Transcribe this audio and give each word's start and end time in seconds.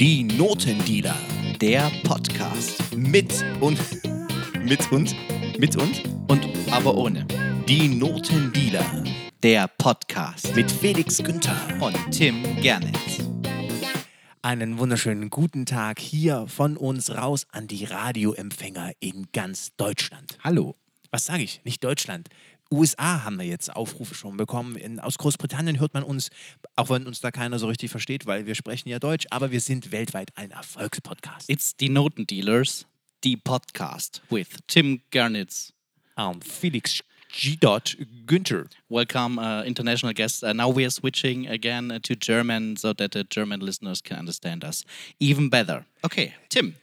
Die 0.00 0.22
Notendealer. 0.22 1.16
Der 1.60 1.90
Podcast. 2.04 2.96
Mit 2.96 3.44
und. 3.60 3.80
Mit 4.62 4.92
und. 4.92 5.12
Mit 5.58 5.74
und. 5.74 6.04
Und 6.28 6.46
aber 6.70 6.96
ohne. 6.96 7.26
Die 7.68 7.88
Notendealer. 7.88 9.02
Der 9.42 9.66
Podcast. 9.66 10.54
Mit 10.54 10.70
Felix 10.70 11.18
Günther. 11.18 11.56
Und 11.80 11.96
Tim 12.12 12.44
Gernitz. 12.62 13.26
Einen 14.40 14.78
wunderschönen 14.78 15.30
guten 15.30 15.66
Tag 15.66 15.98
hier 15.98 16.46
von 16.46 16.76
uns 16.76 17.10
raus 17.16 17.48
an 17.50 17.66
die 17.66 17.84
Radioempfänger 17.84 18.92
in 19.00 19.26
ganz 19.32 19.74
Deutschland. 19.76 20.38
Hallo. 20.44 20.76
Was 21.10 21.26
sage 21.26 21.42
ich? 21.42 21.60
Nicht 21.64 21.82
Deutschland. 21.82 22.28
USA 22.70 23.24
haben 23.24 23.38
wir 23.38 23.46
jetzt 23.46 23.74
Aufrufe 23.74 24.14
schon 24.14 24.36
bekommen. 24.36 24.76
In, 24.76 25.00
aus 25.00 25.16
Großbritannien 25.18 25.80
hört 25.80 25.94
man 25.94 26.02
uns, 26.02 26.30
auch 26.76 26.90
wenn 26.90 27.06
uns 27.06 27.20
da 27.20 27.30
keiner 27.30 27.58
so 27.58 27.66
richtig 27.66 27.90
versteht, 27.90 28.26
weil 28.26 28.46
wir 28.46 28.54
sprechen 28.54 28.88
ja 28.88 28.98
Deutsch, 28.98 29.26
aber 29.30 29.50
wir 29.50 29.60
sind 29.60 29.90
weltweit 29.90 30.30
ein 30.36 30.50
Erfolgspodcast. 30.50 31.48
It's 31.48 31.76
die 31.76 31.88
Notendealers, 31.88 32.86
die 33.24 33.36
Podcast 33.36 34.22
with 34.28 34.48
Tim 34.66 35.00
Gernitz. 35.10 35.72
Um, 36.16 36.42
Felix 36.42 37.00
G. 37.30 37.56
Günther. 38.26 38.66
Welcome, 38.88 39.38
uh, 39.38 39.62
international 39.64 40.12
guests. 40.12 40.42
Uh, 40.42 40.52
now 40.52 40.68
we 40.68 40.84
are 40.84 40.90
switching 40.90 41.46
again 41.46 41.92
uh, 41.92 42.00
to 42.02 42.16
German 42.16 42.76
so 42.76 42.92
that 42.94 43.12
the 43.12 43.24
German 43.24 43.60
listeners 43.60 44.02
can 44.02 44.18
understand 44.18 44.64
us 44.64 44.84
even 45.20 45.48
better. 45.48 45.84
Okay, 46.04 46.34
Tim. 46.48 46.74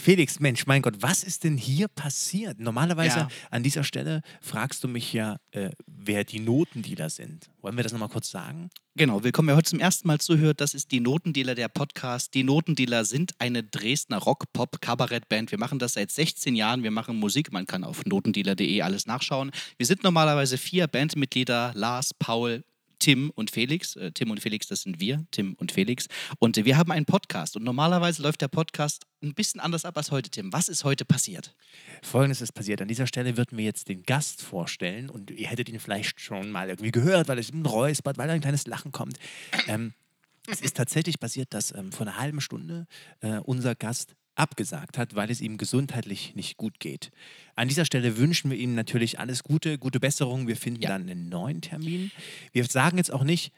Felix, 0.00 0.38
Mensch, 0.38 0.64
mein 0.66 0.80
Gott, 0.80 0.94
was 1.00 1.24
ist 1.24 1.42
denn 1.42 1.56
hier 1.56 1.88
passiert? 1.88 2.60
Normalerweise 2.60 3.18
Ja. 3.18 3.28
an 3.50 3.64
dieser 3.64 3.82
Stelle 3.82 4.22
fragst 4.40 4.84
du 4.84 4.88
mich 4.88 5.12
ja, 5.12 5.38
äh, 5.50 5.70
wer 5.88 6.22
die 6.22 6.38
Notendealer 6.38 7.10
sind. 7.10 7.50
Wollen 7.62 7.76
wir 7.76 7.82
das 7.82 7.92
nochmal 7.92 8.08
kurz 8.08 8.30
sagen? 8.30 8.70
Genau, 8.94 9.24
willkommen, 9.24 9.48
wer 9.48 9.56
heute 9.56 9.70
zum 9.70 9.80
ersten 9.80 10.06
Mal 10.06 10.20
zuhört. 10.20 10.60
Das 10.60 10.72
ist 10.72 10.92
die 10.92 11.00
Notendealer, 11.00 11.56
der 11.56 11.66
Podcast. 11.68 12.32
Die 12.34 12.44
Notendealer 12.44 13.04
sind 13.04 13.32
eine 13.40 13.64
Dresdner 13.64 14.18
Rock-Pop-Kabarettband. 14.18 15.50
Wir 15.50 15.58
machen 15.58 15.80
das 15.80 15.94
seit 15.94 16.12
16 16.12 16.54
Jahren. 16.54 16.84
Wir 16.84 16.92
machen 16.92 17.16
Musik. 17.18 17.52
Man 17.52 17.66
kann 17.66 17.82
auf 17.82 18.06
notendealer.de 18.06 18.80
alles 18.82 19.06
nachschauen. 19.06 19.50
Wir 19.78 19.86
sind 19.86 20.04
normalerweise 20.04 20.58
vier 20.58 20.86
Bandmitglieder: 20.86 21.72
Lars, 21.74 22.14
Paul, 22.14 22.64
Tim 22.98 23.30
und 23.30 23.50
Felix. 23.50 23.96
Äh, 23.96 24.12
Tim 24.12 24.30
und 24.30 24.40
Felix, 24.40 24.66
das 24.66 24.82
sind 24.82 25.00
wir, 25.00 25.24
Tim 25.30 25.54
und 25.54 25.72
Felix. 25.72 26.06
Und 26.38 26.56
wir 26.56 26.76
haben 26.76 26.92
einen 26.92 27.06
Podcast. 27.06 27.56
Und 27.56 27.64
normalerweise 27.64 28.22
läuft 28.22 28.40
der 28.40 28.48
Podcast 28.48 29.06
ein 29.22 29.34
bisschen 29.34 29.60
anders 29.60 29.84
ab 29.84 29.96
als 29.96 30.10
heute, 30.10 30.30
Tim. 30.30 30.52
Was 30.52 30.68
ist 30.68 30.84
heute 30.84 31.04
passiert? 31.04 31.54
Folgendes 32.02 32.40
ist 32.40 32.52
passiert. 32.52 32.80
An 32.80 32.88
dieser 32.88 33.06
Stelle 33.06 33.36
würden 33.36 33.58
wir 33.58 33.64
jetzt 33.64 33.88
den 33.88 34.02
Gast 34.02 34.42
vorstellen 34.42 35.10
und 35.10 35.30
ihr 35.30 35.48
hättet 35.48 35.68
ihn 35.68 35.80
vielleicht 35.80 36.20
schon 36.20 36.50
mal 36.50 36.68
irgendwie 36.68 36.92
gehört, 36.92 37.28
weil 37.28 37.38
es 37.38 37.52
ein 37.52 37.66
räuspert, 37.66 38.18
weil 38.18 38.28
da 38.28 38.34
ein 38.34 38.40
kleines 38.40 38.66
Lachen 38.66 38.92
kommt. 38.92 39.18
Ähm, 39.66 39.92
es 40.50 40.60
ist 40.60 40.76
tatsächlich 40.76 41.20
passiert, 41.20 41.52
dass 41.52 41.74
ähm, 41.74 41.92
vor 41.92 42.06
einer 42.06 42.16
halben 42.16 42.40
Stunde 42.40 42.86
äh, 43.20 43.38
unser 43.38 43.74
Gast 43.74 44.14
abgesagt 44.38 44.98
hat, 44.98 45.14
weil 45.14 45.30
es 45.30 45.40
ihm 45.40 45.56
gesundheitlich 45.58 46.34
nicht 46.34 46.56
gut 46.56 46.80
geht. 46.80 47.10
An 47.56 47.68
dieser 47.68 47.84
Stelle 47.84 48.16
wünschen 48.16 48.50
wir 48.50 48.56
ihm 48.58 48.74
natürlich 48.74 49.18
alles 49.18 49.42
Gute, 49.42 49.78
gute 49.78 50.00
Besserung. 50.00 50.46
Wir 50.46 50.56
finden 50.56 50.82
Ja. 50.82 50.90
dann 50.90 51.02
einen 51.08 51.28
neuen 51.28 51.60
Termin. 51.60 52.10
Wir 52.52 52.64
sagen 52.64 52.98
jetzt 52.98 53.12
auch 53.12 53.24
nicht, 53.24 53.52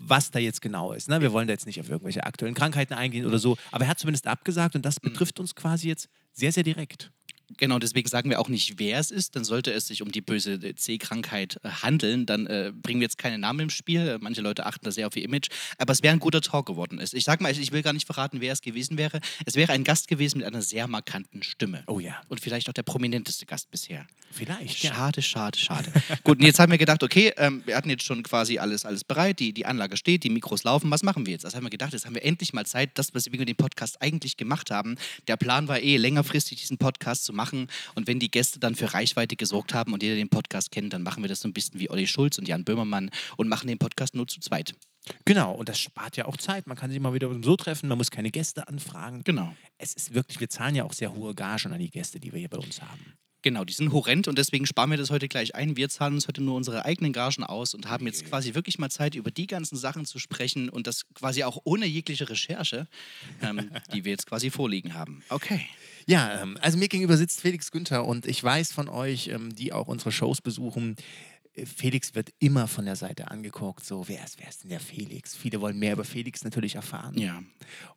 was 0.00 0.30
da 0.30 0.38
jetzt 0.38 0.60
genau 0.60 0.92
ist. 0.92 1.08
Ne? 1.08 1.20
Wir 1.20 1.32
wollen 1.32 1.46
da 1.46 1.52
jetzt 1.52 1.66
nicht 1.66 1.80
auf 1.80 1.88
irgendwelche 1.88 2.24
aktuellen 2.24 2.54
Krankheiten 2.54 2.94
eingehen 2.94 3.24
oder 3.26 3.38
so, 3.38 3.56
aber 3.70 3.84
er 3.84 3.88
hat 3.90 3.98
zumindest 3.98 4.26
abgesagt 4.26 4.76
und 4.76 4.84
das 4.84 5.00
betrifft 5.00 5.40
uns 5.40 5.54
quasi 5.54 5.88
jetzt 5.88 6.08
sehr, 6.32 6.52
sehr 6.52 6.62
direkt. 6.64 7.10
Genau, 7.56 7.78
deswegen 7.78 8.08
sagen 8.08 8.30
wir 8.30 8.40
auch 8.40 8.48
nicht, 8.48 8.78
wer 8.78 8.98
es 8.98 9.10
ist. 9.10 9.36
Dann 9.36 9.44
sollte 9.44 9.72
es 9.72 9.86
sich 9.86 10.02
um 10.02 10.10
die 10.10 10.20
böse 10.20 10.58
C-Krankheit 10.74 11.60
äh, 11.62 11.68
handeln. 11.68 12.26
Dann 12.26 12.46
äh, 12.46 12.72
bringen 12.74 13.00
wir 13.00 13.04
jetzt 13.04 13.18
keine 13.18 13.38
Namen 13.38 13.60
im 13.60 13.70
Spiel. 13.70 14.08
Äh, 14.08 14.18
Manche 14.20 14.40
Leute 14.40 14.66
achten 14.66 14.84
da 14.84 14.90
sehr 14.90 15.06
auf 15.06 15.16
ihr 15.16 15.24
Image. 15.24 15.48
Aber 15.78 15.92
es 15.92 16.02
wäre 16.02 16.12
ein 16.12 16.20
guter 16.20 16.40
Talk 16.40 16.66
geworden. 16.66 17.00
Ich 17.12 17.24
sag 17.24 17.40
mal, 17.40 17.52
ich 17.52 17.72
will 17.72 17.82
gar 17.82 17.92
nicht 17.92 18.06
verraten, 18.06 18.40
wer 18.40 18.52
es 18.52 18.62
gewesen 18.62 18.98
wäre. 18.98 19.20
Es 19.44 19.54
wäre 19.54 19.72
ein 19.72 19.84
Gast 19.84 20.08
gewesen 20.08 20.38
mit 20.38 20.46
einer 20.46 20.62
sehr 20.62 20.88
markanten 20.88 21.42
Stimme. 21.42 21.84
Oh 21.86 22.00
ja. 22.00 22.20
Und 22.28 22.40
vielleicht 22.40 22.68
auch 22.68 22.72
der 22.72 22.82
prominenteste 22.82 23.46
Gast 23.46 23.70
bisher. 23.70 24.06
Vielleicht. 24.30 24.82
Ja. 24.82 24.94
Schade, 24.94 25.22
schade, 25.22 25.58
schade. 25.58 25.92
Gut, 26.24 26.38
und 26.38 26.44
jetzt 26.44 26.58
haben 26.58 26.72
wir 26.72 26.78
gedacht, 26.78 27.02
okay, 27.02 27.32
ähm, 27.36 27.62
wir 27.66 27.76
hatten 27.76 27.90
jetzt 27.90 28.04
schon 28.04 28.22
quasi 28.22 28.58
alles, 28.58 28.84
alles 28.84 29.04
bereit, 29.04 29.38
die, 29.38 29.52
die 29.52 29.66
Anlage 29.66 29.96
steht, 29.96 30.24
die 30.24 30.30
Mikros 30.30 30.64
laufen, 30.64 30.90
was 30.90 31.02
machen 31.02 31.26
wir 31.26 31.32
jetzt? 31.32 31.44
Das 31.44 31.54
haben 31.54 31.64
wir 31.64 31.70
gedacht, 31.70 31.92
jetzt 31.92 32.06
haben 32.06 32.14
wir 32.14 32.24
endlich 32.24 32.52
mal 32.52 32.66
Zeit, 32.66 32.90
das, 32.94 33.14
was 33.14 33.30
wir 33.30 33.38
mit 33.38 33.48
dem 33.48 33.56
Podcast 33.56 34.00
eigentlich 34.00 34.36
gemacht 34.36 34.70
haben. 34.70 34.96
Der 35.28 35.36
Plan 35.36 35.68
war 35.68 35.80
eh, 35.80 35.96
längerfristig 35.96 36.60
diesen 36.60 36.78
Podcast 36.78 37.24
zu 37.24 37.32
machen 37.34 37.68
und 37.94 38.06
wenn 38.06 38.18
die 38.18 38.30
Gäste 38.30 38.58
dann 38.58 38.74
für 38.74 38.94
Reichweite 38.94 39.36
gesorgt 39.36 39.74
haben 39.74 39.92
und 39.92 40.02
jeder 40.02 40.16
den 40.16 40.28
Podcast 40.28 40.70
kennt, 40.70 40.92
dann 40.92 41.02
machen 41.02 41.22
wir 41.22 41.28
das 41.28 41.40
so 41.40 41.48
ein 41.48 41.52
bisschen 41.52 41.80
wie 41.80 41.90
Olli 41.90 42.06
Schulz 42.06 42.38
und 42.38 42.48
Jan 42.48 42.64
Böhmermann 42.64 43.10
und 43.36 43.48
machen 43.48 43.68
den 43.68 43.78
Podcast 43.78 44.14
nur 44.14 44.26
zu 44.26 44.40
zweit. 44.40 44.74
Genau, 45.24 45.52
und 45.52 45.68
das 45.68 45.78
spart 45.78 46.16
ja 46.16 46.24
auch 46.24 46.36
Zeit. 46.36 46.66
Man 46.66 46.76
kann 46.76 46.90
sich 46.90 47.00
mal 47.00 47.12
wieder 47.14 47.30
so 47.42 47.56
treffen, 47.56 47.88
man 47.88 47.98
muss 47.98 48.10
keine 48.10 48.30
Gäste 48.30 48.68
anfragen. 48.68 49.22
Genau. 49.24 49.54
Es 49.76 49.94
ist 49.94 50.14
wirklich, 50.14 50.40
wir 50.40 50.48
zahlen 50.48 50.74
ja 50.74 50.84
auch 50.84 50.92
sehr 50.92 51.14
hohe 51.14 51.34
Gagen 51.34 51.72
an 51.72 51.78
die 51.78 51.90
Gäste, 51.90 52.20
die 52.20 52.32
wir 52.32 52.38
hier 52.38 52.48
bei 52.48 52.58
uns 52.58 52.80
haben. 52.80 53.14
Genau, 53.44 53.62
die 53.62 53.74
sind 53.74 53.92
horrend 53.92 54.26
und 54.26 54.38
deswegen 54.38 54.64
sparen 54.64 54.88
wir 54.90 54.96
das 54.96 55.10
heute 55.10 55.28
gleich 55.28 55.54
ein. 55.54 55.76
Wir 55.76 55.90
zahlen 55.90 56.14
uns 56.14 56.28
heute 56.28 56.42
nur 56.42 56.56
unsere 56.56 56.86
eigenen 56.86 57.12
Gagen 57.12 57.44
aus 57.44 57.74
und 57.74 57.90
haben 57.90 58.06
jetzt 58.06 58.24
quasi 58.24 58.54
wirklich 58.54 58.78
mal 58.78 58.88
Zeit, 58.88 59.14
über 59.14 59.30
die 59.30 59.46
ganzen 59.46 59.76
Sachen 59.76 60.06
zu 60.06 60.18
sprechen 60.18 60.70
und 60.70 60.86
das 60.86 61.02
quasi 61.12 61.44
auch 61.44 61.58
ohne 61.64 61.84
jegliche 61.84 62.26
Recherche, 62.30 62.86
ähm, 63.42 63.70
die 63.92 64.06
wir 64.06 64.12
jetzt 64.12 64.26
quasi 64.26 64.48
vorliegen 64.48 64.94
haben. 64.94 65.22
Okay. 65.28 65.60
Ja, 66.06 66.40
ähm, 66.40 66.56
also 66.62 66.78
mir 66.78 66.88
gegenüber 66.88 67.18
sitzt 67.18 67.42
Felix 67.42 67.70
Günther 67.70 68.06
und 68.06 68.24
ich 68.24 68.42
weiß 68.42 68.72
von 68.72 68.88
euch, 68.88 69.28
ähm, 69.28 69.54
die 69.54 69.74
auch 69.74 69.88
unsere 69.88 70.10
Shows 70.10 70.40
besuchen, 70.40 70.96
Felix 71.64 72.14
wird 72.14 72.32
immer 72.40 72.66
von 72.66 72.84
der 72.84 72.96
Seite 72.96 73.30
angeguckt, 73.30 73.84
so 73.84 74.08
wer 74.08 74.24
ist, 74.24 74.40
wer 74.40 74.48
ist 74.48 74.64
denn 74.64 74.70
der 74.70 74.80
Felix? 74.80 75.36
Viele 75.36 75.60
wollen 75.60 75.78
mehr 75.78 75.92
über 75.92 76.04
Felix 76.04 76.42
natürlich 76.42 76.74
erfahren. 76.74 77.16
Ja. 77.16 77.42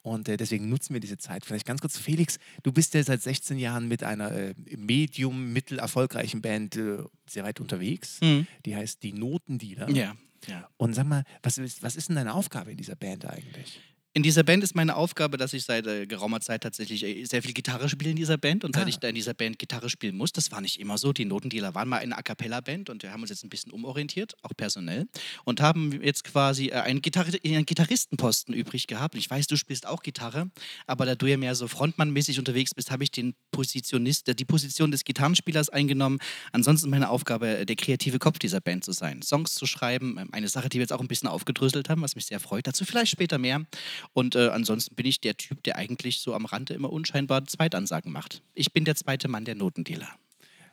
Und 0.03 0.29
äh, 0.29 0.38
deswegen 0.38 0.69
nutzen 0.69 0.94
wir 0.94 1.00
diese 1.00 1.18
Zeit. 1.18 1.45
Vielleicht 1.45 1.66
ganz 1.66 1.81
kurz, 1.81 1.97
Felix, 1.97 2.38
du 2.63 2.72
bist 2.72 2.94
ja 2.94 3.01
seit 3.03 3.22
16 3.22 3.57
Jahren 3.57 3.88
mit 3.88 4.03
einer 4.03 4.31
äh, 4.31 4.53
medium, 4.75 5.53
mittelerfolgreichen 5.53 6.41
Band 6.41 6.75
äh, 6.75 7.00
sehr 7.28 7.44
weit 7.44 7.59
unterwegs. 7.59 8.19
Mhm. 8.22 8.45
Die 8.66 8.75
heißt 8.75 9.01
Die 9.01 9.13
Notendealer. 9.13 9.89
Ja. 9.89 10.16
ja. 10.47 10.69
Und 10.78 10.94
sag 10.94 11.07
mal, 11.07 11.24
was 11.41 11.57
ist, 11.57 11.81
was 11.81 11.95
ist 11.95 12.09
denn 12.09 12.16
deine 12.16 12.35
Aufgabe 12.35 12.72
in 12.72 12.78
dieser 12.78 12.95
Band 12.95 13.25
eigentlich? 13.25 13.81
In 14.18 14.24
dieser 14.24 14.42
Band 14.42 14.64
ist 14.64 14.74
meine 14.74 14.96
Aufgabe, 14.96 15.38
dass 15.38 15.54
ich 15.54 15.64
seit 15.64 15.86
äh, 15.86 16.08
geraumer 16.08 16.42
Zeit 16.42 16.64
tatsächlich 16.64 17.04
äh, 17.04 17.24
sehr 17.26 17.44
viel 17.44 17.54
Gitarre 17.54 17.88
spiele 17.88 18.10
in 18.10 18.16
dieser 18.16 18.40
Band. 18.40 18.64
Und 18.64 18.74
seit 18.74 18.86
Ah. 18.86 18.90
ich 18.90 18.98
da 18.98 19.10
in 19.10 19.14
dieser 19.14 19.36
Band 19.36 19.60
Gitarre 19.60 19.92
spielen 19.92 20.18
muss, 20.18 20.32
das 20.32 20.52
war 20.52 20.60
nicht 20.60 20.80
immer 20.80 20.98
so. 20.98 21.14
Die 21.14 21.24
Notendealer 21.24 21.76
waren 21.76 21.88
mal 21.88 22.00
eine 22.00 22.18
A 22.18 22.24
Cappella-Band 22.24 22.90
und 22.90 23.04
wir 23.04 23.12
haben 23.12 23.22
uns 23.22 23.30
jetzt 23.30 23.44
ein 23.44 23.50
bisschen 23.50 23.72
umorientiert, 23.72 24.34
auch 24.42 24.54
personell. 24.58 25.06
Und 25.44 25.62
haben 25.62 26.02
jetzt 26.02 26.24
quasi 26.24 26.70
äh, 26.70 26.78
einen, 26.78 27.04
Gitarri 27.04 27.40
einen 27.46 27.68
Gitarristenposten 27.68 28.56
übrig 28.56 28.88
gehabt. 28.88 29.14
Und 29.14 29.20
ich 29.20 29.30
weiß, 29.30 29.46
du 29.46 29.56
spielst 29.56 29.86
auch 29.86 30.02
Gitarre, 30.02 30.50
aber 30.88 31.06
da 31.06 31.14
du 31.14 31.28
ja 31.28 31.38
mehr 31.38 31.54
so 31.54 31.68
Frontmann-mäßig 31.68 32.40
unterwegs 32.40 32.74
bist, 32.74 32.90
habe 32.90 33.04
ich 33.04 33.12
den 33.12 33.36
Positionist, 33.52 34.30
äh, 34.30 34.34
die 34.34 34.46
Position 34.46 34.90
des 34.90 35.04
Gitarrenspielers 35.04 35.70
eingenommen. 35.70 36.18
Ansonsten 36.54 36.90
meine 36.90 37.12
Aufgabe, 37.12 37.68
der 37.68 37.76
kreative 37.76 38.18
Kopf 38.18 38.40
dieser 38.40 38.62
Band 38.62 38.84
zu 38.84 38.94
sein. 38.94 39.22
Songs 39.22 39.54
zu 39.54 39.68
schreiben, 39.68 40.18
ähm, 40.18 40.30
eine 40.32 40.48
Sache, 40.48 40.70
die 40.70 40.80
wir 40.80 40.86
jetzt 40.86 40.94
auch 40.94 41.02
ein 41.02 41.08
bisschen 41.08 41.30
aufgedröselt 41.30 41.88
haben, 41.90 42.02
was 42.02 42.16
mich 42.16 42.26
sehr 42.26 42.40
freut. 42.40 42.66
Dazu 42.66 42.84
vielleicht 42.84 43.12
später 43.12 43.38
mehr. 43.38 43.64
Und 44.13 44.35
äh, 44.35 44.50
ansonsten 44.50 44.95
bin 44.95 45.06
ich 45.06 45.22
der 45.22 45.38
Typ, 45.38 45.63
der 45.63 45.75
eigentlich 45.75 46.19
so 46.19 46.34
am 46.34 46.45
Rande 46.45 46.73
immer 46.73 46.91
unscheinbar 46.91 47.45
Zweitansagen 47.45 48.12
macht. 48.12 48.41
Ich 48.53 48.73
bin 48.73 48.85
der 48.85 48.95
zweite 48.95 49.28
Mann 49.28 49.45
der 49.45 49.56
Notendealer. 49.56 50.09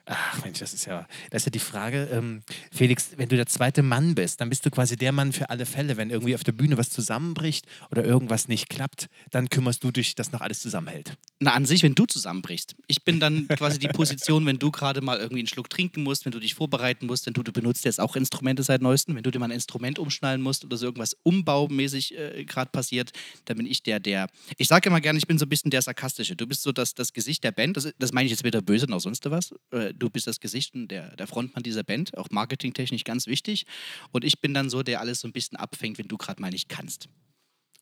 Ach 0.07 0.45
Mensch, 0.45 0.59
das 0.59 0.75
ist 0.75 0.85
ja, 0.85 1.07
das 1.31 1.43
ist 1.43 1.47
ja 1.47 1.51
die 1.51 1.59
Frage, 1.59 2.09
ähm, 2.13 2.43
Felix, 2.71 3.13
wenn 3.17 3.29
du 3.29 3.37
der 3.37 3.47
zweite 3.47 3.83
Mann 3.83 4.15
bist, 4.15 4.41
dann 4.41 4.51
bist 4.51 4.67
du 4.67 4.71
quasi 4.71 4.97
der 4.97 5.13
Mann 5.13 5.33
für 5.33 5.49
alle 5.49 5.65
Fälle. 5.65 5.97
Wenn 5.97 6.11
irgendwie 6.11 6.35
auf 6.35 6.45
der 6.45 6.53
Bühne 6.53 6.77
was 6.77 6.91
zusammenbricht 6.91 7.67
oder 7.91 8.05
irgendwas 8.05 8.47
nicht 8.47 8.69
klappt, 8.69 9.07
dann 9.31 9.49
kümmerst 9.49 9.83
du 9.83 9.91
dich, 9.91 10.15
dass 10.15 10.31
noch 10.31 10.43
alles 10.43 10.61
zusammenhält. 10.61 11.17
Na, 11.41 11.55
an 11.55 11.65
sich, 11.65 11.83
wenn 11.83 11.95
du 11.95 12.05
zusammenbrichst. 12.05 12.77
Ich 12.87 13.03
bin 13.05 13.19
dann 13.19 13.49
quasi 13.57 13.79
die 13.79 13.89
Position, 13.89 14.45
wenn 14.45 14.59
du 14.59 14.71
gerade 14.71 15.01
mal 15.01 15.19
irgendwie 15.19 15.41
einen 15.41 15.49
Schluck 15.49 15.71
trinken 15.71 16.03
musst, 16.03 16.27
wenn 16.27 16.33
du 16.33 16.41
dich 16.41 16.55
vorbereiten 16.55 17.07
musst, 17.07 17.27
denn 17.27 17.33
du, 17.33 17.43
du 17.43 17.53
benutzt 17.53 17.87
jetzt 17.87 17.99
auch 17.99 18.15
Instrumente 18.15 18.63
seit 18.63 18.83
neuestem, 18.83 19.17
wenn 19.17 19.23
du 19.23 19.31
dir 19.31 19.39
mal 19.39 19.47
ein 19.47 19.53
Instrument 19.53 19.99
umschnallen 19.99 20.43
musst 20.43 20.67
oder 20.67 20.77
so 20.77 20.85
irgendwas 20.85 21.17
umbaumäßig 21.23 22.19
äh, 22.19 22.45
gerade 22.45 22.71
passiert, 22.71 23.13
dann 23.47 23.57
bin 23.57 23.65
ich 23.65 23.83
der, 23.83 24.01
der. 24.01 24.29
Ich 24.59 24.69
sage 24.69 24.91
immer 24.91 25.01
gerne, 25.01 25.19
ich 25.19 25.27
bin 25.27 25.39
so 25.39 25.47
ein 25.47 25.49
bisschen 25.49 25.71
der 25.71 25.81
Sarkastische. 25.81 26.37
Du 26.37 26.47
bist 26.47 26.63
so 26.63 26.73
das, 26.73 26.93
das 26.93 27.15
Gesicht 27.15 27.43
der 27.43 27.53
Band, 27.53 27.79
das, 27.79 27.91
das 27.99 28.13
meine 28.13 28.27
ich 28.27 28.33
jetzt 28.33 28.45
weder 28.45 28.61
böse 28.61 28.87
noch 28.87 29.01
sonst 29.01 29.25
was. 29.31 29.55
Äh, 29.71 29.94
Du 29.99 30.11
bist 30.11 30.27
das 30.27 30.41
Gesicht 30.41 30.75
und 30.75 30.89
der, 30.89 31.17
der 31.17 31.27
Frontmann 31.27 31.63
dieser 31.63 31.83
Band, 31.83 32.17
auch 32.17 32.31
marketingtechnisch 32.31 33.05
ganz 33.05 33.27
wichtig. 33.27 33.67
Und 34.13 34.25
ich 34.25 34.41
bin 34.41 34.55
dann 34.55 34.71
so, 34.71 34.83
der 34.83 35.01
alles 35.01 35.21
so 35.21 35.29
ein 35.29 35.33
bisschen 35.33 35.57
abfängt, 35.57 35.99
wenn 35.99 36.09
du 36.09 36.17
gerade 36.17 36.41
mal 36.41 36.51
nicht 36.51 36.69
kannst. 36.69 37.09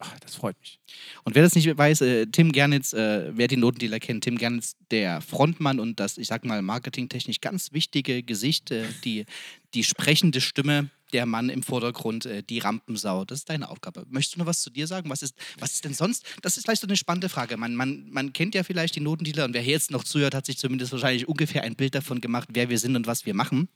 Ach, 0.04 0.18
das 0.18 0.34
freut 0.34 0.58
mich. 0.58 0.80
Und 1.22 1.36
wer 1.36 1.42
das 1.42 1.54
nicht 1.54 1.78
weiß, 1.78 2.00
äh, 2.00 2.26
Tim 2.26 2.50
Gernitz, 2.50 2.92
äh, 2.92 3.30
wer 3.36 3.46
die 3.46 3.56
Notendealer 3.56 4.00
kennt, 4.00 4.24
Tim 4.24 4.36
Gernitz, 4.36 4.74
der 4.90 5.20
Frontmann 5.20 5.78
und 5.78 6.00
das, 6.00 6.18
ich 6.18 6.26
sag 6.26 6.44
mal, 6.44 6.60
marketingtechnisch 6.60 7.40
ganz 7.40 7.72
wichtige 7.72 8.24
Gesicht, 8.24 8.72
äh, 8.72 8.84
die, 9.04 9.26
die 9.74 9.84
sprechende 9.84 10.40
Stimme 10.40 10.90
der 11.12 11.26
Mann 11.26 11.48
im 11.48 11.62
Vordergrund, 11.62 12.26
äh, 12.26 12.42
die 12.42 12.58
Rampensau. 12.58 13.24
Das 13.24 13.40
ist 13.40 13.50
deine 13.50 13.68
Aufgabe. 13.68 14.04
Möchtest 14.08 14.36
du 14.36 14.40
noch 14.40 14.46
was 14.46 14.62
zu 14.62 14.70
dir 14.70 14.86
sagen? 14.86 15.10
Was 15.10 15.22
ist, 15.22 15.34
was 15.58 15.74
ist 15.74 15.84
denn 15.84 15.94
sonst? 15.94 16.24
Das 16.42 16.56
ist 16.56 16.64
vielleicht 16.64 16.82
so 16.82 16.86
eine 16.86 16.96
spannende 16.96 17.28
Frage. 17.28 17.56
Man, 17.56 17.74
man, 17.74 18.08
man 18.10 18.32
kennt 18.32 18.54
ja 18.54 18.62
vielleicht 18.62 18.96
die 18.96 19.00
Notendealer 19.00 19.44
und 19.44 19.54
wer 19.54 19.62
hier 19.62 19.72
jetzt 19.72 19.90
noch 19.90 20.04
zuhört, 20.04 20.34
hat 20.34 20.46
sich 20.46 20.58
zumindest 20.58 20.92
wahrscheinlich 20.92 21.28
ungefähr 21.28 21.62
ein 21.62 21.76
Bild 21.76 21.94
davon 21.94 22.20
gemacht, 22.20 22.48
wer 22.52 22.68
wir 22.68 22.78
sind 22.78 22.96
und 22.96 23.06
was 23.06 23.26
wir 23.26 23.34
machen. 23.34 23.68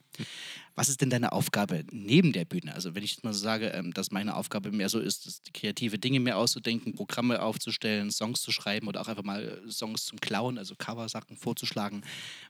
Was 0.75 0.91
ist 0.91 1.01
denn 1.01 1.09
deine 1.09 1.33
Aufgabe 1.33 1.85
neben 1.91 2.33
der 2.33 2.45
Bühne? 2.45 2.75
Also 2.75 2.95
wenn 2.95 3.03
ich 3.03 3.13
jetzt 3.13 3.25
mal 3.25 3.33
so 3.33 3.41
sage, 3.41 3.69
ähm, 3.69 3.95
dass 3.95 4.11
meine 4.11 4.37
Aufgabe 4.37 4.71
mehr 4.73 4.91
so 4.91 5.01
ist, 5.01 5.51
kreative 5.55 5.99
Dinge 5.99 6.21
mehr 6.21 6.37
auszudenken, 6.37 6.95
Programme 6.95 7.41
aufzustellen, 7.43 8.11
Songs 8.11 8.43
zu 8.43 8.53
schreiben 8.53 8.87
oder 8.87 9.01
auch 9.01 9.09
einfach 9.09 9.25
mal 9.25 9.63
äh, 9.67 9.71
Songs 9.71 10.05
zum 10.05 10.21
Klauen, 10.21 10.59
also 10.59 10.75
Coversachen 10.77 11.37
vorzuschlagen. 11.37 12.03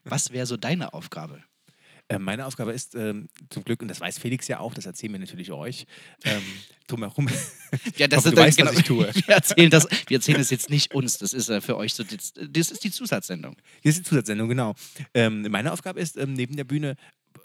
Was 0.05 0.33
wäre 0.33 0.47
so 0.47 0.57
deine 0.57 0.93
Aufgabe? 0.93 1.43
Äh, 2.09 2.19
meine 2.19 2.47
Aufgabe 2.47 2.73
ist 2.73 2.95
ähm, 2.95 3.29
zum 3.51 3.65
Glück, 3.65 3.83
und 3.83 3.89
das 3.89 4.01
weiß 4.01 4.19
Felix 4.19 4.47
ja 4.47 4.61
auch, 4.61 4.75
das 4.75 4.87
erzählen 4.87 5.13
wir 5.13 5.19
natürlich 5.19 5.51
euch, 5.51 5.87
ähm, 6.25 6.43
drumherum. 6.87 7.29
Ja, 7.97 8.07
das 8.07 8.27
ist 8.27 8.37
weißt, 8.37 8.59
genau, 8.59 8.71
was 8.71 8.79
ich 8.79 8.85
tue. 8.85 9.11
Wir 9.27 9.35
erzählen, 9.35 9.71
das, 9.71 9.89
wir 10.07 10.19
erzählen 10.19 10.39
das 10.39 10.51
jetzt 10.51 10.71
nicht 10.71 10.95
uns, 10.95 11.19
das 11.19 11.33
ist 11.33 11.49
äh, 11.49 11.61
für 11.61 11.77
euch 11.77 11.95
so, 11.95 12.05
das, 12.05 12.33
das 12.33 12.71
ist 12.71 12.85
die 12.85 12.93
Zusatzsendung. 12.93 13.57
Hier 13.83 13.89
ist 13.91 13.99
die 13.99 14.03
Zusatzsendung, 14.05 14.49
genau. 14.49 14.75
Ähm, 15.13 15.43
meine 15.51 15.73
Aufgabe 15.73 15.99
ist, 15.99 16.17
ähm, 16.17 16.35
neben 16.35 16.55
der 16.55 16.63
Bühne 16.63 16.97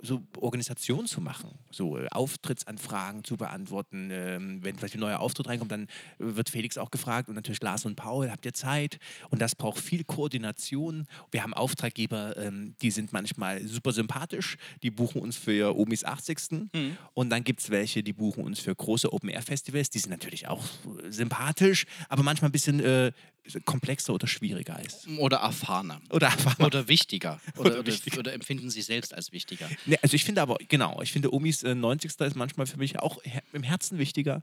so 0.02 0.24
Organisation 0.40 1.08
zu 1.08 1.22
machen, 1.22 1.52
so 1.72 1.98
äh, 1.98 2.08
Auftrittsanfragen 2.12 3.24
zu 3.24 3.38
beantworten. 3.38 4.10
Ähm, 4.12 4.60
wenn 4.64 4.76
vielleicht 4.76 4.96
ein 4.96 5.00
neuer 5.00 5.20
Auftritt 5.20 5.48
reinkommt, 5.48 5.72
dann 5.72 5.88
wird 6.18 6.50
Felix 6.50 6.78
auch 6.78 6.92
gefragt 6.92 7.30
und 7.30 7.36
natürlich 7.36 7.62
Lars 7.62 7.86
und 7.86 7.96
Paul, 7.96 8.30
habt 8.30 8.46
ihr 8.46 8.54
Zeit? 8.54 9.00
Und 9.30 9.42
das 9.42 9.56
braucht 9.56 9.80
viel 9.80 10.04
Koordination. 10.04 11.08
Wir 11.32 11.44
haben 11.44 11.54
Auftraggeber, 11.54 12.38
ähm, 12.38 12.76
die 12.82 12.92
sind 12.92 13.14
manchmal 13.14 13.66
super 13.68 13.92
sympathisch, 13.92 14.58
die 14.84 14.92
buchen 14.92 15.22
uns 15.22 15.38
für 15.38 15.78
Omis 15.78 16.04
80. 16.04 16.72
Mhm. 16.74 16.98
Und 17.14 17.30
dann 17.30 17.44
gibt 17.44 17.62
es 17.62 17.70
welche, 17.70 18.04
die 18.04 18.14
buchen 18.14 18.44
uns 18.44 18.60
für 18.60 18.76
große 18.76 19.12
Open-Air-Festivals, 19.12 19.90
die 19.90 20.00
sind 20.00 20.12
natürlich 20.12 20.48
auch 20.48 20.64
äh, 20.64 21.12
sympathisch, 21.12 21.86
aber 22.10 22.24
manchmal 22.24 22.50
ein 22.50 22.54
bisschen 22.54 22.80
äh, 22.80 23.12
komplexer 23.59 24.13
oder 24.13 24.27
schwieriger 24.27 24.80
ist. 24.86 25.07
Oder 25.18 25.38
erfahrener. 25.38 26.01
Oder 26.09 26.31
einfach 26.31 26.59
Oder 26.59 26.88
wichtiger. 26.88 27.39
Oder, 27.57 27.71
Oder 27.80 27.86
wichtiger. 27.86 28.19
oder 28.19 28.33
empfinden 28.33 28.69
sie 28.69 28.81
selbst 28.81 29.13
als 29.13 29.31
wichtiger. 29.31 29.69
Ne, 29.86 29.98
also 30.01 30.15
ich 30.15 30.24
finde 30.24 30.42
aber, 30.42 30.57
genau, 30.68 31.01
ich 31.01 31.12
finde 31.12 31.33
Omis 31.33 31.63
äh, 31.63 31.75
90. 31.75 32.19
ist 32.19 32.36
manchmal 32.36 32.65
für 32.65 32.77
mich 32.77 33.00
auch 33.00 33.24
her 33.24 33.44
im 33.53 33.63
Herzen 33.63 33.98
wichtiger 33.98 34.42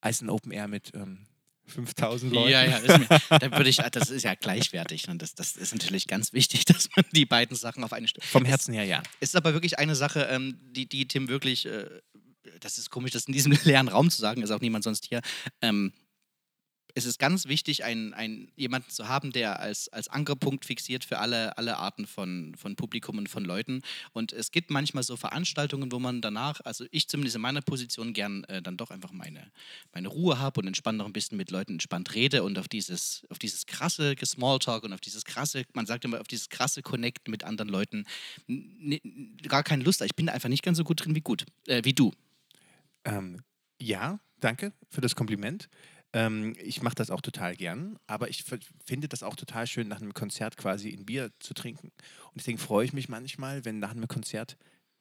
als 0.00 0.22
ein 0.22 0.30
Open 0.30 0.52
Air 0.52 0.68
mit 0.68 0.92
ähm, 0.94 1.26
5000 1.70 2.32
Leuten. 2.32 2.50
Ja, 2.50 2.64
ja, 2.64 2.76
ist 2.78 2.98
mir, 2.98 3.38
da 3.38 3.52
würde 3.52 3.70
ich, 3.70 3.76
das 3.76 4.10
ist 4.10 4.22
ja 4.22 4.34
gleichwärtig. 4.34 5.08
Und 5.08 5.22
das, 5.22 5.34
das 5.34 5.56
ist 5.56 5.72
natürlich 5.72 6.06
ganz 6.06 6.32
wichtig, 6.32 6.64
dass 6.66 6.88
man 6.96 7.04
die 7.12 7.26
beiden 7.26 7.56
Sachen 7.56 7.84
auf 7.84 7.92
eine 7.92 8.08
Stelle. 8.08 8.26
Vom 8.26 8.44
Herzen 8.44 8.74
her, 8.74 8.84
ja. 8.84 9.02
Es 9.20 9.30
ist 9.30 9.36
aber 9.36 9.52
wirklich 9.52 9.78
eine 9.78 9.94
Sache, 9.94 10.22
ähm, 10.30 10.58
die, 10.72 10.86
die 10.86 11.06
Tim 11.06 11.28
wirklich, 11.28 11.66
äh, 11.66 11.86
das 12.60 12.78
ist 12.78 12.90
komisch, 12.90 13.12
das 13.12 13.24
in 13.24 13.32
diesem 13.32 13.52
leeren 13.64 13.88
Raum 13.88 14.10
zu 14.10 14.20
sagen, 14.20 14.42
ist 14.42 14.50
auch 14.50 14.60
niemand 14.60 14.84
sonst 14.84 15.06
hier. 15.06 15.20
Ähm, 15.62 15.92
es 16.94 17.04
ist 17.04 17.18
ganz 17.18 17.46
wichtig, 17.46 17.84
einen, 17.84 18.14
einen, 18.14 18.50
jemanden 18.56 18.90
zu 18.90 19.08
haben, 19.08 19.32
der 19.32 19.60
als, 19.60 19.88
als 19.88 20.08
Ankerpunkt 20.08 20.64
fixiert 20.64 21.04
für 21.04 21.18
alle, 21.18 21.56
alle 21.58 21.76
Arten 21.76 22.06
von, 22.06 22.54
von 22.56 22.76
Publikum 22.76 23.18
und 23.18 23.28
von 23.28 23.44
Leuten. 23.44 23.82
Und 24.12 24.32
es 24.32 24.50
gibt 24.50 24.70
manchmal 24.70 25.02
so 25.02 25.16
Veranstaltungen, 25.16 25.92
wo 25.92 25.98
man 25.98 26.20
danach, 26.20 26.60
also 26.64 26.84
ich 26.90 27.08
zumindest 27.08 27.36
in 27.36 27.42
meiner 27.42 27.62
Position, 27.62 28.12
gern 28.12 28.44
äh, 28.44 28.62
dann 28.62 28.76
doch 28.76 28.90
einfach 28.90 29.12
meine, 29.12 29.50
meine 29.92 30.08
Ruhe 30.08 30.38
habe 30.38 30.60
und 30.60 30.66
entspannt 30.66 30.98
noch 30.98 31.06
ein 31.06 31.12
bisschen 31.12 31.36
mit 31.36 31.50
Leuten 31.50 31.72
entspannt 31.72 32.14
rede 32.14 32.42
und 32.42 32.58
auf 32.58 32.68
dieses, 32.68 33.26
auf 33.30 33.38
dieses 33.38 33.66
krasse 33.66 34.14
Smalltalk 34.24 34.84
und 34.84 34.92
auf 34.92 35.00
dieses 35.00 35.24
krasse, 35.24 35.64
man 35.74 35.86
sagt 35.86 36.04
immer, 36.04 36.20
auf 36.20 36.28
dieses 36.28 36.48
krasse 36.48 36.82
Connect 36.82 37.28
mit 37.28 37.44
anderen 37.44 37.68
Leuten 37.68 38.04
gar 39.46 39.62
keine 39.62 39.84
Lust. 39.84 40.02
Ich 40.02 40.14
bin 40.14 40.28
einfach 40.28 40.48
nicht 40.48 40.62
ganz 40.62 40.78
so 40.78 40.84
gut 40.84 41.04
drin 41.04 41.14
wie 41.14 41.20
gut, 41.20 41.44
äh, 41.66 41.82
wie 41.84 41.92
du. 41.92 42.12
Ähm, 43.04 43.42
ja, 43.80 44.20
danke 44.40 44.72
für 44.88 45.00
das 45.00 45.14
Kompliment. 45.14 45.68
Ähm, 46.12 46.54
ich 46.58 46.82
mache 46.82 46.96
das 46.96 47.10
auch 47.10 47.20
total 47.20 47.54
gern, 47.54 47.96
aber 48.06 48.28
ich 48.30 48.44
finde 48.84 49.08
das 49.08 49.22
auch 49.22 49.36
total 49.36 49.66
schön, 49.66 49.88
nach 49.88 50.00
einem 50.00 50.14
Konzert 50.14 50.56
quasi 50.56 50.90
ein 50.90 51.06
Bier 51.06 51.30
zu 51.38 51.54
trinken. 51.54 51.88
Und 51.88 52.36
deswegen 52.36 52.58
freue 52.58 52.84
ich 52.84 52.92
mich 52.92 53.08
manchmal, 53.08 53.64
wenn 53.64 53.78
nach 53.78 53.92
einem 53.92 54.08
Konzert 54.08 54.56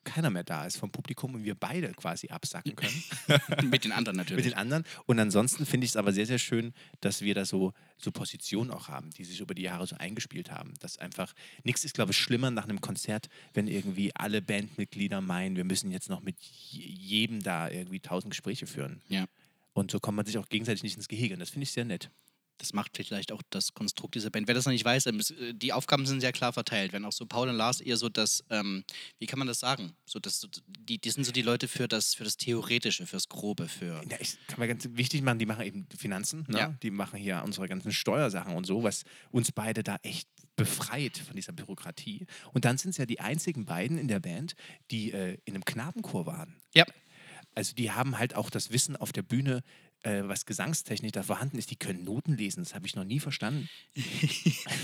keiner 0.06 0.30
mehr 0.30 0.46
da 0.46 0.66
ist 0.66 0.78
vom 0.78 0.92
Publikum 0.92 1.36
und 1.36 1.44
wir 1.44 1.56
beide 1.56 1.92
quasi 1.92 2.30
absacken 2.30 2.76
können. 2.76 3.04
mit 3.70 3.84
den 3.84 3.92
anderen 3.92 4.16
mit 4.18 4.28
natürlich. 4.28 4.46
den 4.46 4.54
anderen. 4.54 4.86
Und 5.06 5.20
ansonsten 5.20 5.66
finde 5.66 5.86
ich 5.86 5.92
es 5.92 5.98
aber 5.98 6.14
sehr, 6.14 6.26
sehr 6.26 6.40
schön, 6.40 6.74
dass 7.02 7.22
wir 7.22 7.36
da 7.36 7.44
so, 7.44 7.74
so 7.98 8.12
Positionen 8.12 8.72
auch 8.72 8.88
haben, 8.88 9.10
die 9.12 9.26
sich 9.26 9.42
über 9.42 9.54
die 9.54 9.64
Jahre 9.64 9.86
so 9.88 9.98
eingespielt 9.98 10.52
haben. 10.52 10.74
Dass 10.80 10.98
einfach, 11.00 11.34
nichts 11.64 11.84
ist, 11.84 11.96
glaube 11.96 12.12
ich, 12.12 12.18
schlimmer 12.18 12.50
nach 12.50 12.64
einem 12.64 12.80
Konzert, 12.82 13.28
wenn 13.54 13.68
irgendwie 13.68 14.16
alle 14.16 14.42
Bandmitglieder 14.42 15.20
meinen, 15.22 15.58
wir 15.58 15.66
müssen 15.66 15.92
jetzt 15.92 16.10
noch 16.10 16.22
mit 16.22 16.40
je- 16.40 16.82
jedem 16.88 17.44
da 17.44 17.70
irgendwie 17.70 18.00
tausend 18.00 18.32
Gespräche 18.32 18.68
führen. 18.68 19.02
Ja. 19.10 19.26
Und 19.80 19.92
so 19.92 20.00
kommt 20.00 20.18
man 20.18 20.26
sich 20.26 20.38
auch 20.38 20.50
gegenseitig 20.50 20.84
nicht 20.84 20.98
ins 20.98 21.08
Gehege. 21.08 21.34
Und 21.34 21.40
das 21.40 21.50
finde 21.50 21.64
ich 21.64 21.72
sehr 21.72 21.86
nett. 21.86 22.10
Das 22.58 22.74
macht 22.74 22.98
vielleicht 22.98 23.32
auch 23.32 23.42
das 23.50 23.74
Konstrukt 23.74 24.16
dieser 24.16 24.30
Band. 24.30 24.48
Wer 24.50 24.54
das 24.54 24.66
noch 24.66 24.74
nicht 24.74 24.84
weiß, 24.84 25.06
ähm, 25.06 25.22
äh, 25.40 25.54
die 25.54 25.72
Aufgaben 25.72 26.06
sind 26.06 26.20
sehr 26.20 26.34
klar 26.34 26.52
verteilt. 26.52 26.92
Wenn 26.92 27.06
auch 27.06 27.14
so 27.14 27.26
Paul 27.26 27.48
und 27.48 27.56
Lars 27.56 27.80
eher 27.80 27.96
so 27.96 28.10
das, 28.10 28.44
ähm, 28.50 28.84
wie 29.18 29.28
kann 29.28 29.40
man 29.40 29.48
das 29.48 29.62
sagen? 29.62 29.94
So 30.06 30.20
das, 30.20 30.46
die, 30.68 30.98
die 30.98 31.10
sind 31.10 31.24
so 31.24 31.32
die 31.32 31.42
Leute 31.42 31.70
für 31.70 31.88
das, 31.88 32.14
für 32.14 32.26
das 32.26 32.36
Theoretische, 32.36 33.08
fürs 33.08 33.30
Grobe, 33.30 33.70
für. 33.70 34.02
Ja, 34.10 34.18
ich 34.20 34.38
kann 34.48 34.60
mal 34.60 34.68
ganz 34.68 34.86
wichtig 34.92 35.22
machen, 35.22 35.40
die 35.40 35.46
machen 35.46 35.66
eben 35.66 35.88
Finanzen, 35.98 36.46
ne? 36.50 36.60
Ja. 36.60 36.76
die 36.84 36.92
machen 36.92 37.18
hier 37.18 37.42
unsere 37.46 37.70
ganzen 37.70 37.94
Steuersachen 37.94 38.54
und 38.56 38.66
so, 38.66 38.84
was 38.84 39.06
uns 39.32 39.54
beide 39.54 39.82
da 39.82 39.98
echt 40.04 40.28
befreit 40.58 41.18
von 41.18 41.38
dieser 41.38 41.54
Bürokratie. 41.54 42.26
Und 42.52 42.66
dann 42.66 42.78
sind 42.78 42.92
es 42.92 42.98
ja 42.98 43.06
die 43.06 43.22
einzigen 43.22 43.64
beiden 43.64 43.98
in 43.98 44.10
der 44.10 44.20
Band, 44.20 44.56
die 44.92 45.14
äh, 45.14 45.38
in 45.46 45.56
einem 45.56 45.64
Knabenchor 45.64 46.26
waren. 46.26 46.58
Ja. 46.74 46.86
Also 47.60 47.76
die 47.76 47.92
haben 47.92 48.18
halt 48.18 48.36
auch 48.36 48.50
das 48.50 48.72
Wissen 48.72 48.96
auf 48.96 49.12
der 49.12 49.22
Bühne, 49.22 49.64
äh, 50.04 50.22
was 50.24 50.46
Gesangstechnik 50.46 51.12
da 51.14 51.24
vorhanden 51.24 51.58
ist. 51.58 51.72
Die 51.72 51.76
können 51.76 52.04
Noten 52.04 52.38
lesen, 52.38 52.64
das 52.64 52.74
habe 52.74 52.86
ich 52.86 52.96
noch 52.96 53.04
nie 53.04 53.20
verstanden. 53.20 53.70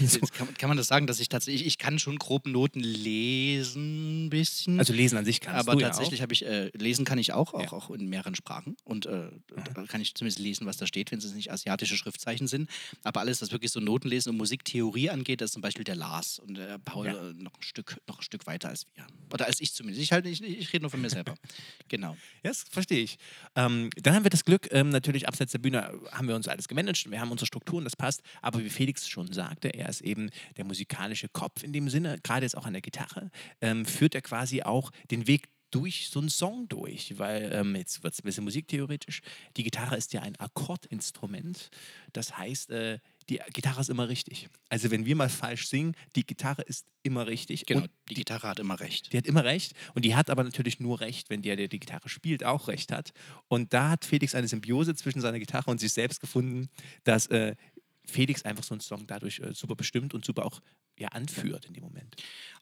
Also, 0.01 0.19
Jetzt 0.19 0.33
kann, 0.33 0.53
kann 0.56 0.67
man 0.69 0.77
das 0.77 0.88
sagen, 0.88 1.07
dass 1.07 1.19
ich 1.19 1.29
tatsächlich, 1.29 1.65
ich 1.65 1.77
kann 1.77 2.00
schon 2.00 2.17
grob 2.17 2.47
Noten 2.47 2.79
lesen, 2.81 4.25
ein 4.25 4.29
bisschen. 4.29 4.79
also 4.79 4.94
lesen 4.94 5.17
an 5.17 5.25
sich 5.25 5.39
kannst 5.41 5.59
aber 5.59 5.73
du 5.75 5.81
tatsächlich 5.81 6.19
ja 6.19 6.23
habe 6.23 6.33
ich, 6.33 6.45
äh, 6.45 6.69
lesen 6.75 7.06
kann 7.06 7.17
ich 7.17 7.33
auch, 7.33 7.53
auch, 7.53 7.62
Ja. 7.63 7.71
auch 7.71 7.89
in 7.91 8.07
mehreren 8.09 8.35
Sprachen. 8.35 8.75
Und 8.83 9.06
äh, 9.06 9.29
da 9.73 9.83
kann 9.85 10.01
ich 10.01 10.15
zumindest 10.15 10.39
lesen, 10.39 10.65
was 10.65 10.77
da 10.77 10.88
steht, 10.88 11.12
wenn 11.12 11.19
es 11.19 11.33
nicht 11.33 11.51
asiatische 11.51 11.95
Schriftzeichen 11.97 12.47
sind. 12.47 12.69
Aber 13.03 13.21
alles, 13.21 13.41
was 13.41 13.51
wirklich 13.51 13.71
so 13.71 13.79
Notenlesen 13.79 14.31
und 14.31 14.38
Musiktheorie 14.38 15.09
angeht, 15.09 15.41
das 15.41 15.50
ist 15.50 15.53
zum 15.53 15.62
Beispiel 15.62 15.83
der 15.83 15.95
Lars 15.95 16.39
und 16.39 16.56
der 16.56 16.77
Paul 16.79 17.06
Ja. 17.07 17.29
äh, 17.29 17.33
noch, 17.33 17.53
ein 17.53 17.62
Stück, 17.62 17.97
noch 18.07 18.19
ein 18.19 18.23
Stück 18.23 18.47
weiter 18.47 18.69
als 18.69 18.85
wir. 18.95 19.06
Oder 19.33 19.45
als 19.45 19.62
ich 19.62 19.73
zumindest. 19.73 20.03
Ich, 20.03 20.12
halt, 20.12 20.25
ich, 20.25 20.41
ich 20.41 20.73
rede 20.73 20.83
nur 20.83 20.91
von 20.91 21.01
mir 21.01 21.09
selber. 21.09 21.35
genau. 21.88 22.12
Ja, 22.44 22.50
das 22.51 22.63
verstehe 22.69 23.03
ich. 23.03 23.17
Ähm, 23.56 23.89
dann 24.01 24.15
haben 24.15 24.23
wir 24.25 24.29
das 24.31 24.45
Glück, 24.45 24.67
ähm, 24.71 24.89
natürlich 24.89 25.04
abseits 25.27 25.51
der 25.51 25.59
Bühne 25.59 25.91
haben 26.11 26.27
wir 26.27 26.35
uns 26.35 26.47
alles 26.47 26.67
gemanagt, 26.67 27.09
wir 27.09 27.19
haben 27.19 27.31
unsere 27.31 27.45
Strukturen, 27.45 27.83
das 27.83 27.95
passt. 27.95 28.21
Aber 28.41 28.59
wie 28.59 28.69
Felix 28.69 29.07
schon 29.07 29.31
sagte, 29.31 29.69
er 29.69 29.89
ist 29.89 30.01
eben 30.01 30.29
der 30.57 30.65
musikalische 30.65 31.29
Kopf 31.29 31.63
in 31.63 31.73
dem 31.73 31.89
Sinne, 31.89 32.17
gerade 32.23 32.45
jetzt 32.45 32.57
auch 32.57 32.65
an 32.65 32.73
der 32.73 32.81
Gitarre, 32.81 33.31
ähm, 33.61 33.85
führt 33.85 34.15
er 34.15 34.21
quasi 34.21 34.61
auch 34.63 34.91
den 35.11 35.27
Weg 35.27 35.49
durch 35.75 36.07
so 36.10 36.19
einen 36.19 36.30
Song 36.30 36.70
durch, 36.70 37.20
weil 37.20 37.51
ähm, 37.51 37.75
jetzt 37.75 38.01
wird 38.01 38.13
es 38.13 38.22
ein 38.22 38.24
bisschen 38.24 38.46
musiktheoretisch. 38.46 39.22
Die 39.58 39.63
Gitarre 39.63 39.98
ist 39.98 40.13
ja 40.13 40.22
ein 40.22 40.38
Akkordinstrument. 40.38 41.70
Das 42.13 42.38
heißt, 42.38 42.70
äh, 42.70 43.00
die 43.27 43.41
Gitarre 43.51 43.82
ist 43.82 43.89
immer 43.89 44.08
richtig. 44.08 44.48
Also 44.70 44.89
wenn 44.89 45.05
wir 45.05 45.17
mal 45.17 45.27
falsch 45.27 45.67
singen, 45.67 45.94
die 46.15 46.25
Gitarre 46.25 46.62
ist 46.62 46.86
immer 47.03 47.27
richtig. 47.27 47.65
Genau. 47.65 47.82
Und 47.82 47.91
die 48.10 48.13
Gitarre 48.13 48.48
hat 48.48 48.60
immer 48.60 48.79
recht. 48.79 49.12
die 49.12 49.17
hat 49.17 49.27
immer 49.27 49.44
recht 49.44 49.74
und 49.96 50.05
die 50.05 50.15
hat 50.15 50.29
aber 50.29 50.46
natürlich 50.46 50.79
nur 50.79 51.01
recht, 51.01 51.29
wenn 51.29 51.41
der, 51.41 51.58
der 51.58 51.67
die 51.67 51.79
Gitarre 51.79 52.08
spielt, 52.08 52.46
auch 52.46 52.70
recht 52.70 52.94
hat. 52.94 53.12
Und 53.50 53.74
da 53.74 53.89
hat 53.89 54.05
Felix 54.05 54.34
eine 54.34 54.48
Symbiose 54.48 54.96
zwischen 54.96 55.20
seiner 55.20 55.39
Gitarre 55.39 55.70
und 55.70 55.82
sich 55.82 55.91
selbst 55.91 56.22
gefunden, 56.22 56.70
dass 57.03 57.27
äh, 57.27 57.58
Felix 58.05 58.44
einfach 58.44 58.63
so 58.63 58.74
einen 58.74 58.82
Song 58.82 59.08
dadurch 59.08 59.39
äh, 59.39 59.53
super 59.53 59.75
bestimmt 59.75 60.13
und 60.13 60.24
super 60.24 60.46
auch 60.46 60.62
ja, 60.98 61.10
anführt 61.10 61.65
in 61.65 61.74
dem 61.74 61.84
Moment. 61.84 62.15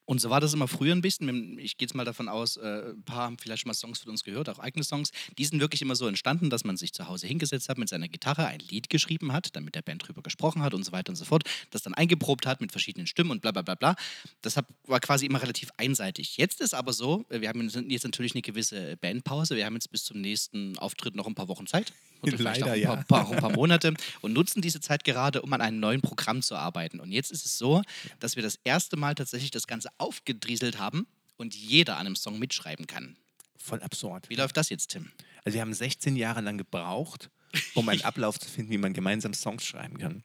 Und 0.06 0.20
so 0.20 0.30
war 0.30 0.42
das 0.42 0.54
immer 0.54 0.68
früher 0.68 0.94
ein 0.94 1.02
bisschen. 1.02 1.58
Ich 1.60 1.78
gehe 1.78 1.86
jetzt 1.88 1.96
mal 1.96 2.04
davon 2.04 2.28
aus, 2.28 2.58
äh, 2.58 2.92
ein 2.92 3.04
paar 3.04 3.24
haben 3.24 3.38
vielleicht 3.38 3.62
schon 3.62 3.70
mal 3.70 3.74
Songs 3.74 4.00
von 4.00 4.12
uns 4.12 4.24
gehört, 4.24 4.50
auch 4.50 4.60
eigene 4.60 4.84
Songs. 4.84 5.12
Die 5.38 5.46
sind 5.46 5.60
wirklich 5.62 5.82
immer 5.82 5.96
so 5.96 6.08
entstanden, 6.08 6.50
dass 6.50 6.64
man 6.64 6.78
sich 6.78 6.94
zu 6.94 7.08
Hause 7.08 7.28
hingesetzt 7.28 7.70
hat, 7.70 7.78
mit 7.78 7.90
seiner 7.90 8.08
Gitarre 8.08 8.46
ein 8.48 8.60
Lied 8.60 8.90
geschrieben 8.90 9.32
hat, 9.32 9.56
dann 9.56 9.64
mit 9.64 9.76
der 9.76 9.82
Band 9.82 10.06
drüber 10.06 10.22
gesprochen 10.22 10.62
hat 10.62 10.74
und 10.74 10.84
so 10.84 10.92
weiter 10.92 11.10
und 11.10 11.16
so 11.16 11.26
fort, 11.26 11.44
das 11.72 11.84
dann 11.84 11.94
eingeprobt 11.94 12.46
hat 12.46 12.60
mit 12.60 12.72
verschiedenen 12.72 13.08
Stimmen 13.08 13.32
und 13.32 13.42
bla 13.42 13.52
bla 13.52 13.62
bla 13.62 13.76
bla. 13.76 13.96
Das 14.42 14.58
war 14.88 15.00
quasi 15.00 15.26
immer 15.26 15.42
relativ 15.42 15.70
einseitig. 15.78 16.38
Jetzt 16.38 16.60
ist 16.62 16.74
aber 16.74 16.94
so, 16.94 17.26
äh, 17.30 17.42
wir 17.42 17.50
haben 17.50 17.70
jetzt 17.90 18.04
natürlich 18.04 18.34
eine 18.34 18.42
gewisse 18.42 18.98
Bandpause. 18.98 19.56
Wir 19.56 19.66
haben 19.66 19.76
jetzt 19.76 19.92
bis 19.92 20.04
zum 20.04 20.20
nächsten 20.20 20.78
Auftritt 20.78 21.16
noch 21.16 21.28
ein 21.28 21.36
paar 21.36 21.48
Wochen 21.48 21.68
Zeit. 21.68 21.94
Vielleicht 22.24 22.62
Leider, 22.62 22.72
auch 22.72 22.94
ein 22.94 23.00
ja. 23.00 23.04
paar, 23.04 23.28
auch 23.28 23.32
ein 23.32 23.40
paar 23.40 23.52
Monate 23.52 23.94
und 24.22 24.34
nutzen 24.34 24.62
diese 24.62 24.80
Zeit 24.80 25.04
gerade, 25.04 25.42
um 25.42 25.52
an 25.54 25.62
einem 25.62 25.80
neuen 25.80 26.02
Programm 26.02 26.42
zu 26.42 26.56
arbeiten. 26.56 27.00
Und 27.00 27.12
jetzt 27.12 27.32
ist 27.32 27.46
es 27.46 27.58
so, 27.58 27.82
dass 28.20 28.36
wir 28.36 28.44
das 28.44 28.60
erste 28.64 28.98
Mal 28.98 29.16
tatsächlich 29.16 29.52
das 29.52 29.68
Ganze 29.68 29.90
aufgedrieselt 29.98 30.80
haben 30.80 31.08
und 31.38 31.56
jeder 31.56 31.98
an 31.98 32.08
einem 32.08 32.16
Song 32.16 32.40
mitschreiben 32.40 32.88
kann. 32.88 33.18
Voll 33.58 33.82
absurd. 33.82 34.30
Wie 34.30 34.36
läuft 34.36 34.58
das 34.58 34.70
jetzt, 34.70 34.90
Tim? 34.90 35.12
Also 35.46 35.56
wir 35.56 35.62
haben 35.62 35.74
16 35.74 36.16
Jahre 36.16 36.42
lang 36.42 36.58
gebraucht, 36.58 37.30
um 37.76 37.88
einen 37.90 38.02
Ablauf 38.02 38.40
zu 38.40 38.50
finden, 38.50 38.72
wie 38.72 38.78
man 38.78 38.94
gemeinsam 38.94 39.34
Songs 39.34 39.64
schreiben 39.64 39.98
kann. 39.98 40.24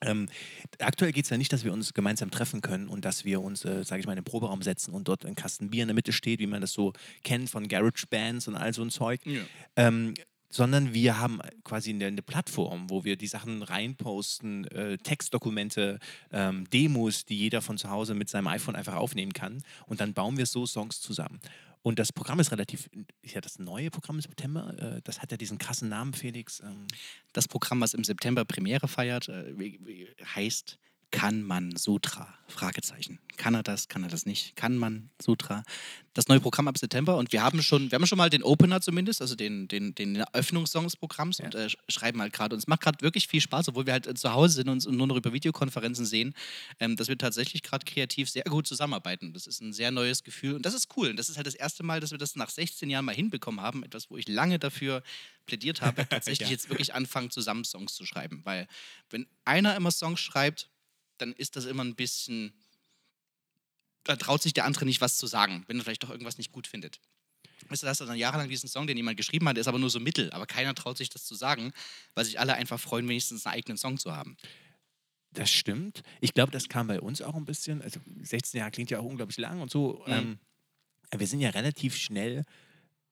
Ähm, 0.00 0.28
aktuell 0.78 1.12
geht 1.12 1.24
es 1.24 1.30
ja 1.30 1.38
nicht, 1.38 1.52
dass 1.52 1.64
wir 1.64 1.72
uns 1.72 1.94
gemeinsam 1.94 2.30
treffen 2.30 2.60
können 2.60 2.88
und 2.88 3.04
dass 3.04 3.24
wir 3.24 3.40
uns, 3.40 3.64
äh, 3.64 3.84
sage 3.84 4.00
ich 4.00 4.06
mal, 4.06 4.12
in 4.12 4.18
den 4.18 4.24
Proberaum 4.24 4.62
setzen 4.62 4.92
und 4.92 5.08
dort 5.08 5.24
ein 5.24 5.34
Kasten 5.34 5.70
Bier 5.70 5.82
in 5.82 5.88
der 5.88 5.94
Mitte 5.94 6.12
steht, 6.12 6.40
wie 6.40 6.46
man 6.46 6.60
das 6.60 6.72
so 6.72 6.92
kennt 7.22 7.48
von 7.48 7.68
Garage 7.68 8.06
Bands 8.08 8.48
und 8.48 8.56
all 8.56 8.74
so 8.74 8.82
ein 8.82 8.90
Zeug. 8.90 9.24
Ja. 9.24 9.42
Ähm, 9.76 10.14
sondern 10.54 10.94
wir 10.94 11.18
haben 11.18 11.40
quasi 11.64 11.90
eine, 11.90 12.06
eine, 12.06 12.22
Plattform, 12.22 12.88
wo 12.88 13.02
wir 13.02 13.16
die 13.16 13.26
Sachen 13.26 13.64
reinposten, 13.64 14.64
äh, 14.68 14.98
Textdokumente, 14.98 15.98
ähm, 16.30 16.70
Demos, 16.70 17.24
die 17.24 17.36
jeder 17.36 17.60
von 17.60 17.76
zu 17.76 17.90
Hause 17.90 18.14
mit 18.14 18.28
seinem 18.28 18.46
iPhone 18.46 18.76
einfach 18.76 18.94
aufnehmen 18.94 19.32
kann. 19.32 19.64
Und 19.86 20.00
dann 20.00 20.14
bauen 20.14 20.36
wir 20.36 20.46
so 20.46 20.64
Songs 20.64 21.00
zusammen. 21.00 21.40
Und 21.82 21.98
das 21.98 22.12
Programm 22.12 22.38
ist 22.38 22.52
relativ, 22.52 22.88
ist 23.20 23.34
ja 23.34 23.40
das 23.40 23.58
neue 23.58 23.90
Programm 23.90 24.16
im 24.16 24.22
September, 24.22 24.72
äh, 24.78 25.02
das 25.02 25.20
hat 25.20 25.32
ja 25.32 25.36
diesen 25.36 25.58
krassen 25.58 25.88
Namen, 25.88 26.14
Felix. 26.14 26.60
Ähm. 26.60 26.86
Das 27.32 27.48
Programm, 27.48 27.80
was 27.80 27.92
im 27.92 28.04
September 28.04 28.44
Premiere 28.44 28.86
feiert, 28.86 29.28
äh, 29.28 29.54
heißt 30.36 30.78
kann 31.14 31.44
man 31.44 31.76
Sutra? 31.76 32.34
Fragezeichen. 32.48 33.20
Kann 33.36 33.54
er 33.54 33.62
das? 33.62 33.88
Kann 33.88 34.02
er 34.02 34.08
das 34.08 34.26
nicht? 34.26 34.56
Kann 34.56 34.76
man 34.76 35.10
Sutra? 35.22 35.62
Das 36.12 36.26
neue 36.26 36.40
Programm 36.40 36.66
ab 36.66 36.76
September 36.76 37.16
und 37.16 37.32
wir 37.32 37.42
haben 37.42 37.62
schon, 37.62 37.90
wir 37.90 37.96
haben 37.96 38.06
schon 38.06 38.18
mal 38.18 38.30
den 38.30 38.42
Opener 38.42 38.80
zumindest, 38.80 39.22
also 39.22 39.36
den, 39.36 39.68
den, 39.68 39.94
den 39.94 40.16
Eröffnungssong 40.16 40.84
des 40.84 40.96
Programms 40.96 41.38
ja. 41.38 41.46
und 41.46 41.54
äh, 41.54 41.68
schreiben 41.88 42.20
halt 42.20 42.32
gerade. 42.32 42.54
Und 42.54 42.58
es 42.58 42.66
macht 42.66 42.80
gerade 42.80 43.00
wirklich 43.00 43.28
viel 43.28 43.40
Spaß, 43.40 43.68
obwohl 43.68 43.86
wir 43.86 43.92
halt 43.92 44.08
äh, 44.08 44.14
zu 44.14 44.32
Hause 44.32 44.54
sind 44.56 44.68
und, 44.68 44.84
und 44.86 44.96
nur 44.96 45.06
noch 45.06 45.16
über 45.16 45.32
Videokonferenzen 45.32 46.04
sehen, 46.04 46.34
ähm, 46.80 46.96
dass 46.96 47.06
wir 47.06 47.16
tatsächlich 47.16 47.62
gerade 47.62 47.84
kreativ 47.84 48.28
sehr 48.28 48.44
gut 48.44 48.66
zusammenarbeiten. 48.66 49.32
Das 49.32 49.46
ist 49.46 49.60
ein 49.60 49.72
sehr 49.72 49.92
neues 49.92 50.24
Gefühl 50.24 50.54
und 50.54 50.66
das 50.66 50.74
ist 50.74 50.88
cool. 50.96 51.10
Und 51.10 51.16
das 51.16 51.28
ist 51.28 51.36
halt 51.36 51.46
das 51.46 51.54
erste 51.54 51.84
Mal, 51.84 52.00
dass 52.00 52.10
wir 52.10 52.18
das 52.18 52.34
nach 52.34 52.50
16 52.50 52.90
Jahren 52.90 53.04
mal 53.04 53.14
hinbekommen 53.14 53.60
haben. 53.60 53.84
Etwas, 53.84 54.10
wo 54.10 54.16
ich 54.16 54.28
lange 54.28 54.58
dafür 54.58 55.02
plädiert 55.46 55.80
habe, 55.80 56.06
tatsächlich 56.08 56.48
ja. 56.48 56.54
jetzt 56.54 56.70
wirklich 56.70 56.92
anfangen, 56.92 57.30
zusammen 57.30 57.64
Songs 57.64 57.94
zu 57.94 58.04
schreiben. 58.04 58.42
Weil 58.44 58.66
wenn 59.10 59.26
einer 59.44 59.76
immer 59.76 59.92
Songs 59.92 60.20
schreibt, 60.20 60.68
dann 61.18 61.32
ist 61.32 61.56
das 61.56 61.64
immer 61.64 61.84
ein 61.84 61.94
bisschen, 61.94 62.52
da 64.04 64.16
traut 64.16 64.42
sich 64.42 64.52
der 64.52 64.64
andere 64.64 64.84
nicht 64.84 65.00
was 65.00 65.16
zu 65.16 65.26
sagen, 65.26 65.64
wenn 65.66 65.78
er 65.78 65.84
vielleicht 65.84 66.02
doch 66.02 66.10
irgendwas 66.10 66.38
nicht 66.38 66.52
gut 66.52 66.66
findet. 66.66 67.00
Weißt 67.68 67.82
du, 67.82 67.86
hast 67.86 68.00
du 68.00 68.04
dann 68.04 68.18
jahrelang 68.18 68.48
diesen 68.48 68.68
Song, 68.68 68.86
den 68.86 68.96
jemand 68.96 69.16
geschrieben 69.16 69.48
hat, 69.48 69.56
ist 69.56 69.68
aber 69.68 69.78
nur 69.78 69.90
so 69.90 70.00
mittel, 70.00 70.30
aber 70.32 70.46
keiner 70.46 70.74
traut 70.74 70.98
sich 70.98 71.08
das 71.08 71.24
zu 71.24 71.34
sagen, 71.34 71.72
weil 72.14 72.24
sich 72.24 72.38
alle 72.38 72.54
einfach 72.54 72.78
freuen, 72.78 73.08
wenigstens 73.08 73.46
einen 73.46 73.54
eigenen 73.54 73.78
Song 73.78 73.98
zu 73.98 74.14
haben. 74.14 74.36
Das 75.32 75.50
stimmt. 75.50 76.02
Ich 76.20 76.34
glaube, 76.34 76.52
das 76.52 76.68
kam 76.68 76.86
bei 76.86 77.00
uns 77.00 77.20
auch 77.20 77.34
ein 77.34 77.44
bisschen. 77.44 77.82
Also 77.82 78.00
16 78.22 78.58
Jahre 78.58 78.70
klingt 78.70 78.90
ja 78.90 79.00
auch 79.00 79.04
unglaublich 79.04 79.38
lang 79.38 79.60
und 79.60 79.70
so. 79.70 80.04
Mhm. 80.06 80.12
Ähm, 80.12 80.38
wir 81.16 81.26
sind 81.26 81.40
ja 81.40 81.50
relativ 81.50 81.96
schnell 81.96 82.44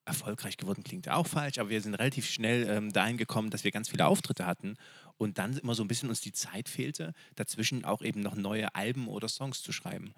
erfolgreich 0.05 0.57
geworden, 0.57 0.83
klingt 0.83 1.07
auch 1.09 1.27
falsch, 1.27 1.59
aber 1.59 1.69
wir 1.69 1.81
sind 1.81 1.95
relativ 1.95 2.29
schnell 2.29 2.67
ähm, 2.69 2.91
dahin 2.91 3.17
gekommen, 3.17 3.49
dass 3.49 3.63
wir 3.63 3.71
ganz 3.71 3.89
viele 3.89 4.05
Auftritte 4.05 4.45
hatten 4.45 4.75
und 5.17 5.37
dann 5.37 5.57
immer 5.57 5.75
so 5.75 5.83
ein 5.83 5.87
bisschen 5.87 6.09
uns 6.09 6.21
die 6.21 6.33
Zeit 6.33 6.69
fehlte, 6.69 7.13
dazwischen 7.35 7.85
auch 7.85 8.01
eben 8.01 8.21
noch 8.21 8.35
neue 8.35 8.73
Alben 8.75 9.07
oder 9.07 9.27
Songs 9.27 9.61
zu 9.61 9.71
schreiben. 9.71 10.13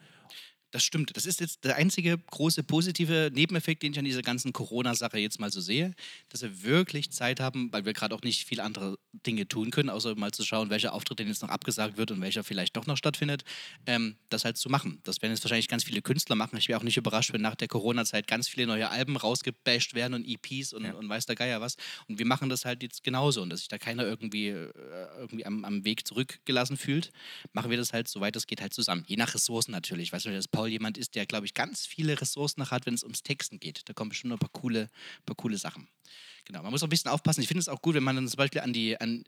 Das 0.76 0.84
stimmt. 0.84 1.16
Das 1.16 1.26
ist 1.26 1.40
jetzt 1.40 1.64
der 1.64 1.78
einzige 1.78 2.18
große 2.18 2.62
positive 2.62 3.32
Nebeneffekt, 3.34 3.82
den 3.82 3.94
ich 3.94 3.98
an 3.98 4.04
dieser 4.04 4.22
ganzen 4.22 4.52
Corona-Sache 4.52 5.18
jetzt 5.18 5.40
mal 5.40 5.50
so 5.50 5.62
sehe, 5.62 5.94
dass 6.28 6.42
wir 6.42 6.64
wirklich 6.64 7.12
Zeit 7.12 7.40
haben, 7.40 7.72
weil 7.72 7.86
wir 7.86 7.94
gerade 7.94 8.14
auch 8.14 8.24
nicht 8.24 8.46
viel 8.46 8.60
andere 8.60 9.00
Dinge 9.26 9.48
tun 9.48 9.72
können, 9.72 9.90
außer 9.90 10.16
mal 10.16 10.34
zu 10.34 10.44
schauen, 10.44 10.70
welcher 10.70 10.92
Auftritt 10.92 11.20
denn 11.20 11.30
jetzt 11.30 11.42
noch 11.42 11.48
abgesagt 11.48 11.96
wird 11.96 12.12
und 12.12 12.20
welcher 12.20 12.44
vielleicht 12.44 12.76
doch 12.76 12.88
noch 12.88 12.98
stattfindet, 12.98 13.46
ähm, 13.86 14.18
das 14.28 14.44
halt 14.44 14.58
zu 14.58 14.68
machen. 14.68 15.00
Das 15.04 15.22
werden 15.22 15.32
jetzt 15.32 15.46
wahrscheinlich 15.46 15.70
ganz 15.70 15.86
viele 15.86 16.02
Künstler 16.02 16.36
machen. 16.36 16.58
Ich 16.58 16.68
wäre 16.68 16.78
auch 16.78 16.84
nicht 16.84 16.98
überrascht, 16.98 17.32
wenn 17.32 17.40
nach 17.40 17.56
der 17.56 17.70
Corona-Zeit 17.70 18.28
ganz 18.28 18.50
viele 18.50 18.68
neue 18.68 18.90
Alben 18.90 19.16
rausgebasht 19.16 19.94
werden 19.94 20.14
und 20.14 20.28
EPs 20.28 20.74
und, 20.74 20.84
ja. 20.84 20.92
und 20.96 21.08
weiß 21.08 21.26
der 21.26 21.38
Geier 21.38 21.62
was. 21.62 21.78
Und 22.10 22.20
wir 22.20 22.26
machen 22.26 22.50
das 22.50 22.66
halt 22.66 22.84
jetzt 22.84 23.02
genauso 23.02 23.42
und 23.42 23.50
dass 23.50 23.60
sich 23.60 23.70
da 23.70 23.78
keiner 23.78 24.04
irgendwie, 24.04 24.50
äh, 24.50 24.74
irgendwie 25.20 25.46
am, 25.46 25.64
am 25.64 25.86
Weg 25.86 26.06
zurückgelassen 26.06 26.76
fühlt, 26.76 27.14
machen 27.54 27.72
wir 27.72 27.78
das 27.78 27.94
halt, 27.94 28.10
soweit 28.10 28.36
es 28.36 28.46
geht, 28.46 28.60
halt 28.60 28.74
zusammen. 28.74 29.06
Je 29.08 29.16
nach 29.16 29.34
Ressourcen 29.34 29.72
natürlich. 29.72 30.12
Weißt 30.12 30.26
du, 30.26 30.34
das 30.34 30.50
Paul 30.50 30.65
Paul 30.66 30.72
jemand 30.72 30.98
ist, 30.98 31.14
der, 31.14 31.28
glaube 31.28 31.46
ich, 31.46 31.54
ganz 31.54 31.86
viele 31.86 32.20
Ressourcen 32.20 32.72
hat, 32.72 32.88
wenn 32.88 32.96
es 32.96 33.04
ums 33.04 33.22
Texten 33.22 33.60
geht. 33.60 33.84
Da 33.86 33.94
kommen 33.94 34.10
bestimmt 34.10 34.32
noch 34.32 34.38
ein 34.38 34.40
paar 34.40 34.62
coole, 34.62 34.90
paar 35.26 35.36
coole 35.36 35.58
Sachen. 35.58 35.88
Genau, 36.46 36.64
man 36.64 36.72
muss 36.72 36.82
auch 36.82 36.88
ein 36.88 36.90
bisschen 36.90 37.12
aufpassen. 37.12 37.42
Ich 37.42 37.48
finde 37.48 37.60
es 37.60 37.70
auch 37.70 37.82
gut, 37.82 37.94
wenn 37.94 38.04
man 38.04 38.16
dann 38.16 38.28
zum 38.28 38.38
Beispiel 38.38 38.62
an 38.62 38.74
die, 38.74 39.00
an, 39.00 39.24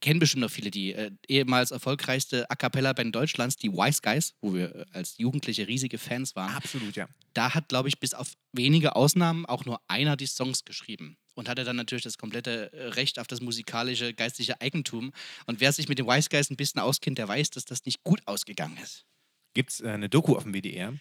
kennen 0.00 0.18
bestimmt 0.18 0.42
noch 0.42 0.50
viele, 0.50 0.70
die 0.70 0.92
äh, 0.92 1.10
ehemals 1.28 1.70
erfolgreichste 1.70 2.48
A 2.50 2.56
Cappella-Band 2.56 3.14
Deutschlands, 3.14 3.56
die 3.56 3.72
Wise 3.72 4.00
Guys, 4.02 4.34
wo 4.40 4.54
wir 4.54 4.74
äh, 4.74 4.84
als 4.92 5.16
Jugendliche 5.18 5.68
riesige 5.68 5.98
Fans 5.98 6.34
waren. 6.34 6.54
Absolut, 6.54 6.96
ja. 6.96 7.08
Da 7.34 7.54
hat, 7.54 7.68
glaube 7.68 7.88
ich, 7.88 8.00
bis 8.00 8.14
auf 8.14 8.32
wenige 8.52 8.96
Ausnahmen 8.96 9.46
auch 9.46 9.64
nur 9.64 9.80
einer 9.86 10.16
die 10.16 10.26
Songs 10.26 10.64
geschrieben 10.64 11.16
und 11.34 11.48
hatte 11.48 11.62
dann 11.64 11.76
natürlich 11.76 12.04
das 12.04 12.18
komplette 12.18 12.72
äh, 12.72 12.86
Recht 12.88 13.20
auf 13.20 13.28
das 13.28 13.40
musikalische, 13.40 14.12
geistliche 14.12 14.60
Eigentum. 14.60 15.12
Und 15.46 15.60
wer 15.60 15.72
sich 15.72 15.88
mit 15.88 15.98
den 15.98 16.06
Wise 16.06 16.28
Guys 16.30 16.50
ein 16.50 16.56
bisschen 16.56 16.80
auskennt, 16.80 17.18
der 17.18 17.28
weiß, 17.28 17.50
dass 17.50 17.64
das 17.64 17.84
nicht 17.84 18.02
gut 18.02 18.20
ausgegangen 18.26 18.78
ist 18.82 19.06
gibt 19.54 19.70
es 19.70 19.80
äh, 19.80 19.88
eine 19.88 20.08
Doku 20.08 20.36
auf 20.36 20.44
dem 20.44 20.54
WDR, 20.54 20.94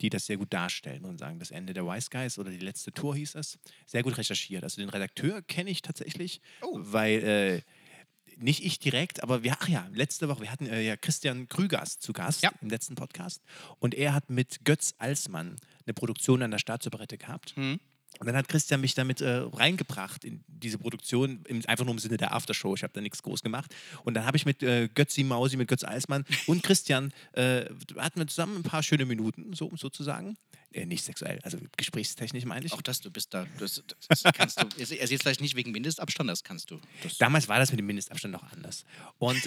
die 0.00 0.10
das 0.10 0.26
sehr 0.26 0.36
gut 0.36 0.52
darstellen 0.52 1.04
und 1.04 1.18
sagen, 1.18 1.38
das 1.38 1.50
Ende 1.50 1.72
der 1.72 1.86
Wise 1.86 2.08
Guys 2.10 2.38
oder 2.38 2.50
die 2.50 2.58
letzte 2.58 2.92
Tour 2.92 3.16
hieß 3.16 3.34
es. 3.36 3.58
Sehr 3.86 4.02
gut 4.02 4.18
recherchiert. 4.18 4.62
Also 4.62 4.80
den 4.80 4.90
Redakteur 4.90 5.42
kenne 5.42 5.70
ich 5.70 5.82
tatsächlich, 5.82 6.40
oh. 6.62 6.78
weil 6.78 7.22
äh, 7.24 7.62
nicht 8.36 8.64
ich 8.64 8.78
direkt, 8.78 9.22
aber 9.22 9.42
wir, 9.42 9.56
ach 9.58 9.68
ja, 9.68 9.88
letzte 9.92 10.28
Woche, 10.28 10.42
wir 10.42 10.50
hatten 10.50 10.66
äh, 10.66 10.82
ja 10.82 10.96
Christian 10.96 11.48
Krügers 11.48 11.98
zu 11.98 12.12
Gast 12.12 12.42
ja. 12.42 12.50
im 12.60 12.68
letzten 12.68 12.94
Podcast 12.94 13.42
und 13.78 13.94
er 13.94 14.12
hat 14.12 14.28
mit 14.30 14.64
Götz 14.64 14.94
Alsmann 14.98 15.56
eine 15.86 15.94
Produktion 15.94 16.42
an 16.42 16.50
der 16.50 16.58
Staatsoperette 16.58 17.18
gehabt. 17.18 17.56
Mhm. 17.56 17.80
Und 18.20 18.26
dann 18.26 18.36
hat 18.36 18.48
Christian 18.48 18.80
mich 18.80 18.94
damit 18.94 19.20
äh, 19.20 19.42
reingebracht 19.52 20.24
in 20.24 20.44
diese 20.48 20.78
Produktion, 20.78 21.40
im, 21.46 21.64
einfach 21.66 21.84
nur 21.84 21.94
im 21.94 21.98
Sinne 21.98 22.16
der 22.16 22.34
Aftershow. 22.34 22.74
Ich 22.74 22.82
habe 22.82 22.92
da 22.92 23.00
nichts 23.00 23.22
groß 23.22 23.42
gemacht. 23.42 23.74
Und 24.04 24.14
dann 24.14 24.26
habe 24.26 24.36
ich 24.36 24.46
mit 24.46 24.62
äh, 24.62 24.88
Götzi 24.88 25.24
Mausi, 25.24 25.56
mit 25.56 25.68
Götz 25.68 25.84
Eismann 25.84 26.24
und 26.46 26.62
Christian, 26.62 27.12
äh, 27.32 27.66
hatten 27.96 28.20
wir 28.20 28.26
zusammen 28.26 28.56
ein 28.56 28.62
paar 28.62 28.82
schöne 28.82 29.06
Minuten, 29.06 29.52
so 29.52 29.70
sozusagen. 29.76 30.36
Äh, 30.72 30.84
nicht 30.84 31.04
sexuell, 31.04 31.38
also 31.42 31.58
gesprächstauchstechnisch 31.76 32.44
meine 32.44 32.66
ich. 32.66 32.72
Auch 32.72 32.82
das, 32.82 33.00
du 33.00 33.10
bist 33.10 33.32
da. 33.32 33.46
Das, 33.58 33.82
das 34.08 34.22
kannst 34.34 34.60
du. 34.60 34.66
Er 34.78 35.06
sieht 35.06 35.22
vielleicht 35.22 35.40
nicht 35.40 35.54
wegen 35.54 35.70
Mindestabstand, 35.70 36.28
das 36.28 36.42
kannst 36.42 36.70
du. 36.70 36.80
Das 37.02 37.18
Damals 37.18 37.48
war 37.48 37.58
das 37.58 37.70
mit 37.70 37.78
dem 37.78 37.86
Mindestabstand 37.86 38.32
noch 38.32 38.52
anders. 38.52 38.84
Und. 39.18 39.46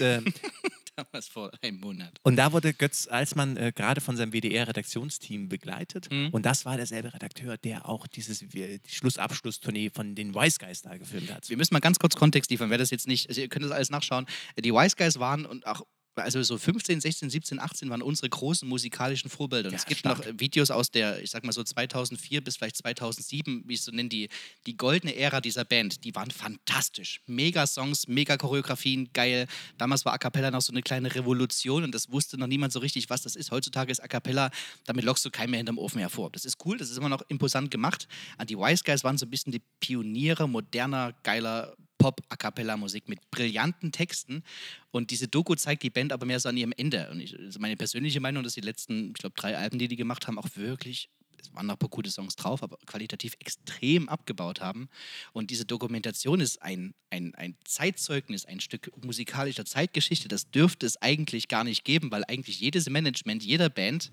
Damals 1.04 1.28
vor 1.28 1.50
einem 1.62 1.80
Monat. 1.80 2.12
Und 2.22 2.36
da 2.36 2.52
wurde 2.52 2.74
Götz 2.74 3.08
Alsmann 3.08 3.56
äh, 3.56 3.72
gerade 3.74 4.00
von 4.00 4.16
seinem 4.16 4.32
WDR-Redaktionsteam 4.32 5.48
begleitet. 5.48 6.10
Mhm. 6.10 6.28
Und 6.30 6.44
das 6.44 6.64
war 6.64 6.76
derselbe 6.76 7.14
Redakteur, 7.14 7.56
der 7.56 7.88
auch 7.88 8.06
dieses 8.06 8.40
die 8.40 8.80
Schlussabschlusstournee 8.86 9.90
von 9.90 10.14
den 10.14 10.34
Wise 10.34 10.58
Guys 10.58 10.82
da 10.82 10.96
gefilmt 10.96 11.32
hat. 11.32 11.48
Wir 11.48 11.56
müssen 11.56 11.74
mal 11.74 11.80
ganz 11.80 11.98
kurz 11.98 12.16
Kontext 12.16 12.50
liefern, 12.50 12.70
wer 12.70 12.78
das 12.78 12.90
jetzt 12.90 13.06
nicht, 13.06 13.28
also 13.28 13.40
ihr 13.40 13.48
könnt 13.48 13.64
das 13.64 13.72
alles 13.72 13.90
nachschauen. 13.90 14.26
Die 14.58 14.72
Wise 14.72 14.96
Guys 14.96 15.18
waren 15.18 15.46
und 15.46 15.66
auch 15.66 15.82
also 16.16 16.42
so 16.42 16.58
15, 16.58 17.00
16, 17.00 17.30
17, 17.30 17.60
18 17.60 17.90
waren 17.90 18.02
unsere 18.02 18.28
großen 18.28 18.68
musikalischen 18.68 19.30
Vorbilder. 19.30 19.68
Und 19.68 19.74
ja, 19.74 19.78
es 19.78 19.86
gibt 19.86 20.00
stark. 20.00 20.18
noch 20.18 20.40
Videos 20.40 20.70
aus 20.70 20.90
der, 20.90 21.22
ich 21.22 21.30
sag 21.30 21.44
mal 21.44 21.52
so 21.52 21.62
2004 21.62 22.42
bis 22.42 22.56
vielleicht 22.56 22.76
2007, 22.76 23.64
wie 23.66 23.74
ich 23.74 23.82
so 23.82 23.92
nenne, 23.92 24.08
die, 24.08 24.28
die 24.66 24.76
goldene 24.76 25.14
Ära 25.16 25.40
dieser 25.40 25.64
Band. 25.64 26.04
Die 26.04 26.14
waren 26.14 26.30
fantastisch. 26.30 27.20
Mega 27.26 27.66
Songs, 27.66 28.08
mega 28.08 28.36
Choreografien, 28.36 29.10
geil. 29.12 29.46
Damals 29.78 30.04
war 30.04 30.12
A 30.12 30.18
Cappella 30.18 30.50
noch 30.50 30.62
so 30.62 30.72
eine 30.72 30.82
kleine 30.82 31.14
Revolution 31.14 31.84
und 31.84 31.94
das 31.94 32.10
wusste 32.10 32.38
noch 32.38 32.46
niemand 32.46 32.72
so 32.72 32.80
richtig, 32.80 33.10
was 33.10 33.22
das 33.22 33.36
ist. 33.36 33.50
Heutzutage 33.50 33.92
ist 33.92 34.00
A 34.00 34.08
Cappella, 34.08 34.50
damit 34.84 35.04
lockst 35.04 35.24
du 35.24 35.30
keinen 35.30 35.50
mehr 35.50 35.58
hinterm 35.58 35.78
Ofen 35.78 36.00
hervor. 36.00 36.30
Das 36.30 36.44
ist 36.44 36.64
cool, 36.64 36.78
das 36.78 36.90
ist 36.90 36.96
immer 36.96 37.08
noch 37.08 37.22
imposant 37.28 37.70
gemacht. 37.70 38.08
Und 38.38 38.50
die 38.50 38.56
Wise 38.56 38.82
Guys 38.84 39.04
waren 39.04 39.18
so 39.18 39.26
ein 39.26 39.30
bisschen 39.30 39.52
die 39.52 39.62
Pioniere 39.80 40.48
moderner, 40.48 41.14
geiler 41.22 41.76
Pop-A-Cappella-Musik 42.00 43.08
mit 43.08 43.30
brillanten 43.30 43.92
Texten. 43.92 44.42
Und 44.90 45.10
diese 45.10 45.28
Doku 45.28 45.54
zeigt 45.54 45.82
die 45.82 45.90
Band 45.90 46.12
aber 46.12 46.26
mehr 46.26 46.40
so 46.40 46.48
an 46.48 46.56
ihrem 46.56 46.72
Ende. 46.76 47.08
Und 47.10 47.20
ich, 47.20 47.38
also 47.38 47.60
meine 47.60 47.76
persönliche 47.76 48.20
Meinung, 48.20 48.42
dass 48.42 48.54
die 48.54 48.62
letzten, 48.62 49.08
ich 49.08 49.14
glaube, 49.14 49.34
drei 49.36 49.56
Alben, 49.56 49.78
die 49.78 49.86
die 49.86 49.96
gemacht 49.96 50.26
haben, 50.26 50.38
auch 50.38 50.48
wirklich 50.56 51.10
es 51.42 51.54
waren 51.54 51.66
noch 51.66 51.76
ein 51.76 51.78
paar 51.78 51.88
gute 51.88 52.10
Songs 52.10 52.36
drauf, 52.36 52.62
aber 52.62 52.76
qualitativ 52.86 53.34
extrem 53.40 54.08
abgebaut 54.08 54.60
haben. 54.60 54.88
Und 55.32 55.50
diese 55.50 55.64
Dokumentation 55.64 56.40
ist 56.40 56.60
ein, 56.60 56.94
ein, 57.08 57.34
ein 57.34 57.56
Zeitzeugnis, 57.64 58.44
ein 58.44 58.60
Stück 58.60 58.90
musikalischer 59.02 59.64
Zeitgeschichte. 59.64 60.28
Das 60.28 60.50
dürfte 60.50 60.84
es 60.84 61.00
eigentlich 61.00 61.48
gar 61.48 61.64
nicht 61.64 61.84
geben, 61.84 62.10
weil 62.10 62.24
eigentlich 62.24 62.60
jedes 62.60 62.90
Management 62.90 63.42
jeder 63.42 63.70
Band 63.70 64.10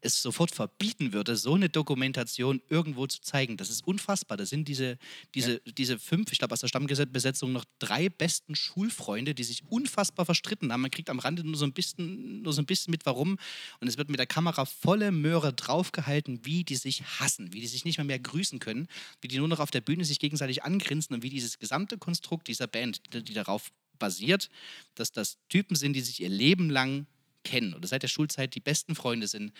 es 0.00 0.22
sofort 0.22 0.50
verbieten 0.50 1.12
würde, 1.12 1.36
so 1.36 1.54
eine 1.54 1.68
Dokumentation 1.68 2.62
irgendwo 2.68 3.06
zu 3.06 3.20
zeigen. 3.20 3.56
Das 3.56 3.70
ist 3.70 3.86
unfassbar. 3.86 4.36
Da 4.36 4.46
sind 4.46 4.68
diese, 4.68 4.98
diese, 5.34 5.54
ja. 5.54 5.72
diese 5.76 5.98
fünf, 5.98 6.32
ich 6.32 6.38
glaube 6.38 6.52
aus 6.52 6.60
der 6.60 6.68
Stammbesetzung 6.68 7.52
noch 7.52 7.64
drei 7.78 8.08
besten 8.08 8.54
Schulfreunde, 8.54 9.34
die 9.34 9.44
sich 9.44 9.62
unfassbar 9.68 10.24
verstritten 10.24 10.72
haben. 10.72 10.80
Man 10.80 10.90
kriegt 10.90 11.10
am 11.10 11.18
Rande 11.18 11.44
nur 11.44 11.56
so 11.56 11.64
ein 11.64 11.72
bisschen, 11.72 12.42
nur 12.42 12.52
so 12.52 12.62
ein 12.62 12.66
bisschen 12.66 12.90
mit, 12.90 13.04
warum. 13.04 13.38
Und 13.80 13.88
es 13.88 13.98
wird 13.98 14.08
mit 14.08 14.18
der 14.18 14.26
Kamera 14.26 14.64
volle 14.64 15.12
Möhre 15.12 15.52
draufgehalten, 15.52 16.44
wie 16.44 16.64
die 16.64 16.76
sich 16.76 17.02
hassen, 17.20 17.52
wie 17.52 17.60
die 17.60 17.66
sich 17.68 17.84
nicht 17.84 17.98
mehr, 17.98 18.06
mehr 18.06 18.18
grüßen 18.18 18.58
können, 18.58 18.88
wie 19.20 19.28
die 19.28 19.38
nur 19.38 19.48
noch 19.48 19.60
auf 19.60 19.70
der 19.70 19.80
Bühne 19.80 20.04
sich 20.04 20.18
gegenseitig 20.18 20.64
angrinsen 20.64 21.14
und 21.14 21.22
wie 21.22 21.30
dieses 21.30 21.58
gesamte 21.58 21.98
Konstrukt 21.98 22.48
dieser 22.48 22.66
Band, 22.66 23.02
die, 23.12 23.22
die 23.22 23.34
darauf 23.34 23.70
basiert, 23.98 24.48
dass 24.94 25.12
das 25.12 25.36
Typen 25.48 25.76
sind, 25.76 25.92
die 25.92 26.00
sich 26.00 26.20
ihr 26.20 26.30
Leben 26.30 26.70
lang 26.70 27.06
kennen 27.44 27.74
oder 27.74 27.86
seit 27.88 28.02
der 28.02 28.08
Schulzeit 28.08 28.54
die 28.54 28.60
besten 28.60 28.94
Freunde 28.94 29.26
sind 29.26 29.52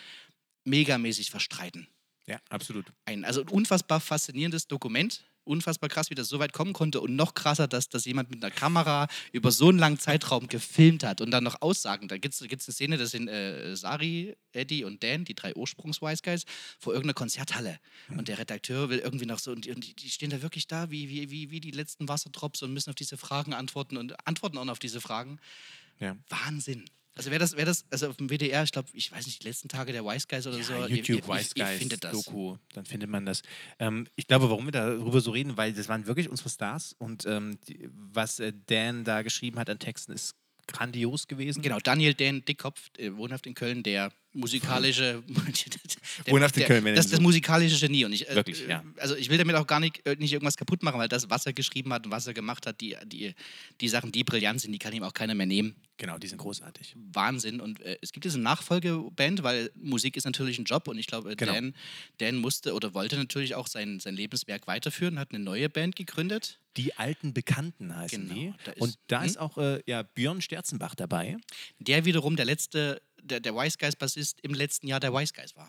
megamäßig 0.64 1.31
verstreiten. 1.31 1.88
Ja, 2.26 2.38
absolut. 2.49 2.87
Ein 3.07 3.25
also 3.25 3.40
ein 3.40 3.49
unfassbar 3.49 4.00
faszinierendes 4.00 4.69
Dokument, 4.69 5.25
unfassbar 5.45 5.88
krass, 5.88 6.11
wie 6.11 6.14
das 6.14 6.29
so 6.29 6.38
weit 6.38 6.52
kommen 6.52 6.73
konnte 6.73 7.00
und 7.00 7.17
noch 7.17 7.35
krasser, 7.35 7.67
dass, 7.67 7.88
dass 7.88 8.05
jemand 8.05 8.31
mit 8.31 8.43
einer 8.43 8.55
Kamera 8.55 9.09
über 9.33 9.50
so 9.50 9.69
einen 9.69 9.79
langen 9.79 9.99
Zeitraum 9.99 10.47
gefilmt 10.47 11.02
hat 11.02 11.21
und 11.21 11.31
dann 11.31 11.43
noch 11.43 11.61
Aussagen. 11.61 12.09
Da 12.09 12.19
gibt 12.19 12.35
es 12.35 12.43
eine 12.43 12.59
Szene, 12.61 12.99
das 12.99 13.11
sind 13.11 13.29
äh, 13.29 13.75
Sari, 13.75 14.37
Eddie 14.52 14.85
und 14.85 15.02
Dan, 15.02 15.25
die 15.25 15.35
drei 15.35 15.55
Ursprungs-Wise 15.57 16.23
Guys, 16.23 16.45
vor 16.79 16.93
irgendeiner 16.93 17.14
Konzerthalle. 17.14 17.81
Und 18.11 18.29
der 18.29 18.38
Redakteur 18.38 18.88
will 18.90 18.99
irgendwie 18.99 19.26
noch 19.26 19.38
so, 19.38 19.50
und 19.52 19.64
die, 19.64 19.73
und 19.73 20.00
die 20.02 20.11
stehen 20.11 20.31
da 20.31 20.43
wirklich 20.43 20.69
da 20.69 20.90
wie, 20.90 21.09
wie, 21.09 21.31
wie, 21.31 21.50
wie 21.50 21.61
die 21.61 21.73
letzten 21.73 22.09
Wasserdrops 22.09 22.62
und 22.62 22.73
müssen 22.73 22.90
auf 22.90 22.97
diese 22.97 23.17
Fragen 23.17 23.55
antworten 23.55 23.97
und 23.97 24.26
antworten 24.26 24.59
auch 24.59 24.64
noch 24.64 24.73
auf 24.73 24.79
diese 24.79 25.00
Fragen. 25.00 25.40
Ja. 25.99 26.17
Wahnsinn. 26.29 26.85
Also 27.17 27.31
wer 27.31 27.38
das, 27.38 27.57
wer 27.57 27.64
das, 27.64 27.85
also 27.90 28.09
auf 28.09 28.17
dem 28.17 28.29
WDR, 28.29 28.62
ich 28.62 28.73
glaube, 28.73 28.88
ich 28.93 29.11
weiß 29.11 29.26
nicht, 29.26 29.43
die 29.43 29.49
letzten 29.49 29.69
Tage 29.69 29.93
der 29.93 30.05
Wise 30.05 30.26
Guys 30.29 30.47
oder 30.47 30.59
Ja, 30.59 30.64
so. 30.64 30.87
YouTube 30.87 31.09
ihr, 31.09 31.17
ihr, 31.17 31.29
Wise 31.29 31.50
ihr 31.55 31.64
Guys 31.64 31.79
findet 31.79 32.05
das. 32.05 32.12
Doku, 32.12 32.57
dann 32.73 32.85
findet 32.87 33.11
man 33.11 33.26
das. 33.26 33.43
Ähm, 33.79 34.07
ich 34.17 34.26
glaube, 34.26 34.49
warum 34.49 34.67
wir 34.67 34.73
darüber 34.73 35.21
so 35.21 35.33
reden, 35.33 35.57
weil 35.57 35.73
das 35.73 35.88
waren 35.88 36.07
wirklich 36.07 36.29
unsere 36.29 36.49
Stars 36.49 36.95
und 36.99 37.26
ähm, 37.26 37.59
die, 37.69 37.88
was 37.93 38.40
äh, 38.40 38.52
Dan 38.67 39.05
da 39.05 39.23
geschrieben 39.23 39.59
hat 39.59 39.69
an 39.69 39.79
Texten 39.79 40.12
ist 40.12 40.35
grandios 40.67 41.26
gewesen. 41.26 41.62
Genau, 41.62 41.79
Daniel 41.79 42.14
Dan 42.14 42.45
Dickkopf, 42.45 42.90
äh, 42.99 43.14
wohnhaft 43.17 43.47
in 43.47 43.55
Köln, 43.55 43.83
der 43.83 44.12
musikalische. 44.32 45.22
der, 46.26 46.49
der, 46.49 46.66
Köln, 46.66 46.84
wenn 46.84 46.94
das, 46.94 47.08
das 47.08 47.20
musikalische 47.20 47.78
Genie. 47.87 48.04
Und 48.04 48.12
ich, 48.12 48.28
äh, 48.28 48.34
Wirklich, 48.34 48.66
ja. 48.66 48.82
Also 48.99 49.16
ich 49.16 49.30
will 49.30 49.38
damit 49.38 49.56
auch 49.56 49.66
gar 49.66 49.80
nicht, 49.80 50.06
äh, 50.06 50.16
nicht 50.16 50.32
irgendwas 50.32 50.56
kaputt 50.56 50.82
machen, 50.82 50.99
weil 50.99 51.08
das, 51.08 51.30
was 51.30 51.46
er 51.46 51.52
geschrieben 51.52 51.92
hat 51.92 52.06
und 52.06 52.12
was 52.12 52.26
er 52.26 52.34
gemacht 52.34 52.66
hat, 52.66 52.80
die, 52.80 52.96
die, 53.06 53.34
die 53.80 53.88
Sachen, 53.88 54.12
die 54.12 54.25
brillant 54.25 54.60
sind, 54.60 54.72
die 54.72 54.78
kann 54.78 54.92
ihm 54.92 55.02
auch 55.02 55.14
keiner 55.14 55.34
mehr 55.34 55.46
nehmen. 55.46 55.75
Genau, 56.00 56.16
die 56.16 56.28
sind 56.28 56.38
großartig. 56.38 56.94
Wahnsinn. 57.12 57.60
Und 57.60 57.80
äh, 57.80 57.99
es 58.00 58.12
gibt 58.12 58.25
diese 58.25 58.40
Nachfolgeband, 58.40 59.42
weil 59.42 59.70
Musik 59.75 60.16
ist 60.16 60.25
natürlich 60.25 60.58
ein 60.58 60.64
Job 60.64 60.88
und 60.88 60.99
ich 60.99 61.06
glaube, 61.06 61.32
äh, 61.32 61.37
Genau. 61.37 61.52
Dan, 61.52 61.75
Dan 62.18 62.37
musste 62.37 62.75
oder 62.75 62.94
wollte 62.94 63.16
natürlich 63.16 63.54
auch 63.54 63.66
sein, 63.66 64.00
sein 64.00 64.14
Lebenswerk 64.14 64.66
weiterführen, 64.66 65.18
hat 65.18 65.34
eine 65.34 65.44
neue 65.44 65.68
Band 65.68 65.96
gegründet. 65.96 66.58
Die 66.76 66.96
alten 66.96 67.34
Bekannten 67.34 67.94
heißen 67.94 68.28
Genau, 68.28 68.34
die. 68.34 68.54
da 68.64 68.72
ist- 68.72 68.80
und 68.80 68.99
da 69.08 69.20
hm? 69.20 69.26
ist 69.26 69.38
auch 69.38 69.58
äh, 69.58 69.82
ja, 69.87 70.02
Björn 70.02 70.40
Sterzenbach 70.40 70.94
dabei. 70.94 71.37
Der 71.78 72.06
wiederum 72.06 72.37
der 72.37 72.46
letzte, 72.46 73.02
der, 73.23 73.41
der 73.41 73.55
Wise 73.55 73.77
Guys 73.79 73.97
Bassist 73.97 74.39
im 74.43 74.55
letzten 74.55 74.87
Jahr 74.89 75.00
der 75.00 75.12
Wise 75.12 75.33
Guys 75.35 75.57
war. 75.57 75.69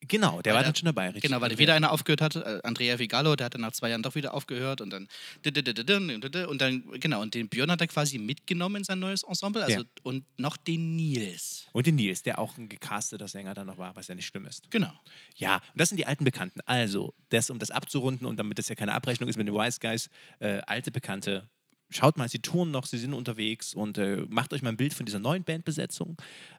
Genau, 0.00 0.40
der 0.40 0.52
Weil 0.52 0.58
war 0.60 0.64
dann 0.64 0.74
schon 0.74 0.86
dabei, 0.86 1.06
richtig. 1.06 1.24
Genau, 1.24 1.40
weil 1.40 1.58
wieder 1.58 1.74
einer 1.74 1.90
aufgehört 1.92 2.22
hat, 2.22 2.36
äh, 2.36 2.60
Andrea 2.62 2.98
Vigallo, 2.98 3.36
der 3.36 3.46
hat 3.46 3.54
dann 3.54 3.60
nach 3.60 3.72
zwei 3.72 3.90
Jahren 3.90 4.02
doch 4.02 4.14
wieder 4.14 4.32
aufgehört 4.32 4.80
und 4.80 4.88
dann 4.88 5.08
und 5.44 6.60
dann, 6.60 6.90
genau, 7.00 7.20
und 7.20 7.34
den 7.34 7.48
Björn 7.48 7.70
hat 7.70 7.80
er 7.80 7.86
quasi 7.86 8.18
mitgenommen 8.18 8.76
in 8.76 8.84
sein 8.84 9.00
neues 9.00 9.22
Ensemble, 9.22 9.62
also 9.64 9.80
Ja. 9.80 9.84
und 10.02 10.24
noch 10.38 10.56
den 10.56 10.96
Nils. 10.96 11.66
Und 11.72 11.86
den 11.86 11.96
Nils, 11.96 12.22
der 12.22 12.38
auch 12.38 12.56
ein 12.56 12.68
gecasteter 12.68 13.28
Sänger 13.28 13.52
dann 13.52 13.66
noch 13.66 13.76
war, 13.76 13.94
was 13.96 14.08
ja 14.08 14.14
nicht 14.14 14.26
schlimm 14.26 14.46
ist. 14.46 14.70
Genau. 14.70 14.92
Ja, 15.34 15.56
und 15.56 15.80
das 15.80 15.90
sind 15.90 15.98
die 15.98 16.06
alten 16.06 16.24
Bekannten. 16.24 16.60
Also, 16.64 17.12
das, 17.28 17.50
um 17.50 17.58
das 17.58 17.70
abzurunden 17.70 18.26
und 18.26 18.36
damit 18.38 18.58
das 18.58 18.68
ja 18.68 18.74
keine 18.76 18.94
Abrechnung 18.94 19.28
ist 19.28 19.36
mit 19.36 19.46
den 19.46 19.54
Wise 19.54 19.78
Guys, 19.80 20.08
äh, 20.38 20.60
alte 20.66 20.90
Bekannte. 20.90 21.50
Schaut 21.90 22.16
mal, 22.16 22.28
sie 22.28 22.40
touren 22.40 22.72
noch, 22.72 22.84
sie 22.84 22.98
sind 22.98 23.12
unterwegs 23.14 23.72
und 23.74 23.96
äh, 23.96 24.24
macht 24.28 24.52
euch 24.52 24.60
mal 24.62 24.70
ein 24.70 24.76
Bild 24.76 24.92
von 24.92 25.06
dieser 25.06 25.20
neuen 25.20 25.44
Bandbesetzung. 25.44 26.16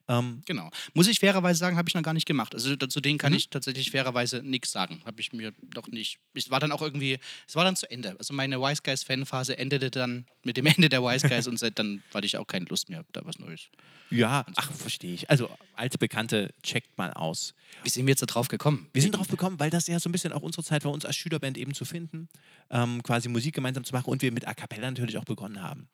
Ähm, 0.08 0.42
Genau. 0.46 0.70
Muss 0.94 1.08
ich 1.08 1.20
fairerweise 1.20 1.60
sagen, 1.60 1.76
habe 1.76 1.90
ich 1.90 1.96
noch 1.96 2.02
gar 2.02 2.14
nicht 2.14 2.26
gemacht. 2.26 2.54
Also 2.56 2.76
zu 2.78 3.02
denen 3.02 3.16
Mhm. 3.16 3.20
kann 3.20 3.34
ich 3.34 3.50
tatsächlich 3.50 3.92
fairerweise 3.92 4.42
nichts 4.42 4.72
sagen. 4.72 5.02
Habe 5.06 5.20
ich 5.20 5.34
mir 5.34 5.54
doch 5.62 5.88
nicht. 5.90 6.20
Es 6.34 6.50
war 6.50 6.62
dann 6.62 6.72
auch 6.72 6.82
irgendwie, 6.82 7.20
es 7.46 7.56
war 7.56 7.66
dann 7.66 7.76
zu 7.76 7.92
Ende. 7.92 8.16
Also 8.18 8.34
meine 8.34 8.62
Wise 8.62 8.82
Guys 8.84 9.04
Fanphase 9.04 9.58
endete 9.58 9.92
dann 9.92 10.26
mit 10.44 10.56
dem 10.56 10.66
Ende 10.86 10.88
der 10.88 11.04
Wise 11.04 11.28
Guys 11.28 11.48
und 11.48 11.60
seit 11.60 11.78
dann 11.78 12.02
hatte 12.14 12.26
ich 12.26 12.38
auch 12.38 12.48
keine 12.48 12.66
Lust 12.66 12.90
mehr, 12.90 13.04
da 13.12 13.22
was 13.26 13.38
Neues. 13.38 13.68
ja, 14.10 14.46
ach, 14.56 14.72
verstehe 14.72 15.14
ich. 15.14 15.30
Also, 15.30 15.50
alte 15.76 15.98
Bekannte, 15.98 16.54
checkt 16.64 16.98
mal 16.98 17.12
aus. 17.12 17.54
Wie 17.84 17.90
sind 17.90 18.06
wir 18.06 18.12
jetzt 18.14 18.22
da 18.22 18.26
drauf 18.26 18.48
gekommen? 18.48 18.88
Wir 18.94 19.02
sind 19.02 19.12
drauf 19.12 19.28
gekommen, 19.28 19.60
weil 19.60 19.70
das 19.70 19.88
ja 19.88 20.00
so 20.00 20.08
ein 20.08 20.14
bisschen 20.14 20.32
auch 20.32 20.42
unsere 20.42 20.64
Zeit 20.64 20.86
war, 20.86 20.92
uns 20.94 21.04
als 21.04 21.18
Schülerband 21.18 21.58
eben 21.58 21.74
zu 21.74 21.84
finden, 21.84 22.30
ähm, 22.70 23.04
quasi 23.04 23.28
Musik 23.28 23.54
gemeinsam 23.56 23.84
zu 23.84 23.94
machen 23.94 24.10
und 24.10 24.22
wir 24.22 24.32
mit 24.32 24.48
A 24.48 24.54
Cappella 24.54 24.90
natürlich 24.90 25.17
auch 25.18 25.26
begonnen 25.26 25.62
haben. 25.62 25.90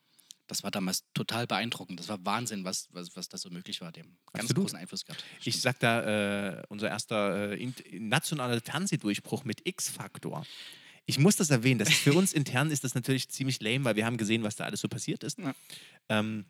Das 0.47 0.63
war 0.63 0.71
damals 0.71 1.05
total 1.13 1.47
beeindruckend. 1.47 1.99
Das 1.99 2.09
war 2.09 2.23
Wahnsinn, 2.25 2.63
was, 2.65 2.89
was, 2.91 3.15
was 3.15 3.29
da 3.29 3.37
so 3.37 3.49
möglich 3.49 3.81
war. 3.81 3.91
Dem 3.91 4.17
ganz 4.33 4.45
Absolut. 4.45 4.65
großen 4.65 4.77
Einfluss 4.77 5.05
gehabt. 5.05 5.23
Ich 5.43 5.61
sag 5.61 5.79
da, 5.79 6.59
äh, 6.59 6.63
unser 6.67 6.89
erster 6.89 7.53
äh, 7.53 7.71
nationaler 7.93 8.59
Fernsehdurchbruch 8.59 9.45
mit 9.45 9.65
X-Faktor. 9.65 10.45
Ich 11.05 11.17
muss 11.17 11.35
das 11.37 11.49
erwähnen, 11.49 11.79
das 11.79 11.89
ist 11.89 11.99
für 11.99 12.13
uns 12.13 12.33
intern 12.33 12.71
ist 12.71 12.83
das 12.83 12.93
natürlich 12.95 13.29
ziemlich 13.29 13.61
lame, 13.61 13.85
weil 13.85 13.95
wir 13.95 14.05
haben 14.05 14.17
gesehen, 14.17 14.43
was 14.43 14.55
da 14.55 14.65
alles 14.65 14.81
so 14.81 14.87
passiert 14.87 15.23
ist. 15.23 15.39
Ja. 15.39 15.53
Ähm, 16.09 16.45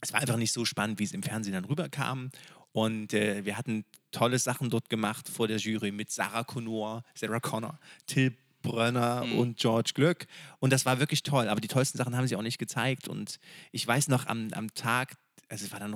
es 0.00 0.12
war 0.12 0.20
einfach 0.20 0.36
nicht 0.36 0.52
so 0.52 0.64
spannend, 0.64 0.98
wie 0.98 1.04
es 1.04 1.12
im 1.12 1.22
Fernsehen 1.22 1.52
dann 1.52 1.64
rüberkam. 1.64 2.30
Und 2.72 3.12
äh, 3.12 3.44
wir 3.44 3.56
hatten 3.56 3.84
tolle 4.10 4.38
Sachen 4.38 4.70
dort 4.70 4.88
gemacht 4.88 5.28
vor 5.28 5.46
der 5.46 5.58
Jury 5.58 5.92
mit 5.92 6.10
Sarah 6.10 6.42
Connor, 6.42 7.04
Sarah 7.14 7.40
Connor, 7.40 7.78
Till 8.06 8.34
Brönner 8.62 9.24
Mhm. 9.24 9.38
und 9.38 9.58
George 9.58 9.90
Glück. 9.94 10.26
Und 10.60 10.72
das 10.72 10.86
war 10.86 10.98
wirklich 11.00 11.22
toll. 11.22 11.48
Aber 11.48 11.60
die 11.60 11.68
tollsten 11.68 11.98
Sachen 11.98 12.16
haben 12.16 12.26
sie 12.26 12.36
auch 12.36 12.42
nicht 12.42 12.58
gezeigt. 12.58 13.08
Und 13.08 13.38
ich 13.72 13.86
weiß 13.86 14.08
noch, 14.08 14.26
am, 14.26 14.48
am 14.52 14.72
Tag, 14.74 15.16
also 15.48 15.66
es 15.66 15.72
war 15.72 15.80
dann 15.80 15.94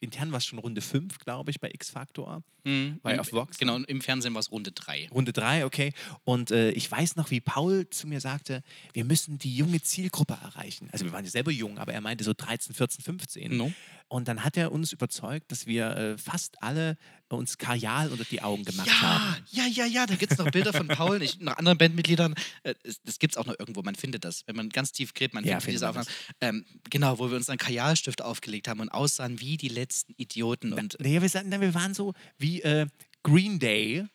intern 0.00 0.30
war 0.30 0.38
es 0.38 0.44
schon 0.46 0.58
Runde 0.58 0.80
5, 0.82 1.18
glaube 1.20 1.50
ich, 1.50 1.60
bei 1.60 1.70
X-Factor. 1.70 2.42
Mhm. 2.64 3.00
Bei 3.02 3.18
auf 3.18 3.32
Vox, 3.32 3.56
Genau, 3.58 3.76
im 3.76 4.00
Fernsehen 4.02 4.34
war 4.34 4.40
es 4.40 4.50
Runde 4.50 4.72
3. 4.72 5.08
Runde 5.10 5.32
3, 5.32 5.64
okay. 5.64 5.92
Und 6.24 6.50
äh, 6.50 6.70
ich 6.72 6.90
weiß 6.90 7.16
noch, 7.16 7.30
wie 7.30 7.40
Paul 7.40 7.88
zu 7.88 8.06
mir 8.06 8.20
sagte, 8.20 8.62
wir 8.92 9.04
müssen 9.06 9.38
die 9.38 9.56
junge 9.56 9.80
Zielgruppe 9.80 10.34
erreichen. 10.42 10.88
Also 10.92 11.06
wir 11.06 11.12
waren 11.12 11.24
ja 11.24 11.30
selber 11.30 11.50
jung, 11.50 11.78
aber 11.78 11.94
er 11.94 12.02
meinte 12.02 12.24
so 12.24 12.34
13, 12.36 12.74
14, 12.74 13.02
15. 13.02 13.56
No. 13.56 13.72
Und 14.10 14.26
dann 14.26 14.42
hat 14.42 14.56
er 14.56 14.72
uns 14.72 14.92
überzeugt, 14.92 15.52
dass 15.52 15.66
wir 15.66 15.96
äh, 15.96 16.18
fast 16.18 16.60
alle 16.64 16.98
uns 17.28 17.58
Kajal 17.58 18.10
unter 18.10 18.24
die 18.24 18.42
Augen 18.42 18.64
gemacht 18.64 18.90
haben. 19.00 19.36
Ja, 19.52 19.66
ja, 19.66 19.84
ja, 19.84 19.86
ja, 19.86 20.06
da 20.06 20.16
gibt 20.16 20.32
es 20.32 20.38
noch 20.38 20.50
Bilder 20.50 20.72
von 20.72 20.88
Paul, 20.88 21.20
nicht, 21.20 21.40
noch 21.40 21.56
anderen 21.56 21.78
Bandmitgliedern. 21.78 22.34
Äh, 22.64 22.74
das 23.04 23.20
gibt 23.20 23.34
es 23.34 23.36
auch 23.36 23.46
noch 23.46 23.56
irgendwo, 23.56 23.82
man 23.82 23.94
findet 23.94 24.24
das. 24.24 24.42
Wenn 24.48 24.56
man 24.56 24.68
ganz 24.70 24.90
tief 24.90 25.14
gräbt, 25.14 25.32
man 25.32 25.44
Ja, 25.44 25.60
findet 25.60 25.74
diese 25.74 25.88
Aufnahmen. 25.88 26.08
Ähm, 26.40 26.64
genau, 26.90 27.20
wo 27.20 27.30
wir 27.30 27.36
uns 27.36 27.48
einen 27.48 27.58
Kajalstift 27.58 28.20
aufgelegt 28.20 28.66
haben 28.66 28.80
und 28.80 28.88
aussahen 28.88 29.38
wie 29.38 29.56
die 29.56 29.68
letzten 29.68 30.12
Idioten. 30.16 30.72
Und 30.72 30.96
Nee, 30.98 31.22
wir, 31.22 31.28
sagten, 31.28 31.52
wir 31.52 31.74
waren 31.74 31.94
so 31.94 32.12
wie 32.36 32.62
äh, 32.62 32.88
Green 33.22 33.60
Day 33.60 34.06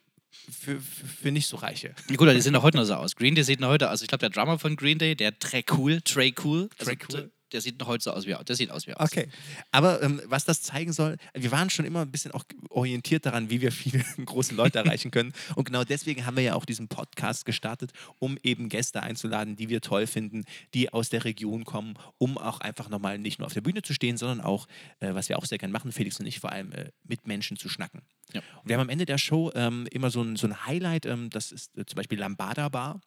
für, 0.52 0.82
für, 0.82 1.32
nicht 1.32 1.48
so 1.48 1.56
Reiche. 1.56 1.96
Gut, 2.18 2.30
die 2.30 2.42
sehen 2.42 2.52
doch 2.52 2.64
heute 2.64 2.78
noch 2.78 2.84
so 2.84 2.96
aus. 2.96 3.16
Green 3.16 3.36
Day 3.36 3.46
sieht 3.46 3.62
noch 3.62 3.70
heute 3.70 3.90
aus. 3.90 4.02
Ich 4.02 4.10
glaube, 4.10 4.20
der 4.20 4.30
Drummer 4.30 4.60
von 4.60 4.76
Green 4.76 4.98
Day, 4.98 5.16
der 5.16 5.40
Trey 5.40 5.64
Cool, 5.72 6.02
Trey 6.02 6.36
Cool, 6.44 6.70
also, 6.78 6.92
Trey 6.92 6.98
Cool? 7.10 7.32
Der 7.52 7.62
sieht 7.62 7.80
noch 7.80 7.88
heute 7.88 8.04
so 8.04 8.12
aus 8.12 8.26
wie 8.26 8.36
der 8.36 8.56
sieht 8.56 8.72
aus 8.72 8.88
wie 8.88 8.94
aus. 8.94 9.12
Okay. 9.12 9.28
Aber 9.72 10.02
ähm, 10.02 10.22
was 10.26 10.46
das 10.46 10.62
zeigen 10.62 10.94
soll, 10.94 11.18
wir 11.34 11.52
waren 11.52 11.70
schon 11.70 11.86
immer 11.86 12.02
ein 12.02 12.12
bisschen 12.12 12.32
auch 12.32 12.44
orientiert 12.70 13.26
daran, 13.26 13.50
wie 13.50 13.62
wir 13.62 13.72
viele 13.72 14.04
große 14.26 14.56
Leute 14.56 14.80
erreichen 14.80 15.12
können. 15.12 15.34
Und 15.56 15.66
genau 15.66 15.84
deswegen 15.84 16.26
haben 16.26 16.38
wir 16.38 16.44
ja 16.44 16.54
auch 16.56 16.66
diesen 16.66 16.88
Podcast 16.88 17.46
gestartet, 17.46 17.92
um 18.20 18.38
eben 18.44 18.70
Gäste 18.70 19.04
einzuladen, 19.04 19.56
die 19.56 19.70
wir 19.70 19.82
toll 19.82 20.08
finden, 20.08 20.46
die 20.74 20.92
aus 20.92 21.10
der 21.10 21.26
Region 21.26 21.66
kommen, 21.66 21.96
um 22.18 22.38
auch 22.38 22.60
einfach 22.60 22.90
nochmal 22.90 23.18
nicht 23.18 23.40
nur 23.40 23.48
auf 23.48 23.54
der 23.54 23.62
Bühne 23.62 23.82
zu 23.82 23.94
stehen, 23.94 24.18
sondern 24.18 24.42
auch, 24.42 24.68
äh, 25.00 25.14
was 25.14 25.30
wir 25.30 25.38
auch 25.38 25.46
sehr 25.46 25.58
gerne 25.58 25.72
machen, 25.72 25.92
Felix 25.92 26.20
und 26.20 26.26
ich, 26.26 26.40
vor 26.40 26.52
allem 26.52 26.72
äh, 26.72 26.92
mit 27.04 27.28
Menschen 27.28 27.58
zu 27.58 27.70
schnacken. 27.70 28.02
Ja. 28.34 28.42
Und 28.62 28.70
wir 28.70 28.76
haben 28.76 28.82
am 28.82 28.90
Ende 28.90 29.06
der 29.06 29.18
Show 29.18 29.52
ähm, 29.56 29.88
immer 29.92 30.10
so 30.10 30.22
ein, 30.22 30.36
so 30.36 30.48
ein 30.48 30.66
Highlight, 30.66 31.06
ähm, 31.06 31.30
das 31.30 31.52
ist 31.52 31.78
äh, 31.78 31.86
zum 31.86 31.96
Beispiel 31.96 32.20
Lambada 32.20 32.70
Bar. 32.70 33.02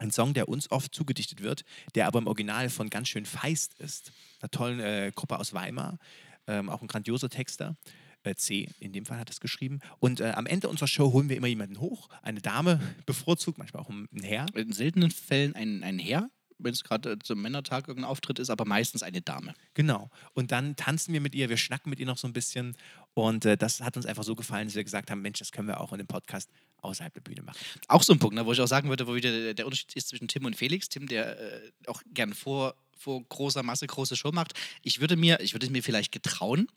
Ein 0.00 0.10
Song, 0.10 0.32
der 0.32 0.48
uns 0.48 0.70
oft 0.70 0.94
zugedichtet 0.94 1.42
wird, 1.42 1.62
der 1.94 2.06
aber 2.06 2.18
im 2.18 2.26
Original 2.26 2.70
von 2.70 2.88
ganz 2.88 3.08
schön 3.08 3.26
feist 3.26 3.78
ist. 3.78 4.12
Einer 4.40 4.50
tollen 4.50 4.80
äh, 4.80 5.12
Gruppe 5.14 5.38
aus 5.38 5.52
Weimar, 5.52 5.98
ähm, 6.46 6.70
auch 6.70 6.80
ein 6.80 6.88
grandioser 6.88 7.28
Texter. 7.28 7.76
Äh, 8.22 8.34
C, 8.34 8.70
in 8.80 8.92
dem 8.94 9.04
Fall 9.04 9.18
hat 9.18 9.28
es 9.28 9.40
geschrieben. 9.40 9.80
Und 9.98 10.20
äh, 10.20 10.30
am 10.30 10.46
Ende 10.46 10.70
unserer 10.70 10.88
Show 10.88 11.12
holen 11.12 11.28
wir 11.28 11.36
immer 11.36 11.48
jemanden 11.48 11.80
hoch, 11.80 12.08
eine 12.22 12.40
Dame 12.40 12.80
bevorzugt, 13.06 13.58
manchmal 13.58 13.82
auch 13.82 13.90
ein 13.90 14.08
Herr. 14.22 14.46
In 14.54 14.72
seltenen 14.72 15.10
Fällen 15.10 15.54
ein, 15.54 15.84
ein 15.84 15.98
Herr, 15.98 16.30
wenn 16.56 16.72
es 16.72 16.82
gerade 16.82 17.12
äh, 17.12 17.18
zum 17.18 17.42
Männertag 17.42 17.86
irgendein 17.86 18.10
Auftritt 18.10 18.38
ist, 18.38 18.48
aber 18.48 18.64
meistens 18.64 19.02
eine 19.02 19.20
Dame. 19.20 19.52
Genau. 19.74 20.08
Und 20.32 20.50
dann 20.50 20.76
tanzen 20.76 21.12
wir 21.12 21.20
mit 21.20 21.34
ihr, 21.34 21.50
wir 21.50 21.58
schnacken 21.58 21.90
mit 21.90 22.00
ihr 22.00 22.06
noch 22.06 22.18
so 22.18 22.26
ein 22.26 22.32
bisschen. 22.32 22.74
Und 23.12 23.44
äh, 23.44 23.58
das 23.58 23.82
hat 23.82 23.98
uns 23.98 24.06
einfach 24.06 24.24
so 24.24 24.34
gefallen, 24.34 24.66
dass 24.66 24.76
wir 24.76 24.84
gesagt 24.84 25.10
haben: 25.10 25.20
Mensch, 25.20 25.40
das 25.40 25.52
können 25.52 25.68
wir 25.68 25.78
auch 25.78 25.92
in 25.92 25.98
dem 25.98 26.06
Podcast 26.06 26.50
außerhalb 26.82 27.12
der 27.12 27.20
Bühne 27.20 27.42
machen. 27.42 27.58
Auch 27.88 28.02
so 28.02 28.12
ein 28.12 28.18
Punkt, 28.18 28.34
ne, 28.34 28.44
wo 28.46 28.52
ich 28.52 28.60
auch 28.60 28.66
sagen 28.66 28.88
würde, 28.88 29.06
wo 29.06 29.14
wieder 29.14 29.54
der, 29.54 29.66
Unterschied 29.66 29.94
ist 29.94 30.08
zwischen 30.08 30.28
Tim 30.28 30.44
und 30.44 30.56
Felix. 30.56 30.88
Tim, 30.88 31.06
der 31.06 31.38
äh, 31.38 31.70
auch 31.86 32.02
gern 32.12 32.34
vor, 32.34 32.74
vor 32.96 33.22
großer 33.28 33.62
Masse 33.62 33.86
große 33.86 34.16
Show 34.16 34.32
macht. 34.32 34.52
Ich 34.82 35.00
würde 35.00 35.16
mir, 35.16 35.40
ich 35.40 35.54
würde 35.54 35.66
es 35.66 35.72
mir 35.72 35.82
vielleicht 35.82 36.12
getrauen, 36.12 36.68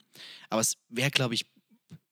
aber 0.50 0.60
es 0.60 0.76
wäre, 0.88 1.10
glaube 1.10 1.34
ich, 1.34 1.46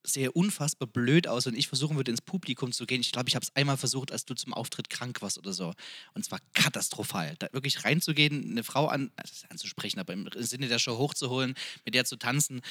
sehr 0.05 0.35
unfassbar 0.35 0.89
blöd 0.89 1.29
aus, 1.29 1.47
wenn 1.47 1.55
ich 1.55 1.69
versuchen 1.69 1.97
würde, 1.97 2.11
ins 2.11 2.21
Publikum 2.21 2.73
zu 2.73 2.87
gehen. 2.87 3.01
Ich 3.01 3.13
glaube, 3.13 3.29
ich 3.29 3.37
habe 3.37 3.45
es 3.45 3.55
einmal 3.55 3.77
versucht, 3.77 4.11
als 4.11 4.25
du 4.25 4.35
zum 4.35 4.53
Auftritt 4.53 4.91
krank 4.91 5.23
warst 5.23 5.39
oder 5.39 5.53
so. 5.53 5.73
Und 6.15 6.25
zwar 6.25 6.41
katastrophal. 6.55 7.37
Da 7.39 7.49
wirklich 7.53 7.85
reinzugehen, 7.85 8.51
eine 8.51 8.65
Frau 8.65 8.87
an, 8.89 9.13
also 9.17 9.47
anzusprechen, 9.49 10.01
aber 10.01 10.13
im 10.13 10.29
Sinne 10.37 10.69
der 10.69 10.79
Show 10.79 10.99
hochzuholen, 10.99 11.55
mit 11.85 11.95
der 11.95 12.05
zu 12.05 12.17
tanzen. 12.17 12.63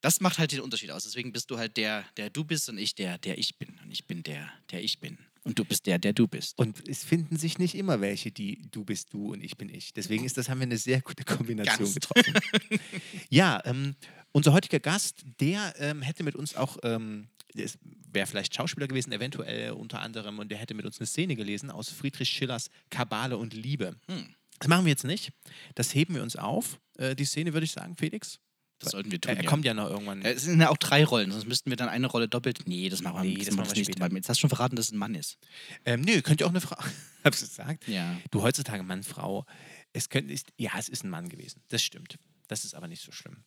Das 0.00 0.20
macht 0.20 0.38
halt 0.38 0.52
den 0.52 0.60
Unterschied 0.60 0.90
aus. 0.90 1.04
Deswegen 1.04 1.32
bist 1.32 1.50
du 1.50 1.58
halt 1.58 1.76
der, 1.76 2.04
der 2.16 2.30
du 2.30 2.44
bist 2.44 2.68
und 2.68 2.78
ich 2.78 2.94
der, 2.94 3.18
der 3.18 3.38
ich 3.38 3.58
bin. 3.58 3.78
Und 3.82 3.90
ich 3.90 4.06
bin 4.06 4.22
der, 4.22 4.50
der 4.70 4.82
ich 4.82 5.00
bin. 5.00 5.18
Und 5.44 5.58
du 5.58 5.64
bist 5.64 5.86
der, 5.86 5.98
der 5.98 6.12
du 6.12 6.28
bist. 6.28 6.58
Und 6.58 6.88
es 6.88 7.04
finden 7.04 7.36
sich 7.36 7.58
nicht 7.58 7.74
immer 7.74 8.00
welche, 8.00 8.30
die 8.30 8.68
du 8.70 8.84
bist 8.84 9.12
du 9.12 9.32
und 9.32 9.42
ich 9.42 9.56
bin 9.56 9.68
ich. 9.68 9.92
Deswegen 9.94 10.24
ist 10.24 10.36
das, 10.36 10.48
haben 10.48 10.58
wir 10.58 10.66
eine 10.66 10.78
sehr 10.78 11.00
gute 11.00 11.24
Kombination 11.24 11.78
Ganz. 11.78 11.94
getroffen. 11.94 12.34
ja, 13.30 13.60
ähm, 13.64 13.96
unser 14.32 14.52
heutiger 14.52 14.78
Gast, 14.78 15.24
der 15.40 15.74
ähm, 15.78 16.02
hätte 16.02 16.22
mit 16.22 16.36
uns 16.36 16.54
auch 16.54 16.76
ähm, 16.82 17.28
wäre 18.12 18.26
vielleicht 18.26 18.54
Schauspieler 18.54 18.88
gewesen, 18.88 19.12
eventuell 19.12 19.72
unter 19.72 20.00
anderem, 20.00 20.38
und 20.38 20.50
der 20.50 20.58
hätte 20.58 20.74
mit 20.74 20.86
uns 20.86 20.98
eine 20.98 21.06
Szene 21.06 21.36
gelesen 21.36 21.70
aus 21.70 21.88
Friedrich 21.88 22.28
Schillers 22.28 22.70
Kabale 22.90 23.36
und 23.36 23.54
Liebe. 23.54 23.96
Hm. 24.06 24.34
Das 24.58 24.68
machen 24.68 24.84
wir 24.84 24.90
jetzt 24.90 25.04
nicht. 25.04 25.32
Das 25.74 25.94
heben 25.94 26.14
wir 26.14 26.22
uns 26.22 26.36
auf. 26.36 26.80
Äh, 26.96 27.14
die 27.14 27.24
Szene, 27.24 27.52
würde 27.52 27.64
ich 27.64 27.72
sagen, 27.72 27.96
Felix. 27.96 28.40
Das 28.80 28.92
sollten 28.92 29.10
wir 29.10 29.20
tun. 29.20 29.30
Er, 29.30 29.36
er 29.38 29.44
ja. 29.44 29.50
kommt 29.50 29.64
ja 29.64 29.74
noch 29.74 29.90
irgendwann. 29.90 30.22
Äh, 30.22 30.32
Es 30.32 30.42
sind 30.42 30.60
ja 30.60 30.70
auch 30.70 30.76
drei 30.76 31.04
Rollen, 31.04 31.30
sonst 31.32 31.46
müssten 31.46 31.70
wir 31.70 31.76
dann 31.76 31.88
eine 31.88 32.06
Rolle 32.06 32.28
doppelt. 32.28 32.60
Nee, 32.66 32.88
das 32.88 33.02
machen 33.02 33.22
wir, 33.22 33.28
Nee, 33.30 33.36
das 33.38 33.46
das 33.46 33.56
machen 33.56 33.68
wir 33.70 33.74
nicht. 33.76 33.92
später. 33.92 34.14
Jetzt 34.14 34.28
hast 34.28 34.36
du 34.38 34.40
schon 34.42 34.50
verraten, 34.50 34.76
dass 34.76 34.86
es 34.86 34.92
ein 34.92 34.98
Mann 34.98 35.14
ist. 35.14 35.38
Ähm, 35.84 36.02
nö, 36.02 36.22
könnte 36.22 36.44
auch 36.46 36.50
eine 36.50 36.60
Frau. 36.60 36.76
Hab's 37.24 37.40
gesagt? 37.40 37.88
Ja. 37.88 38.16
Du 38.30 38.42
heutzutage 38.42 38.82
Mann, 38.82 39.02
Frau. 39.02 39.44
Es 39.92 40.08
könnte, 40.08 40.32
ist, 40.32 40.52
ja, 40.56 40.72
es 40.78 40.88
ist 40.88 41.04
ein 41.04 41.10
Mann 41.10 41.28
gewesen. 41.28 41.62
Das 41.68 41.82
stimmt. 41.82 42.18
Das 42.46 42.64
ist 42.64 42.74
aber 42.74 42.88
nicht 42.88 43.02
so 43.02 43.10
schlimm. 43.12 43.44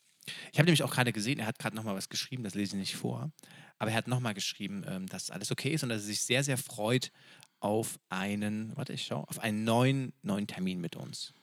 Ich 0.52 0.60
habe 0.60 0.66
nämlich 0.66 0.84
auch 0.84 0.92
gerade 0.92 1.12
gesehen, 1.14 1.40
er 1.40 1.48
hat 1.48 1.58
gerade 1.58 1.76
nochmal 1.76 1.96
was 1.96 2.10
geschrieben, 2.10 2.44
das 2.44 2.54
lese 2.54 2.76
ich 2.76 2.80
nicht 2.80 2.96
vor. 2.96 3.32
Aber 3.80 3.90
er 3.92 3.98
hat 3.98 4.08
nochmal 4.08 4.34
geschrieben, 4.36 4.84
ähm, 4.88 5.08
dass 5.08 5.32
alles 5.32 5.52
okay 5.52 5.70
ist 5.72 5.82
und 5.84 5.90
dass 5.90 6.02
er 6.04 6.06
sich 6.06 6.22
sehr, 6.22 6.44
sehr 6.44 6.58
freut 6.58 7.12
auf 7.60 8.00
einen, 8.10 8.76
warte, 8.76 8.94
ich 8.94 9.04
schau, 9.06 9.24
auf 9.24 9.40
einen 9.40 9.64
neuen, 9.64 10.14
neuen 10.22 10.46
Termin 10.48 10.80
mit 10.80 10.96
uns. 10.96 11.34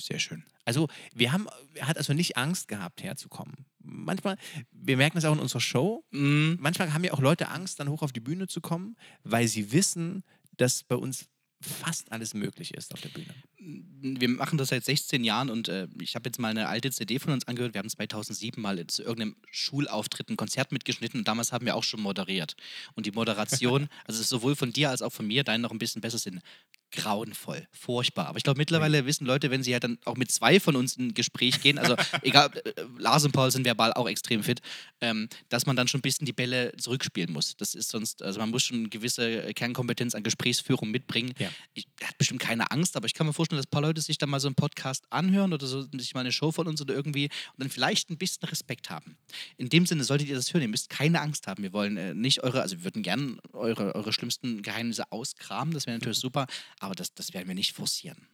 Sehr 0.00 0.18
schön. 0.18 0.44
Also, 0.64 0.88
wir 1.14 1.32
haben, 1.32 1.46
er 1.74 1.88
hat 1.88 1.98
also 1.98 2.14
nicht 2.14 2.36
Angst 2.36 2.68
gehabt, 2.68 3.02
herzukommen. 3.02 3.66
Manchmal, 3.78 4.36
wir 4.72 4.96
merken 4.96 5.16
das 5.16 5.24
auch 5.26 5.34
in 5.34 5.40
unserer 5.40 5.60
Show, 5.60 6.04
Mm, 6.10 6.54
manchmal 6.60 6.94
haben 6.94 7.04
ja 7.04 7.12
auch 7.12 7.20
Leute 7.20 7.48
Angst, 7.48 7.80
dann 7.80 7.88
hoch 7.88 8.02
auf 8.02 8.12
die 8.12 8.20
Bühne 8.20 8.46
zu 8.46 8.60
kommen, 8.60 8.96
weil 9.24 9.48
sie 9.48 9.72
wissen, 9.72 10.22
dass 10.56 10.84
bei 10.84 10.94
uns 10.94 11.26
fast 11.60 12.12
alles 12.12 12.34
möglich 12.34 12.74
ist 12.74 12.92
auf 12.92 13.00
der 13.00 13.08
Bühne. 13.08 13.34
wir 13.58 14.28
machen 14.28 14.58
das 14.58 14.68
seit 14.68 14.84
16 14.84 15.24
Jahren 15.24 15.48
und 15.48 15.68
äh, 15.68 15.88
ich 16.00 16.14
habe 16.14 16.28
jetzt 16.28 16.38
mal 16.38 16.48
eine 16.48 16.68
alte 16.68 16.90
CD 16.90 17.18
von 17.18 17.32
uns 17.32 17.48
angehört. 17.48 17.72
Wir 17.72 17.78
haben 17.78 17.88
2007 17.88 18.60
mal 18.60 18.86
zu 18.86 19.02
irgendeinem 19.02 19.36
Schulauftritt 19.50 20.28
ein 20.28 20.36
Konzert 20.36 20.70
mitgeschnitten 20.70 21.20
und 21.20 21.28
damals 21.28 21.52
haben 21.52 21.64
wir 21.64 21.74
auch 21.74 21.82
schon 21.82 22.02
moderiert. 22.02 22.54
Und 22.94 23.06
die 23.06 23.12
Moderation, 23.12 23.88
also 24.04 24.22
sowohl 24.22 24.54
von 24.54 24.72
dir 24.72 24.90
als 24.90 25.00
auch 25.00 25.12
von 25.12 25.26
mir, 25.26 25.42
deine 25.42 25.62
noch 25.62 25.70
ein 25.70 25.78
bisschen 25.78 26.02
besser 26.02 26.18
sind, 26.18 26.42
grauenvoll, 26.94 27.66
furchtbar. 27.72 28.28
Aber 28.28 28.38
ich 28.38 28.44
glaube, 28.44 28.58
mittlerweile 28.58 29.04
wissen 29.06 29.26
Leute, 29.26 29.50
wenn 29.50 29.62
sie 29.62 29.72
ja 29.72 29.80
dann 29.80 29.98
auch 30.04 30.16
mit 30.16 30.30
zwei 30.30 30.60
von 30.60 30.76
uns 30.76 30.96
in 30.96 31.08
ein 31.08 31.14
Gespräch 31.14 31.60
gehen, 31.60 31.78
also 31.78 31.96
egal, 32.22 32.50
äh, 32.56 32.72
Lars 32.98 33.24
und 33.24 33.32
Paul 33.32 33.50
sind 33.50 33.64
verbal 33.64 33.92
auch 33.92 34.08
extrem 34.08 34.42
fit, 34.42 34.60
ähm, 35.00 35.28
dass 35.48 35.66
man 35.66 35.76
dann 35.76 35.88
schon 35.88 35.98
ein 35.98 36.02
bisschen 36.02 36.24
die 36.24 36.32
Bälle 36.32 36.72
zurückspielen 36.76 37.32
muss. 37.32 37.56
Das 37.56 37.74
ist 37.74 37.90
sonst, 37.90 38.22
also 38.22 38.40
man 38.40 38.50
muss 38.50 38.62
schon 38.62 38.78
eine 38.78 38.88
gewisse 38.88 39.52
Kernkompetenz 39.54 40.14
an 40.14 40.22
Gesprächsführung 40.22 40.90
mitbringen. 40.90 41.34
Ja. 41.38 41.50
Ich, 41.74 41.86
hat 42.02 42.16
bestimmt 42.18 42.40
keine 42.40 42.70
Angst, 42.70 42.96
aber 42.96 43.06
ich 43.06 43.14
kann 43.14 43.26
mir 43.26 43.32
vorstellen, 43.32 43.58
dass 43.58 43.66
ein 43.66 43.70
paar 43.70 43.82
Leute 43.82 44.00
sich 44.00 44.18
dann 44.18 44.30
mal 44.30 44.40
so 44.40 44.48
einen 44.48 44.54
Podcast 44.54 45.04
anhören 45.10 45.52
oder 45.52 45.66
so, 45.66 45.82
sich 45.82 46.14
mal 46.14 46.20
eine 46.20 46.32
Show 46.32 46.52
von 46.52 46.66
uns 46.66 46.80
oder 46.80 46.94
irgendwie 46.94 47.24
und 47.24 47.58
dann 47.58 47.70
vielleicht 47.70 48.10
ein 48.10 48.18
bisschen 48.18 48.48
Respekt 48.48 48.90
haben. 48.90 49.16
In 49.56 49.68
dem 49.68 49.86
Sinne 49.86 50.04
solltet 50.04 50.28
ihr 50.28 50.34
das 50.34 50.52
hören. 50.52 50.62
Ihr 50.62 50.68
müsst 50.68 50.90
keine 50.90 51.20
Angst 51.20 51.46
haben. 51.46 51.62
Wir 51.62 51.72
wollen 51.72 51.96
äh, 51.96 52.14
nicht 52.14 52.42
eure, 52.42 52.62
also 52.62 52.76
wir 52.76 52.84
würden 52.84 53.02
gerne 53.02 53.36
eure, 53.52 53.94
eure 53.94 54.12
schlimmsten 54.12 54.62
Geheimnisse 54.62 55.10
auskramen. 55.10 55.74
Das 55.74 55.86
wäre 55.86 55.98
natürlich 55.98 56.18
super, 56.18 56.46
aber 56.84 56.94
das, 56.94 57.14
das 57.14 57.32
werden 57.32 57.48
wir 57.48 57.54
nicht 57.54 57.72
forcieren. 57.72 58.28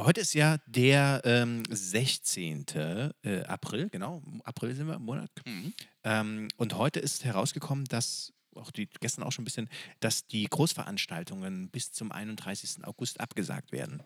Heute 0.00 0.22
ist 0.22 0.32
ja 0.32 0.58
der 0.66 1.20
ähm, 1.24 1.64
16. 1.68 2.66
Äh, 2.74 3.42
April, 3.44 3.90
genau, 3.90 4.22
April 4.42 4.74
sind 4.74 4.86
wir 4.86 4.94
im 4.94 5.04
Monat. 5.04 5.30
Mhm. 5.44 5.74
Ähm, 6.04 6.48
und 6.56 6.74
heute 6.76 6.98
ist 6.98 7.24
herausgekommen, 7.24 7.84
dass, 7.84 8.32
auch 8.54 8.70
die, 8.70 8.88
gestern 9.00 9.22
auch 9.22 9.32
schon 9.32 9.42
ein 9.42 9.44
bisschen, 9.44 9.68
dass 10.00 10.26
die 10.26 10.44
Großveranstaltungen 10.44 11.68
bis 11.68 11.92
zum 11.92 12.10
31. 12.10 12.84
August 12.84 13.20
abgesagt 13.20 13.70
werden. 13.72 14.02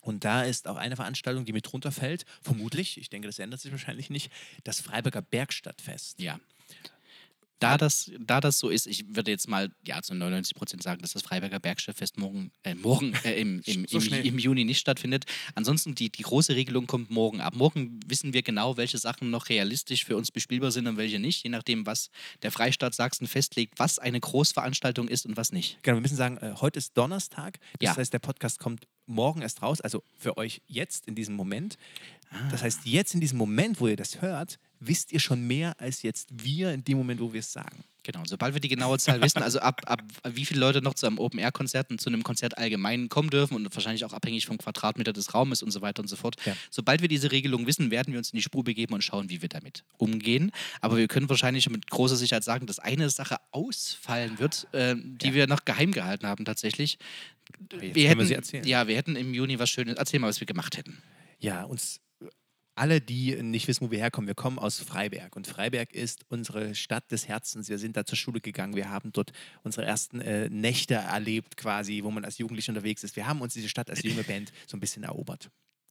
Und 0.00 0.24
da 0.24 0.42
ist 0.42 0.66
auch 0.66 0.76
eine 0.76 0.96
Veranstaltung, 0.96 1.44
die 1.44 1.52
mit 1.52 1.72
runterfällt, 1.72 2.24
vermutlich, 2.40 2.98
ich 2.98 3.08
denke, 3.08 3.28
das 3.28 3.38
ändert 3.38 3.60
sich 3.60 3.70
wahrscheinlich 3.70 4.10
nicht, 4.10 4.32
das 4.64 4.80
Freiburger 4.80 5.22
Bergstadtfest. 5.22 6.20
Ja. 6.20 6.40
Da 7.62 7.78
das, 7.78 8.10
da 8.18 8.40
das 8.40 8.58
so 8.58 8.68
ist, 8.68 8.86
ich 8.86 9.04
würde 9.14 9.30
jetzt 9.30 9.48
mal 9.48 9.70
ja, 9.86 10.02
zu 10.02 10.14
99 10.14 10.54
Prozent 10.54 10.82
sagen, 10.82 11.00
dass 11.02 11.12
das 11.12 11.22
Freiberger 11.22 11.60
Bergstadtfest 11.60 12.18
morgen, 12.18 12.50
äh, 12.64 12.74
morgen 12.74 13.14
äh, 13.24 13.40
im, 13.40 13.60
im, 13.66 13.86
So 13.86 13.98
im, 13.98 14.12
im 14.12 14.38
Juni 14.38 14.64
nicht 14.64 14.78
stattfindet. 14.80 15.24
Ansonsten, 15.54 15.94
die, 15.94 16.10
die 16.10 16.22
große 16.22 16.54
Regelung 16.56 16.86
kommt 16.86 17.10
morgen. 17.10 17.40
Ab 17.40 17.54
morgen 17.54 18.00
wissen 18.06 18.32
wir 18.32 18.42
genau, 18.42 18.76
welche 18.76 18.98
Sachen 18.98 19.30
noch 19.30 19.48
realistisch 19.48 20.04
für 20.04 20.16
uns 20.16 20.30
bespielbar 20.30 20.70
sind 20.72 20.86
und 20.86 20.96
welche 20.96 21.18
nicht, 21.18 21.44
je 21.44 21.50
nachdem, 21.50 21.86
was 21.86 22.10
der 22.42 22.50
Freistaat 22.50 22.94
Sachsen 22.94 23.26
festlegt, 23.26 23.78
was 23.78 23.98
eine 23.98 24.18
Großveranstaltung 24.20 25.08
ist 25.08 25.26
und 25.26 25.36
was 25.36 25.52
nicht. 25.52 25.78
Genau, 25.82 25.96
wir 25.96 26.02
müssen 26.02 26.16
sagen, 26.16 26.36
äh, 26.38 26.54
heute 26.60 26.78
ist 26.78 26.96
Donnerstag. 26.96 27.58
Das 27.78 27.90
Ja. 27.90 27.96
heißt, 27.96 28.12
der 28.12 28.18
Podcast 28.18 28.58
kommt 28.58 28.86
morgen 29.06 29.42
erst 29.42 29.62
raus, 29.62 29.80
also 29.80 30.02
für 30.18 30.36
euch 30.36 30.62
jetzt 30.66 31.06
in 31.06 31.14
diesem 31.14 31.34
Moment. 31.34 31.76
Ah. 32.30 32.48
Das 32.50 32.62
heißt, 32.62 32.86
jetzt 32.86 33.14
in 33.14 33.20
diesem 33.20 33.38
Moment, 33.38 33.80
wo 33.80 33.88
ihr 33.88 33.96
das 33.96 34.20
hört, 34.22 34.58
wisst 34.86 35.12
ihr 35.12 35.20
schon 35.20 35.46
mehr 35.46 35.74
als 35.80 36.02
jetzt 36.02 36.28
wir 36.32 36.72
in 36.72 36.84
dem 36.84 36.98
Moment, 36.98 37.20
wo 37.20 37.32
wir 37.32 37.40
es 37.40 37.52
sagen. 37.52 37.84
Genau, 38.04 38.22
sobald 38.26 38.52
wir 38.52 38.60
die 38.60 38.66
genaue 38.68 38.98
Zahl 38.98 39.22
wissen, 39.22 39.44
also 39.44 39.60
ab, 39.60 39.80
ab 39.86 40.02
wie 40.28 40.44
viele 40.44 40.58
Leute 40.58 40.82
noch 40.82 40.94
zu 40.94 41.06
einem 41.06 41.18
Open-Air-Konzert 41.18 41.88
und 41.92 42.00
zu 42.00 42.10
einem 42.10 42.24
Konzert 42.24 42.58
allgemein 42.58 43.08
kommen 43.08 43.30
dürfen 43.30 43.54
und 43.54 43.72
wahrscheinlich 43.72 44.04
auch 44.04 44.12
abhängig 44.12 44.44
vom 44.46 44.58
Quadratmeter 44.58 45.12
des 45.12 45.34
Raumes 45.34 45.62
und 45.62 45.70
so 45.70 45.82
weiter 45.82 46.02
und 46.02 46.08
so 46.08 46.16
fort. 46.16 46.34
Ja. 46.44 46.56
Sobald 46.68 47.00
wir 47.00 47.06
diese 47.06 47.30
Regelung 47.30 47.64
wissen, 47.68 47.92
werden 47.92 48.12
wir 48.12 48.18
uns 48.18 48.30
in 48.32 48.38
die 48.38 48.42
Spur 48.42 48.64
begeben 48.64 48.92
und 48.94 49.02
schauen, 49.04 49.30
wie 49.30 49.40
wir 49.40 49.48
damit 49.48 49.84
umgehen. 49.98 50.50
Aber 50.80 50.96
wir 50.96 51.06
können 51.06 51.28
wahrscheinlich 51.28 51.70
mit 51.70 51.88
großer 51.88 52.16
Sicherheit 52.16 52.42
sagen, 52.42 52.66
dass 52.66 52.80
eine 52.80 53.08
Sache 53.08 53.36
ausfallen 53.52 54.40
wird, 54.40 54.66
äh, 54.72 54.96
die 54.96 55.28
Ja. 55.28 55.34
wir 55.34 55.46
noch 55.46 55.64
geheim 55.64 55.92
gehalten 55.92 56.26
haben 56.26 56.44
tatsächlich. 56.44 56.98
wir 57.70 57.94
wir 57.94 58.08
hätten, 58.08 58.28
erzählen. 58.32 58.66
Ja, 58.66 58.88
wir 58.88 58.96
hätten 58.96 59.14
im 59.14 59.32
Juni 59.32 59.60
was 59.60 59.70
Schönes. 59.70 59.94
Erzähl 59.96 60.18
mal, 60.18 60.26
was 60.28 60.40
wir 60.40 60.46
gemacht 60.46 60.76
hätten. 60.76 61.00
Ja, 61.38 61.62
uns 61.64 62.00
alle, 62.74 63.00
die 63.00 63.42
nicht 63.42 63.68
wissen, 63.68 63.86
wo 63.86 63.90
wir 63.90 63.98
herkommen, 63.98 64.26
wir 64.28 64.34
kommen 64.34 64.58
aus 64.58 64.80
Freiberg. 64.80 65.36
Und 65.36 65.46
Freiberg 65.46 65.92
ist 65.92 66.24
unsere 66.28 66.74
Stadt 66.74 67.10
des 67.10 67.28
Herzens. 67.28 67.68
Wir 67.68 67.78
sind 67.78 67.96
da 67.96 68.04
zur 68.04 68.16
Schule 68.16 68.40
gegangen. 68.40 68.76
Wir 68.76 68.88
haben 68.88 69.12
dort 69.12 69.32
unsere 69.62 69.86
ersten 69.86 70.20
äh, 70.20 70.48
Nächte 70.48 70.94
erlebt, 70.94 71.56
quasi, 71.56 72.02
wo 72.02 72.10
man 72.10 72.24
als 72.24 72.38
Jugendlicher 72.38 72.70
unterwegs 72.70 73.04
ist. 73.04 73.16
Wir 73.16 73.26
haben 73.26 73.40
uns 73.40 73.54
diese 73.54 73.68
Stadt 73.68 73.90
als 73.90 74.02
junge 74.02 74.24
Band 74.24 74.52
so 74.66 74.76
ein 74.76 74.80
bisschen 74.80 75.02
erobert. 75.02 75.50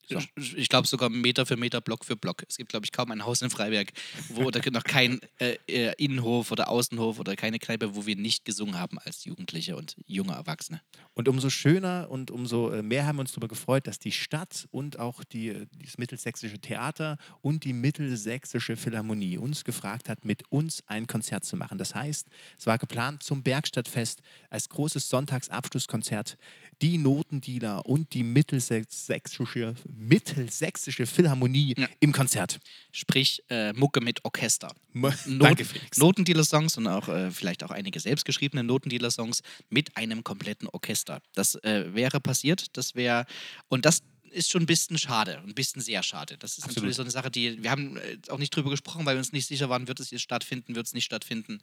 So. 0.10 0.20
Ich- 0.36 0.70
glaube 0.70 0.88
sogar 0.88 1.10
Meter 1.10 1.46
für 1.46 1.58
Meter, 1.58 1.82
Block 1.82 2.06
für 2.06 2.16
Block. 2.16 2.44
Es 2.48 2.58
gibt, 2.58 2.70
glaube 2.70 2.86
ich, 2.86 2.92
kaum 2.92 3.12
ein 3.12 3.26
Haus 3.26 3.42
in 3.42 3.50
Freiberg, 3.50 3.92
wo 4.30 4.50
da 4.52 4.60
noch 4.72 4.84
kein 4.84 5.20
äh, 5.40 5.58
äh, 5.68 5.94
Innenhof 5.98 6.52
oder 6.52 6.70
Außenhof 6.70 7.20
oder 7.20 7.36
keine 7.36 7.60
Kneipe, 7.60 7.96
wo 7.96 8.06
wir 8.06 8.16
nicht 8.16 8.46
gesungen 8.46 8.78
haben 8.80 9.00
als 9.00 9.26
Jugendliche 9.26 9.76
und 9.76 9.96
junge 10.08 10.34
Erwachsene. 10.34 10.82
Und 11.14 11.28
umso 11.28 11.50
schöner 11.50 12.08
und 12.10 12.32
umso 12.32 12.72
äh, 12.72 12.82
mehr 12.84 13.06
haben 13.06 13.18
wir 13.18 13.22
uns 13.22 13.32
darüber 13.32 13.48
gefreut, 13.48 13.88
dass 13.88 14.00
die 14.00 14.12
Stadt 14.12 14.68
und 14.72 15.00
auch 15.00 15.24
die, 15.24 15.50
äh, 15.50 15.68
das 15.84 15.98
Mittelsächsische 15.98 16.60
Theater 16.60 17.18
und 17.42 17.64
die 17.64 17.74
Mittelsächsische 17.74 18.78
Philharmonie 18.78 19.38
uns 19.38 19.64
gefragt 19.64 20.10
hat, 20.10 20.26
mit 20.26 20.44
uns 20.52 20.84
ein 20.88 21.08
Konzert 21.08 21.46
zu 21.46 21.58
machen. 21.58 21.78
Das 21.78 21.96
heißt, 21.96 22.28
es 22.58 22.66
war 22.66 22.78
geplant 22.78 23.24
zum 23.24 23.44
Bergstadtfest 23.44 24.22
als 24.50 24.70
großes 24.70 25.10
Sonntagsabschlusskonzert 25.10 26.38
die 26.82 26.98
Notendealer 26.98 27.86
und 27.86 28.14
die 28.14 28.24
Mittelsächsische, 28.24 29.76
Mittelsächsische 29.88 31.06
Philharmonie 31.06 31.76
Ja. 31.78 31.88
im 32.00 32.12
Konzert. 32.12 32.60
Sprich, 32.92 33.44
äh, 33.50 33.74
Mucke 33.74 34.02
mit 34.02 34.24
Orchester. 34.26 34.74
Not- 34.94 35.14
Danke, 35.28 35.66
Felix. 35.66 35.98
Notendealer-Songs 35.98 36.78
und 36.78 36.88
auch 36.88 37.08
äh, 37.08 37.32
vielleicht 37.32 37.64
auch 37.64 37.72
einige 37.72 38.00
selbstgeschriebene 38.00 38.64
Notendealer-Songs 38.64 39.42
mit 39.70 39.96
einem 39.98 40.24
kompletten 40.24 40.68
Orchester. 40.70 41.22
Das 41.34 41.56
äh, 41.56 41.94
wäre 41.94 42.20
passiert, 42.20 42.76
das 42.78 42.96
wäre, 42.96 43.26
und 43.70 43.86
das 43.86 44.02
ist 44.32 44.50
schon 44.50 44.64
ein 44.64 44.66
bisschen 44.66 44.98
schade, 44.98 45.40
ein 45.46 45.54
bisschen 45.54 45.82
sehr 45.82 46.04
schade. 46.04 46.38
Das 46.38 46.54
ist 46.54 46.60
Absolut. 46.64 46.76
natürlich 46.78 46.96
so 46.96 47.02
eine 47.04 47.12
Sache, 47.12 47.30
die, 47.30 47.62
wir 47.62 47.70
haben 47.70 47.98
äh, 47.98 48.18
auch 48.30 48.38
nicht 48.38 48.56
drüber 48.56 48.70
gesprochen, 48.70 49.06
weil 49.06 49.16
wir 49.16 49.20
uns 49.20 49.34
nicht 49.34 49.46
sicher 49.48 49.70
waren, 49.70 49.88
wird 49.88 50.00
es 50.00 50.10
jetzt 50.12 50.22
stattfinden, 50.22 50.74
wird 50.76 50.88
es 50.88 50.94
nicht 50.94 51.06
stattfinden. 51.06 51.60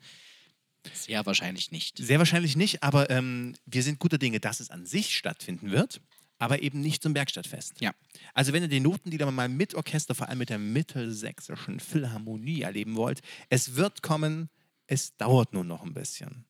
Sehr 0.93 1.27
wahrscheinlich 1.27 1.71
nicht. 1.71 1.99
Sehr 1.99 2.19
wahrscheinlich 2.19 2.57
nicht, 2.57 2.83
aber 2.83 3.11
ähm, 3.11 3.55
wir 3.67 3.83
sind 3.83 3.99
guter 3.99 4.19
Dinge, 4.19 4.41
dass 4.41 4.61
es 4.61 4.71
an 4.71 4.87
sich 4.87 5.17
stattfinden 5.17 5.71
wird, 5.71 6.01
aber 6.39 6.63
eben 6.63 6.81
nicht 6.81 7.03
zum 7.03 7.15
Bergstadtfest. 7.15 7.81
Ja. 7.81 7.93
Also 8.35 8.53
wenn 8.53 8.63
ihr 8.63 8.69
die 8.69 8.81
Notenlieder 8.81 9.31
mal 9.31 9.49
mit 9.49 9.75
Orchester, 9.75 10.15
vor 10.15 10.29
allem 10.29 10.39
mit 10.39 10.51
der 10.51 10.59
Mittelsächsischen 10.59 11.81
Philharmonie 11.81 12.63
erleben 12.63 12.97
wollt, 12.97 13.21
es 13.49 13.75
wird 13.75 14.03
kommen, 14.03 14.49
es 14.87 15.17
dauert 15.17 15.53
nur 15.53 15.65
noch 15.65 15.83
ein 15.83 15.95
bisschen. 15.95 16.45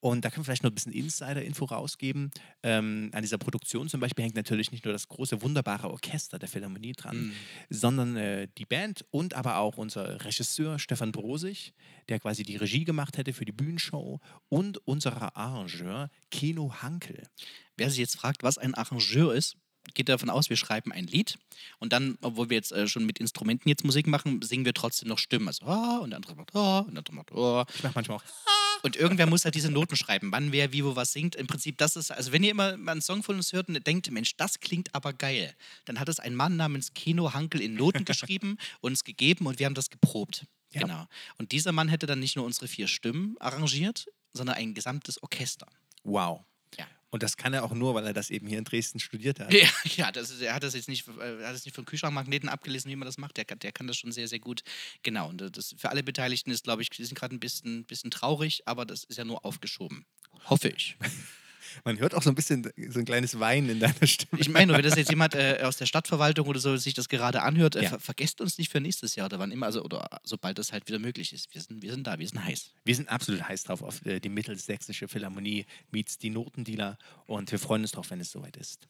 Und 0.00 0.24
da 0.24 0.30
können 0.30 0.42
wir 0.42 0.44
vielleicht 0.44 0.62
noch 0.62 0.70
ein 0.70 0.74
bisschen 0.74 0.92
Insider-Info 0.92 1.64
rausgeben. 1.64 2.30
Ähm, 2.62 3.10
an 3.12 3.22
dieser 3.22 3.38
Produktion 3.38 3.88
zum 3.88 4.00
Beispiel 4.00 4.24
hängt 4.24 4.36
natürlich 4.36 4.70
nicht 4.70 4.84
nur 4.84 4.92
das 4.92 5.08
große, 5.08 5.42
wunderbare 5.42 5.90
Orchester 5.90 6.38
der 6.38 6.48
Philharmonie 6.48 6.92
dran, 6.92 7.16
Mhm. 7.28 7.32
sondern 7.70 8.16
äh, 8.16 8.48
die 8.58 8.66
Band 8.66 9.04
und 9.10 9.34
aber 9.34 9.56
auch 9.58 9.78
unser 9.78 10.24
Regisseur 10.24 10.78
Stefan 10.78 11.12
Brosig, 11.12 11.72
der 12.08 12.20
quasi 12.20 12.42
die 12.42 12.56
Regie 12.56 12.84
gemacht 12.84 13.16
hätte 13.18 13.32
für 13.32 13.44
die 13.46 13.52
Bühnenshow 13.52 14.20
und 14.48 14.78
unser 14.86 15.36
Arrangeur 15.36 16.10
Keno 16.30 16.72
Hankel. 16.82 17.22
Wer 17.76 17.90
sich 17.90 17.98
jetzt 17.98 18.16
fragt, 18.16 18.42
was 18.42 18.58
ein 18.58 18.74
Arrangeur 18.74 19.34
ist, 19.34 19.56
geht 19.94 20.08
davon 20.08 20.30
aus, 20.30 20.50
wir 20.50 20.56
schreiben 20.56 20.92
ein 20.92 21.06
Lied 21.06 21.38
und 21.78 21.92
dann, 21.92 22.18
obwohl 22.20 22.50
wir 22.50 22.56
jetzt 22.56 22.72
äh, 22.72 22.88
schon 22.88 23.06
mit 23.06 23.18
Instrumenten 23.18 23.68
jetzt 23.68 23.84
Musik 23.84 24.06
machen, 24.06 24.42
singen 24.42 24.64
wir 24.64 24.74
trotzdem 24.74 25.08
noch 25.08 25.18
Stimmen. 25.18 25.48
Also, 25.48 25.66
ah, 25.66 25.98
und 25.98 26.10
der 26.10 26.18
andere 26.18 26.34
macht, 26.34 26.54
ah, 26.54 26.80
und 26.80 26.92
der 26.92 26.98
andere 26.98 27.14
macht, 27.14 27.32
ah. 27.32 27.66
Ich 27.74 27.82
mache 27.82 27.92
manchmal 27.94 28.18
auch. 28.18 28.24
Und 28.82 28.96
irgendwer 28.96 29.26
muss 29.26 29.44
halt 29.44 29.54
diese 29.54 29.70
Noten 29.70 29.96
schreiben, 29.96 30.30
wann 30.32 30.52
wer 30.52 30.72
wie 30.72 30.84
wo 30.84 30.96
was 30.96 31.12
singt. 31.12 31.34
Im 31.34 31.46
Prinzip, 31.46 31.78
das 31.78 31.96
ist, 31.96 32.10
also 32.10 32.32
wenn 32.32 32.42
ihr 32.42 32.50
immer 32.50 32.76
mal 32.76 32.92
einen 32.92 33.00
Song 33.00 33.22
von 33.22 33.36
uns 33.36 33.52
hört 33.52 33.68
und 33.68 33.86
denkt, 33.86 34.10
Mensch, 34.10 34.36
das 34.36 34.60
klingt 34.60 34.94
aber 34.94 35.12
geil, 35.12 35.54
dann 35.86 35.98
hat 35.98 36.08
es 36.08 36.20
ein 36.20 36.34
Mann 36.34 36.56
namens 36.56 36.94
Keno 36.94 37.32
Hankel 37.32 37.60
in 37.60 37.74
Noten 37.74 38.04
geschrieben, 38.04 38.58
uns 38.80 39.04
gegeben 39.04 39.46
und 39.46 39.58
wir 39.58 39.66
haben 39.66 39.74
das 39.74 39.90
geprobt. 39.90 40.46
Ja. 40.72 40.82
Genau. 40.82 41.06
Und 41.38 41.52
dieser 41.52 41.72
Mann 41.72 41.88
hätte 41.88 42.06
dann 42.06 42.20
nicht 42.20 42.36
nur 42.36 42.44
unsere 42.44 42.68
vier 42.68 42.86
Stimmen 42.86 43.36
arrangiert, 43.40 44.06
sondern 44.32 44.56
ein 44.56 44.74
gesamtes 44.74 45.22
Orchester. 45.22 45.66
Wow. 46.04 46.44
Und 47.10 47.22
das 47.22 47.36
kann 47.36 47.54
er 47.54 47.64
auch 47.64 47.72
nur, 47.72 47.94
weil 47.94 48.04
er 48.06 48.12
das 48.12 48.30
eben 48.30 48.46
hier 48.48 48.58
in 48.58 48.64
Dresden 48.64 48.98
studiert 48.98 49.38
hat. 49.40 49.52
Ja, 49.52 49.68
ja 49.96 50.12
das 50.12 50.30
ist, 50.30 50.40
er 50.42 50.54
hat 50.54 50.62
das 50.62 50.74
jetzt 50.74 50.88
nicht, 50.88 51.06
äh, 51.08 51.12
hat 51.44 51.54
das 51.54 51.64
nicht 51.64 51.74
von 51.74 51.84
Kühlschrankmagneten 51.84 52.48
abgelesen, 52.48 52.90
wie 52.90 52.96
man 52.96 53.06
das 53.06 53.16
macht. 53.18 53.36
Der, 53.36 53.44
kann- 53.44 53.58
der 53.60 53.72
kann 53.72 53.86
das 53.86 53.96
schon 53.96 54.12
sehr, 54.12 54.28
sehr 54.28 54.40
gut. 54.40 54.62
Genau. 55.02 55.28
Und 55.28 55.56
das 55.56 55.74
für 55.78 55.90
alle 55.90 56.02
Beteiligten 56.02 56.50
ist, 56.50 56.64
glaube 56.64 56.82
ich, 56.82 56.90
die 56.90 57.04
sind 57.04 57.16
gerade 57.18 57.34
ein 57.34 57.40
bisschen, 57.40 57.84
bisschen 57.84 58.10
traurig, 58.10 58.62
aber 58.66 58.84
das 58.84 59.04
ist 59.04 59.16
ja 59.16 59.24
nur 59.24 59.44
aufgeschoben. 59.44 60.04
Hoffe 60.44 60.68
ich. 60.68 60.96
Man 61.84 61.98
hört 61.98 62.14
auch 62.14 62.22
so 62.22 62.30
ein 62.30 62.34
bisschen 62.34 62.70
so 62.90 62.98
ein 62.98 63.04
kleines 63.04 63.38
Weinen 63.40 63.68
in 63.70 63.80
deiner 63.80 64.06
Stimme. 64.06 64.40
Ich 64.40 64.48
meine, 64.48 64.72
wenn 64.72 64.82
das 64.82 64.96
jetzt 64.96 65.10
jemand 65.10 65.34
äh, 65.34 65.60
aus 65.62 65.76
der 65.76 65.86
Stadtverwaltung 65.86 66.46
oder 66.46 66.58
so 66.60 66.76
sich 66.76 66.94
das 66.94 67.08
gerade 67.08 67.42
anhört, 67.42 67.76
äh, 67.76 67.82
Ja. 67.84 67.90
ver 67.90 68.00
vergesst 68.00 68.40
uns 68.40 68.58
nicht 68.58 68.70
für 68.70 68.80
nächstes 68.80 69.14
Jahr 69.16 69.26
oder 69.26 69.38
wann 69.38 69.50
immer, 69.52 69.66
also 69.66 69.82
oder 69.82 70.08
sobald 70.24 70.58
das 70.58 70.72
halt 70.72 70.86
wieder 70.88 70.98
möglich 70.98 71.32
ist. 71.32 71.52
Wir 71.54 71.60
sind, 71.60 71.82
wir 71.82 71.92
sind 71.92 72.06
da, 72.06 72.18
wir 72.18 72.26
sind 72.28 72.44
heiß. 72.44 72.70
Wir 72.84 72.94
sind 72.94 73.08
absolut 73.08 73.48
heiß 73.48 73.64
drauf 73.64 73.82
auf 73.82 74.04
äh, 74.06 74.20
die 74.20 74.28
Mittelsächsische 74.28 75.08
Philharmonie 75.08 75.66
meets 75.90 76.18
die 76.18 76.30
Notendealer 76.30 76.98
und 77.26 77.50
wir 77.52 77.58
freuen 77.58 77.82
uns 77.82 77.92
drauf, 77.92 78.10
wenn 78.10 78.20
es 78.20 78.30
soweit 78.30 78.56
ist. 78.56 78.86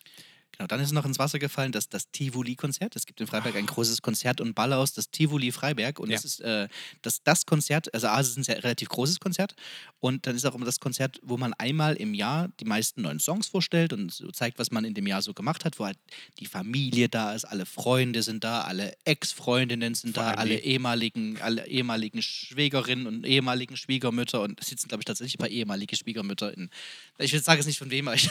Genau, 0.56 0.66
dann 0.68 0.80
ist 0.80 0.92
noch 0.92 1.04
ins 1.04 1.18
Wasser 1.18 1.38
gefallen 1.38 1.72
das, 1.72 1.88
das 1.88 2.10
Tivoli-Konzert. 2.10 2.96
Es 2.96 3.04
gibt 3.04 3.20
in 3.20 3.26
Freiberg 3.26 3.56
ein 3.56 3.66
großes 3.66 4.00
Konzert- 4.00 4.40
und 4.40 4.54
Ballhaus, 4.54 4.92
das 4.94 5.10
Tivoli 5.10 5.52
Freiberg. 5.52 5.98
Und 5.98 6.08
Ja. 6.10 6.16
das 6.16 6.24
ist 6.24 6.40
äh, 6.40 6.68
das, 7.02 7.22
das 7.22 7.44
Konzert, 7.46 7.92
also 7.92 8.06
A, 8.08 8.20
es 8.20 8.28
ist 8.28 8.38
ein 8.38 8.44
sehr 8.44 8.62
relativ 8.64 8.88
großes 8.88 9.20
Konzert. 9.20 9.54
Und 10.00 10.26
dann 10.26 10.34
ist 10.34 10.46
auch 10.46 10.54
immer 10.54 10.64
das 10.64 10.80
Konzert, 10.80 11.20
wo 11.22 11.36
man 11.36 11.52
einmal 11.54 11.96
im 11.96 12.14
Jahr 12.14 12.48
die 12.60 12.64
meisten 12.64 13.02
neuen 13.02 13.18
Songs 13.20 13.48
vorstellt 13.48 13.92
und 13.92 14.12
so 14.12 14.30
zeigt, 14.30 14.58
was 14.58 14.70
man 14.70 14.84
in 14.84 14.94
dem 14.94 15.06
Jahr 15.06 15.20
so 15.20 15.34
gemacht 15.34 15.64
hat, 15.64 15.78
wo 15.78 15.84
halt 15.84 15.98
die 16.38 16.46
Familie 16.46 17.08
da 17.08 17.34
ist, 17.34 17.44
alle 17.44 17.66
Freunde 17.66 18.22
sind 18.22 18.42
da, 18.44 18.62
alle 18.62 18.94
Ex-Freundinnen 19.04 19.94
sind 19.94 20.14
Vor 20.14 20.24
da, 20.24 20.30
alle 20.34 20.58
ehemaligen, 20.58 21.40
alle 21.42 21.66
ehemaligen 21.66 22.22
Schwägerinnen 22.22 23.06
und 23.06 23.26
ehemaligen 23.26 23.76
Schwiegermütter 23.76 24.40
und 24.42 24.60
es 24.60 24.68
sitzen, 24.68 24.88
glaube 24.88 25.02
ich, 25.02 25.04
tatsächlich 25.04 25.34
ein 25.34 25.38
paar 25.38 25.48
ehemalige 25.48 25.96
Schwiegermütter 25.96 26.56
in. 26.56 26.70
Ich 27.18 27.32
will 27.32 27.42
sage 27.42 27.60
es 27.60 27.66
nicht 27.66 27.78
von 27.78 27.90
wem, 27.90 28.08
aber 28.08 28.16
ich. 28.16 28.30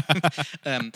ähm, 0.64 0.92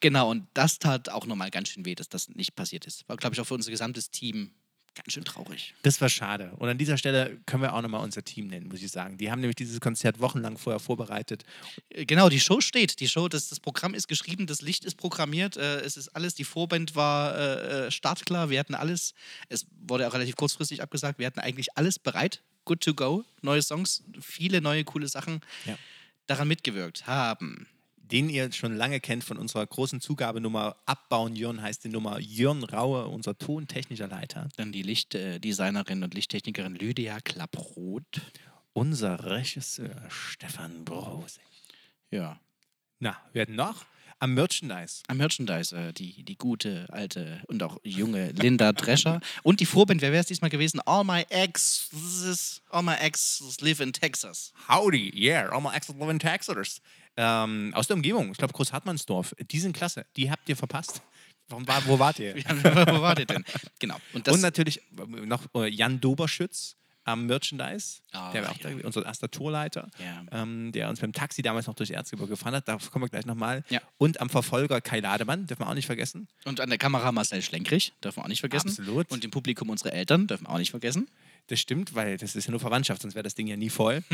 genau, 0.00 0.30
und 0.30 0.46
das 0.54 0.78
tat 0.78 1.08
auch 1.08 1.26
nochmal 1.26 1.50
ganz 1.50 1.68
schön 1.68 1.84
weh, 1.84 1.94
dass 1.94 2.08
das 2.08 2.28
nicht 2.28 2.54
passiert 2.56 2.86
ist. 2.86 3.08
War, 3.08 3.16
glaube 3.16 3.34
ich, 3.34 3.40
auch 3.40 3.46
für 3.46 3.54
unser 3.54 3.70
gesamtes 3.70 4.10
Team 4.10 4.50
ganz 4.94 5.12
schön 5.12 5.24
traurig. 5.24 5.72
Das 5.82 6.00
war 6.00 6.08
schade. 6.08 6.52
Und 6.58 6.68
an 6.68 6.76
dieser 6.76 6.98
Stelle 6.98 7.38
können 7.46 7.62
wir 7.62 7.74
auch 7.74 7.80
nochmal 7.80 8.02
unser 8.02 8.24
Team 8.24 8.48
nennen, 8.48 8.66
muss 8.68 8.82
ich 8.82 8.90
sagen. 8.90 9.16
Die 9.18 9.30
haben 9.30 9.40
nämlich 9.40 9.54
dieses 9.56 9.80
Konzert 9.80 10.18
wochenlang 10.20 10.58
vorher 10.58 10.80
vorbereitet. 10.80 11.44
Äh, 11.90 12.04
Genau, 12.06 12.28
die 12.28 12.40
Show 12.40 12.60
steht. 12.60 12.98
Die 13.00 13.08
Show, 13.08 13.28
das, 13.28 13.48
das 13.48 13.60
Programm 13.60 13.94
ist 13.94 14.08
geschrieben, 14.08 14.46
das 14.48 14.62
Licht 14.62 14.84
ist 14.84 14.96
programmiert, 14.96 15.56
äh, 15.56 15.80
es 15.80 15.96
ist 15.96 16.08
alles, 16.08 16.34
die 16.34 16.44
Vorband 16.44 16.96
war 16.96 17.36
äh, 17.38 17.86
äh, 17.86 17.90
startklar, 17.90 18.50
wir 18.50 18.58
hatten 18.58 18.74
alles. 18.74 19.14
Es 19.48 19.64
wurde 19.86 20.08
auch 20.08 20.12
relativ 20.14 20.34
kurzfristig 20.36 20.82
abgesagt, 20.82 21.18
wir 21.20 21.26
hatten 21.26 21.40
eigentlich 21.40 21.68
alles 21.78 21.98
bereit, 22.00 22.42
good 22.64 22.80
to 22.82 22.92
go, 22.92 23.24
neue 23.42 23.62
Songs, 23.62 24.02
viele 24.20 24.60
neue 24.60 24.82
coole 24.84 25.06
Sachen 25.08 25.40
Ja. 25.66 25.78
daran 26.26 26.48
mitgewirkt 26.48 27.06
haben. 27.06 27.68
Den 28.12 28.28
ihr 28.28 28.50
schon 28.52 28.76
lange 28.76 28.98
kennt 28.98 29.22
von 29.22 29.38
unserer 29.38 29.64
großen 29.64 30.00
Zugabenummer 30.00 30.76
Abbauen 30.84 31.36
Jörn 31.36 31.62
heißt 31.62 31.84
die 31.84 31.88
Nummer 31.88 32.18
Jörn 32.18 32.64
Raue, 32.64 33.06
unser 33.06 33.38
tontechnischer 33.38 34.08
Leiter. 34.08 34.48
Dann 34.56 34.72
die 34.72 34.82
Lichtdesignerin 34.82 36.02
und 36.02 36.14
Lichttechnikerin 36.14 36.74
Lydia 36.74 37.20
Klapproth. 37.20 38.20
Unser 38.72 39.24
Regisseur 39.24 40.02
Stefan 40.08 40.84
Brose. 40.84 41.38
Ja. 42.10 42.40
Na, 42.98 43.16
wir 43.32 43.42
hatten 43.42 43.54
noch 43.54 43.84
am 44.18 44.34
Merchandise. 44.34 45.02
Am 45.06 45.16
Merchandise, 45.16 45.74
äh, 45.74 45.92
die, 45.92 46.22
die 46.24 46.36
gute, 46.36 46.86
alte 46.90 47.42
und 47.46 47.62
auch 47.62 47.78
junge 47.84 48.32
Linda 48.32 48.72
Drescher. 48.72 49.20
Und 49.42 49.60
die 49.60 49.66
Vorband, 49.66 50.02
wer 50.02 50.12
wäre 50.12 50.20
es 50.20 50.26
diesmal 50.26 50.50
gewesen? 50.50 50.80
All 50.80 51.04
my 51.04 51.24
exes, 51.30 52.60
all 52.70 52.82
my 52.82 52.94
exes 52.94 53.60
live 53.60 53.80
in 53.80 53.92
Texas. 53.92 54.52
Howdy, 54.68 55.12
yeah, 55.14 55.48
all 55.48 55.60
my 55.60 55.74
excellent 55.74 56.00
living 56.00 56.18
Texas. 56.18 56.80
Ähm, 57.16 57.72
aus 57.74 57.86
der 57.86 57.96
Umgebung, 57.96 58.30
ich 58.32 58.38
glaube 58.38 58.52
Großhartmannsdorf. 58.54 59.34
Die 59.50 59.60
sind 59.60 59.76
klasse, 59.76 60.06
die 60.16 60.30
habt 60.30 60.48
ihr 60.48 60.56
verpasst. 60.56 61.02
Warum 61.48 61.66
war, 61.66 61.84
wo 61.86 61.98
wart 61.98 62.18
ihr? 62.20 62.36
Wo 62.36 63.00
war 63.02 63.16
der 63.16 63.26
denn? 63.26 63.44
Genau. 63.80 63.96
Und 64.12 64.28
Und 64.28 64.40
natürlich 64.40 64.78
äh, 64.96 65.26
noch 65.26 65.42
äh, 65.56 65.68
Jan 65.68 66.00
Doberschütz 66.00 66.76
am 67.02 67.26
Merchandise, 67.26 68.02
Ah, 68.12 68.30
der 68.30 68.42
war 68.44 68.50
auch 68.52 68.58
ja. 68.58 68.70
da, 68.70 68.86
unser 68.86 69.04
erster 69.04 69.28
Tourleiter, 69.30 69.88
Ja. 69.98 70.42
ähm, 70.42 70.70
der 70.70 70.88
uns 70.88 71.00
beim 71.00 71.12
Taxi 71.12 71.42
damals 71.42 71.66
noch 71.66 71.74
durch 71.74 71.90
Erzgebirge 71.90 72.30
gefahren 72.30 72.54
hat. 72.54 72.68
Darauf 72.68 72.88
kommen 72.92 73.06
wir 73.06 73.08
gleich 73.08 73.26
nochmal. 73.26 73.64
Ja. 73.68 73.80
Und 73.98 74.20
am 74.20 74.28
Verfolger 74.30 74.80
Kai 74.80 75.00
Lademann, 75.00 75.46
dürfen 75.48 75.62
wir 75.62 75.68
auch 75.68 75.74
nicht 75.74 75.86
vergessen. 75.86 76.28
und 76.44 76.60
an 76.60 76.68
der 76.68 76.78
Kamera 76.78 77.10
Marcel 77.10 77.42
Schlenkrich, 77.42 77.94
dürfen 78.04 78.18
wir 78.18 78.24
auch 78.24 78.28
nicht 78.28 78.40
vergessen. 78.40 78.68
Absolut. 78.68 79.10
Und 79.10 79.24
im 79.24 79.32
Publikum 79.32 79.70
unsere 79.70 79.90
Eltern, 79.92 80.28
dürfen 80.28 80.44
wir 80.46 80.50
auch 80.50 80.58
nicht 80.58 80.70
vergessen. 80.70 81.08
Das 81.50 81.58
stimmt, 81.58 81.96
weil 81.96 82.16
das 82.16 82.36
ist 82.36 82.44
ja 82.44 82.52
nur 82.52 82.60
Verwandtschaft, 82.60 83.02
sonst 83.02 83.16
wäre 83.16 83.24
das 83.24 83.34
Ding 83.34 83.48
ja 83.48 83.56
nie 83.56 83.70
voll. 83.70 84.04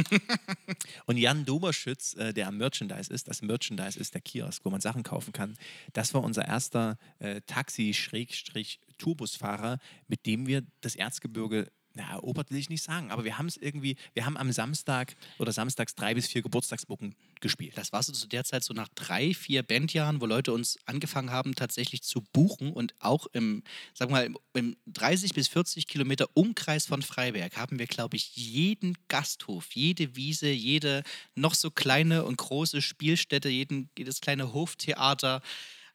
und 1.05 1.19
Jan 1.19 1.45
Doberschütz, 1.45 2.15
äh, 2.15 2.33
der 2.33 2.49
am 2.49 2.57
Merchandise 2.57 3.13
ist, 3.13 3.29
das 3.29 3.43
Merchandise 3.43 4.01
ist 4.01 4.15
der 4.15 4.23
Kiosk, 4.23 4.65
wo 4.65 4.71
man 4.71 4.81
Sachen 4.81 5.03
kaufen 5.03 5.35
kann. 5.35 5.59
Das 5.93 6.15
war 6.15 6.25
unser 6.25 6.49
erster 6.49 6.97
äh, 7.19 7.43
Taxi-Tourbusfahrer, 7.43 9.81
mit 10.09 10.25
dem 10.25 10.47
wir 10.47 10.63
das 10.81 10.97
Erzgebirge 10.97 11.71
na, 11.97 12.11
erobert 12.11 12.51
will 12.51 12.59
ich 12.59 12.69
nicht 12.69 12.83
sagen, 12.83 13.11
aber 13.11 13.25
wir 13.25 13.39
haben 13.39 13.47
es 13.47 13.57
irgendwie, 13.57 13.97
wir 14.13 14.27
haben 14.27 14.37
am 14.37 14.53
Samstag 14.53 15.17
oder 15.39 15.53
samstags 15.53 15.95
drei 15.95 16.15
bis 16.15 16.27
vier 16.27 16.43
Geburtstagsbucken 16.43 17.15
gespielt. 17.41 17.77
Das 17.77 17.93
war 17.93 18.03
so 18.03 18.13
zu 18.13 18.29
der 18.29 18.45
Zeit 18.45 18.65
so 18.65 18.75
nach 18.75 18.89
drei, 18.95 19.33
vier 19.35 19.63
Bandjahren, 19.63 20.21
wo 20.21 20.27
Leute 20.27 20.53
uns 20.53 20.79
angefangen 20.85 21.31
haben, 21.31 21.55
tatsächlich 21.55 22.03
zu 22.03 22.21
buchen 22.33 22.73
und 22.73 22.95
auch 22.99 23.27
im, 23.33 23.63
sag 23.95 24.11
mal, 24.11 24.25
im, 24.25 24.37
im 24.55 24.77
30 24.87 25.33
bis 25.33 25.49
40 25.49 25.89
Kilometer 25.89 26.29
Umkreis 26.35 26.87
von 26.87 27.03
Freiberg 27.03 27.57
haben 27.57 27.79
wir, 27.79 27.87
glaube 27.87 28.17
ich, 28.17 28.37
jeden 28.37 28.97
Gasthof, 29.09 29.73
jede 29.73 30.17
Wiese, 30.17 30.49
jede 30.49 31.03
noch 31.35 31.55
so 31.55 31.71
kleine 31.71 32.25
und 32.25 32.37
große 32.37 32.83
Spielstätte, 32.83 33.49
jeden, 33.49 33.89
jedes 33.97 34.21
kleine 34.21 34.53
Hoftheater, 34.53 35.41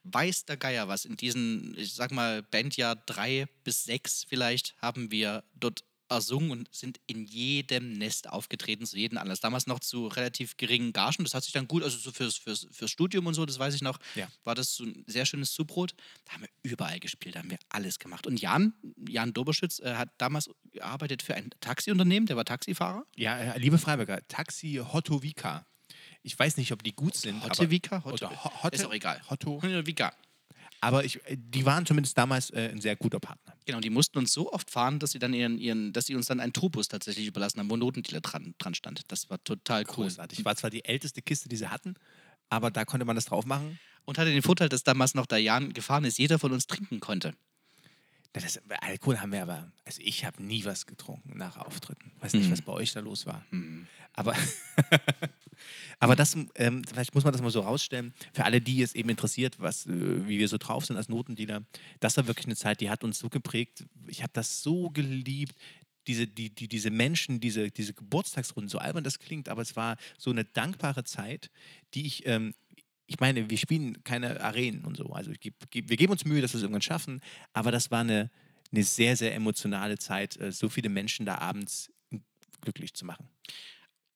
weiß 0.04 0.46
der 0.46 0.58
Geier 0.58 0.88
was. 0.88 1.06
In 1.06 1.16
diesen, 1.16 1.78
ich 1.78 1.94
sag 1.94 2.12
mal, 2.12 2.42
Bandjahr 2.42 2.96
drei 2.96 3.48
bis 3.64 3.84
sechs 3.84 4.26
vielleicht 4.28 4.76
haben 4.82 5.12
wir 5.12 5.44
dort 5.56 5.84
ersungen 6.12 6.52
und 6.52 6.70
sind 6.72 7.00
in 7.08 7.26
jedem 7.26 7.94
Nest 7.94 8.30
aufgetreten, 8.30 8.86
zu 8.86 8.98
jedem 8.98 9.18
Anlass. 9.18 9.40
Damals 9.40 9.66
noch 9.66 9.80
zu 9.80 10.08
relativ 10.08 10.58
geringen 10.58 10.94
Gagen. 10.94 11.24
Das 11.24 11.34
hat 11.34 11.44
sich 11.44 11.54
dann 11.54 11.68
gut, 11.68 11.82
also 11.84 11.98
so 11.98 12.12
fürs, 12.12 12.36
fürs, 12.38 12.68
fürs 12.72 12.92
Studium 12.92 13.26
und 13.26 13.34
so, 13.34 13.46
das 13.46 13.58
weiß 13.58 13.74
ich 13.74 13.82
noch, 13.82 13.98
Ja. 14.16 14.28
war 14.44 14.54
das 14.54 14.76
so 14.76 14.84
ein 14.84 15.04
sehr 15.08 15.26
schönes 15.26 15.54
Zubrot. 15.54 15.96
Da 16.26 16.34
haben 16.34 16.42
wir 16.44 16.50
überall 16.72 17.00
gespielt, 17.00 17.36
da 17.36 17.40
haben 17.40 17.50
wir 17.50 17.58
alles 17.70 17.98
gemacht. 17.98 18.28
Und 18.28 18.40
Jan, 18.42 18.74
Jan 19.10 19.34
Doberschütz, 19.34 19.80
äh, 19.80 19.96
hat 19.96 20.10
damals 20.20 20.50
gearbeitet 20.72 21.24
für 21.24 21.34
ein 21.36 21.50
Taxiunternehmen, 21.62 22.28
der 22.28 22.36
war 22.38 22.46
Taxifahrer. 22.46 23.06
Ja, 23.16 23.38
äh, 23.38 23.58
liebe 23.60 23.78
Freiberger, 23.78 24.20
Taxi 24.28 24.82
Hotovika. 24.94 25.66
Ich 26.24 26.38
weiß 26.38 26.58
nicht, 26.58 26.72
ob 26.72 26.84
die 26.84 26.94
gut 26.96 27.16
sind. 27.16 27.44
Hotte- 27.44 27.68
Hotte, 28.64 28.76
Ist 28.76 28.86
auch 28.86 28.94
egal. 28.94 29.22
Hotto. 29.30 29.62
Vika. 29.62 30.14
Aber 30.82 31.06
ich, 31.06 31.24
äh, 31.26 31.38
die 31.38 31.66
waren 31.66 31.86
zumindest 31.86 32.18
damals 32.18 32.50
äh, 32.50 32.70
ein 32.72 32.82
sehr 32.82 32.96
guter 32.96 33.20
Partner. 33.20 33.54
Genau, 33.66 33.80
die 33.80 33.90
mussten 33.90 34.18
uns 34.18 34.34
so 34.34 34.52
oft 34.52 34.70
fahren, 34.70 35.00
dass 35.00 35.12
sie 35.12 35.20
dann 35.20 35.34
ihren, 35.34 35.58
ihren 35.58 35.94
dass 35.94 36.08
sie 36.08 36.16
uns 36.16 36.26
dann 36.26 36.40
einen 36.40 36.54
Tourbus 36.54 36.88
tatsächlich 36.88 37.28
überlassen 37.28 37.60
haben, 37.60 37.70
wo 37.70 37.76
ein 37.76 37.80
Notendealer 37.80 38.22
dran, 38.22 38.56
dran 38.58 38.74
stand. 38.74 39.04
Das 39.08 39.30
war 39.30 39.42
total 39.44 39.84
cool. 39.90 40.06
Großartig. 40.06 40.44
War 40.44 40.56
zwar 40.56 40.72
die 40.72 40.84
älteste 40.84 41.22
Kiste, 41.22 41.48
die 41.48 41.56
sie 41.56 41.70
hatten, 41.70 41.94
aber 42.50 42.72
da 42.72 42.84
konnte 42.84 43.06
man 43.06 43.16
das 43.16 43.26
drauf 43.26 43.46
machen. 43.46 43.80
Und 44.04 44.18
hatte 44.18 44.32
den 44.32 44.42
Vorteil, 44.42 44.68
dass 44.68 44.84
damals 44.84 45.14
noch 45.14 45.28
der 45.28 45.38
Jan 45.38 45.74
gefahren 45.74 46.04
ist, 46.04 46.18
jeder 46.18 46.40
von 46.40 46.52
uns 46.52 46.66
trinken 46.66 47.00
konnte. 47.00 47.36
Das, 48.34 48.62
Alkohol 48.82 49.20
haben 49.20 49.34
wir 49.34 49.42
aber, 49.42 49.72
also 49.84 50.02
ich 50.04 50.24
habe 50.24 50.42
nie 50.42 50.64
was 50.64 50.86
getrunken 50.86 51.38
nach 51.38 51.58
Auftritten. 51.58 52.12
Weiß 52.22 52.34
nicht, 52.34 52.48
Mhm. 52.48 52.52
was 52.54 52.62
bei 52.62 52.72
euch 52.72 52.94
da 52.94 53.02
los 53.02 53.26
war. 53.26 53.46
Aber, 54.14 54.34
aber 56.00 56.16
das, 56.16 56.36
ähm, 56.56 56.84
vielleicht 56.86 57.14
muss 57.14 57.24
man 57.24 57.34
das 57.34 57.42
mal 57.42 57.52
so 57.52 57.62
rausstellen, 57.62 58.14
für 58.34 58.46
alle, 58.46 58.62
die 58.62 58.82
es 58.82 58.96
eben 58.96 59.10
interessiert, 59.10 59.60
was, 59.60 59.86
äh, 59.86 60.28
wie 60.28 60.40
wir 60.40 60.48
so 60.48 60.58
drauf 60.58 60.86
sind 60.86 60.98
als 60.98 61.10
Notendealer, 61.10 61.64
das 62.00 62.18
war 62.18 62.28
wirklich 62.28 62.46
eine 62.46 62.56
Zeit, 62.56 62.82
die 62.82 62.90
hat 62.90 63.04
uns 63.04 63.20
so 63.20 63.30
geprägt. 63.30 63.84
Ich 64.08 64.22
habe 64.24 64.32
das 64.34 64.64
so 64.64 64.90
geliebt. 64.90 65.56
Diese, 66.08 66.26
die, 66.26 66.50
die, 66.50 66.68
diese 66.68 66.90
Menschen, 66.90 67.40
diese, 67.40 67.70
diese 67.70 67.94
Geburtstagsrunden, 67.94 68.70
so 68.70 68.80
albern 68.80 69.04
das 69.04 69.20
klingt, 69.20 69.50
aber 69.50 69.62
es 69.62 69.76
war 69.76 69.98
so 70.18 70.32
eine 70.32 70.46
dankbare 70.46 71.04
Zeit, 71.04 71.52
die 71.94 72.08
ich, 72.08 72.26
ähm, 72.26 72.56
ich 73.12 73.20
meine, 73.20 73.50
wir 73.50 73.58
spielen 73.58 74.02
keine 74.06 74.42
Arenen 74.42 74.86
und 74.86 74.96
so. 74.96 75.08
Also 75.08 75.32
geb, 75.38 75.54
geb, 75.70 75.90
wir 75.90 75.98
geben 75.98 76.14
uns 76.14 76.24
Mühe, 76.24 76.42
dass 76.42 76.54
wir 76.54 76.60
es 76.60 76.64
irgendwann 76.64 76.82
schaffen, 76.82 77.20
aber 77.52 77.70
das 77.70 77.92
war 77.92 78.00
eine, 78.00 78.32
eine 78.72 78.84
sehr, 78.84 79.18
sehr 79.18 79.36
emotionale 79.36 79.98
Zeit, 79.98 80.40
äh, 80.40 80.54
so 80.54 80.70
viele 80.70 80.88
Menschen 80.88 81.26
da 81.26 81.40
abends 81.40 81.92
glücklich 82.62 82.94
zu 82.94 83.06
machen. 83.06 83.28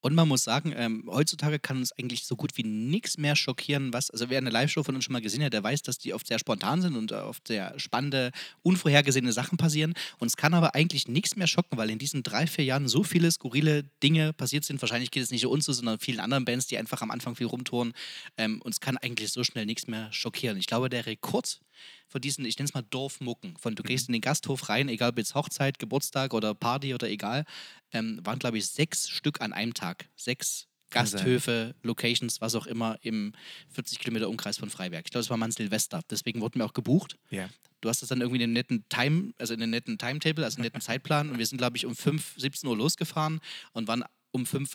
Und 0.06 0.14
man 0.14 0.28
muss 0.28 0.44
sagen, 0.44 0.72
ähm, 0.78 1.04
heutzutage 1.08 1.58
kann 1.58 1.78
uns 1.78 1.92
eigentlich 1.94 2.26
so 2.26 2.36
gut 2.36 2.52
wie 2.58 2.64
nichts 2.64 3.18
mehr 3.18 3.36
schockieren, 3.36 3.92
was, 3.92 4.12
also 4.12 4.30
wer 4.30 4.38
eine 4.38 4.52
Live-Show 4.52 4.84
von 4.84 4.94
uns 4.94 5.04
schon 5.04 5.14
mal 5.14 5.22
gesehen 5.22 5.44
hat, 5.44 5.52
der 5.52 5.64
weiß, 5.64 5.82
dass 5.82 5.98
die 5.98 6.14
oft 6.14 6.28
sehr 6.28 6.38
spontan 6.38 6.84
sind 6.84 6.96
und 6.96 7.12
äh, 7.12 7.16
oft 7.16 7.48
sehr 7.48 7.74
spannende, 7.80 8.32
unvorhergesehene 8.62 9.34
Sachen 9.34 9.58
passieren. 9.58 9.96
Und 10.20 10.28
es 10.28 10.38
kann 10.38 10.54
aber 10.54 10.76
eigentlich 10.76 11.08
nichts 11.08 11.36
mehr 11.38 11.48
schocken, 11.48 11.80
weil 11.80 11.90
in 11.90 11.98
diesen 11.98 12.22
drei, 12.22 12.46
vier 12.46 12.66
Jahren 12.66 12.88
so 12.88 13.02
viele 13.02 13.32
skurrile 13.32 13.86
Dinge 14.04 14.32
passiert 14.32 14.64
sind. 14.64 14.80
Wahrscheinlich 14.80 15.10
geht 15.10 15.24
es 15.24 15.32
nicht 15.32 15.42
nur 15.42 15.52
uns 15.52 15.66
so, 15.66 15.74
sondern 15.74 15.98
vielen 15.98 16.20
anderen 16.20 16.46
Bands, 16.46 16.68
die 16.68 16.78
einfach 16.78 17.02
am 17.02 17.10
Anfang 17.10 17.36
viel 17.36 17.48
rumtouren. 17.48 17.94
Ähm, 18.38 18.62
uns 18.62 18.80
kann 18.80 18.98
eigentlich 18.98 19.32
so 19.32 19.44
schnell 19.44 19.66
nichts 19.66 19.88
mehr 19.88 20.14
schockieren. 20.14 20.60
Ich 20.60 20.68
glaube, 20.68 20.88
der 20.88 21.08
Rekord 21.08 21.62
von 22.08 22.22
diesen, 22.22 22.46
ich 22.46 22.58
nenne 22.58 22.68
es 22.68 22.74
mal 22.74 22.84
Dorfmucken. 22.90 23.58
Von 23.58 23.76
du 23.76 23.84
Mhm. 23.84 23.88
gehst 23.88 24.08
in 24.10 24.14
den 24.14 24.22
Gasthof 24.22 24.70
rein, 24.70 24.90
egal 24.90 25.10
ob 25.12 25.18
jetzt 25.18 25.36
Hochzeit, 25.36 25.80
Geburtstag 25.80 26.34
oder 26.34 26.54
Party 26.54 26.94
oder 26.94 27.10
egal. 27.10 27.46
Ähm, 27.92 28.20
waren, 28.24 28.40
glaube 28.40 28.58
ich, 28.58 28.68
sechs 28.68 29.10
Stück 29.10 29.42
an 29.42 29.54
einem 29.54 29.74
Tag. 29.74 30.10
Sechs. 30.16 30.68
Gasthöfe, 30.92 31.76
Locations, 31.84 32.40
was 32.40 32.56
auch 32.56 32.68
immer 32.68 32.98
im 33.02 33.34
40 33.70 34.00
Kilometer 34.00 34.30
Umkreis 34.30 34.58
von 34.58 34.70
Freiberg. 34.70 35.04
Ich 35.06 35.12
glaube, 35.12 35.24
es 35.24 35.30
war 35.30 35.36
mal 35.36 35.48
ein 35.48 35.52
Silvester. 35.52 36.02
Deswegen 36.10 36.40
wurden 36.42 36.60
wir 36.60 36.66
auch 36.66 36.74
gebucht. 36.74 37.18
Ja. 37.32 37.50
Du 37.82 37.90
hast 37.90 38.02
das 38.02 38.10
dann 38.10 38.22
irgendwie 38.22 38.38
in 38.38 38.44
einem 38.44 38.54
netten 38.54 38.86
Time, 38.88 39.34
also 39.38 39.54
in 39.54 39.62
einem 39.62 39.72
netten 39.72 39.98
Timetable, 39.98 40.46
also 40.46 40.58
einen 40.58 40.64
netten 40.66 40.80
Zeitplan. 40.82 41.32
Und 41.32 41.38
wir 41.38 41.46
sind, 41.46 41.58
glaube 41.58 41.76
ich, 41.76 41.86
um 41.86 41.96
5, 41.96 42.36
17 42.38 42.70
Uhr 42.70 42.78
losgefahren 42.78 43.42
und 43.74 43.88
waren 43.90 44.06
um 44.32 44.46
5 44.46 44.74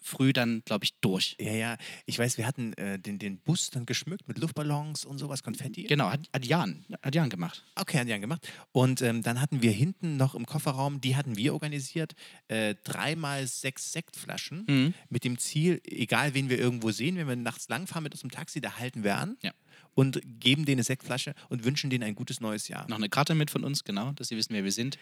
früh 0.00 0.32
dann, 0.32 0.62
glaube 0.64 0.84
ich, 0.84 0.94
durch. 1.00 1.36
Ja, 1.40 1.52
ja. 1.52 1.76
Ich 2.06 2.18
weiß, 2.18 2.38
wir 2.38 2.46
hatten 2.46 2.72
äh, 2.74 2.98
den, 2.98 3.18
den 3.18 3.38
Bus 3.38 3.70
dann 3.70 3.86
geschmückt 3.86 4.28
mit 4.28 4.38
Luftballons 4.38 5.04
und 5.04 5.18
sowas, 5.18 5.42
Konfetti. 5.42 5.84
Genau, 5.84 6.10
hat, 6.10 6.28
hat 6.32 6.44
Jan, 6.46 6.84
hat 7.02 7.14
Jan 7.14 7.30
gemacht. 7.30 7.64
Okay, 7.74 7.98
hat 7.98 8.08
Jan 8.08 8.20
gemacht. 8.20 8.48
Und 8.72 9.02
ähm, 9.02 9.22
dann 9.22 9.40
hatten 9.40 9.62
wir 9.62 9.72
hinten 9.72 10.16
noch 10.16 10.34
im 10.34 10.46
Kofferraum, 10.46 11.00
die 11.00 11.16
hatten 11.16 11.36
wir 11.36 11.52
organisiert, 11.52 12.14
äh, 12.48 12.74
dreimal 12.84 13.46
sechs 13.46 13.92
Sektflaschen 13.92 14.64
Mhm. 14.68 14.94
mit 15.08 15.24
dem 15.24 15.38
Ziel, 15.38 15.80
egal 15.84 16.34
wen 16.34 16.48
wir 16.48 16.58
irgendwo 16.58 16.90
sehen, 16.90 17.16
wenn 17.16 17.28
wir 17.28 17.36
nachts 17.36 17.68
langfahren 17.68 18.02
mit 18.04 18.12
unserem 18.14 18.30
Taxi, 18.30 18.60
da 18.60 18.78
halten 18.78 19.02
wir 19.04 19.16
an 19.16 19.36
Ja. 19.42 19.52
und 19.94 20.20
geben 20.40 20.64
denen 20.64 20.76
eine 20.76 20.84
Sektflasche 20.84 21.34
und 21.48 21.64
wünschen 21.64 21.90
denen 21.90 22.04
ein 22.04 22.14
gutes 22.14 22.40
neues 22.40 22.68
Jahr. 22.68 22.88
Noch 22.88 22.96
eine 22.98 23.08
Karte 23.08 23.34
mit 23.34 23.50
von 23.50 23.64
uns, 23.64 23.84
genau, 23.84 24.12
dass 24.12 24.28
sie 24.28 24.36
wissen, 24.36 24.54
wer 24.54 24.64
wir 24.64 24.72
sind. 24.72 24.98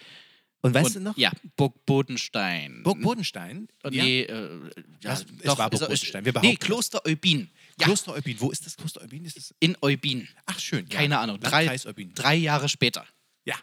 Und 0.63 0.75
weißt 0.75 0.87
und, 0.89 0.95
du 0.95 1.01
noch? 1.01 1.17
Ja, 1.17 1.33
Burg 1.57 1.87
Bodenstein. 1.87 2.83
Burg 2.83 3.01
Bodenstein. 3.01 3.69
Und 3.83 3.95
ja? 3.95 4.05
Nee, 4.05 4.23
äh, 4.23 4.71
ja, 5.01 5.13
Was? 5.13 5.25
Es 5.43 5.47
war 5.59 5.71
Burg 5.71 5.81
Bodenstein, 5.81 6.25
wir 6.25 6.39
Nee, 6.43 6.57
das. 6.57 6.67
Kloster 6.67 7.07
Eubin. 7.07 7.51
Ja, 7.79 7.87
Kloster 7.87 8.13
Eubin. 8.13 8.41
Wo 8.41 8.51
ist 8.51 8.67
das 8.67 8.77
Kloster 8.77 9.01
Eubin? 9.03 9.25
Ist 9.25 9.37
das? 9.37 9.55
in 9.59 9.77
Eubin. 9.81 10.29
Ach, 10.47 10.59
schön. 10.59 10.87
ja. 10.91 10.99
Keine 10.99 11.19
Ahnung. 11.19 11.41
Drei, 11.41 11.77
drei 12.15 12.35
Jahre 12.35 12.69
später. 12.69 13.07
Ja. 13.45 13.55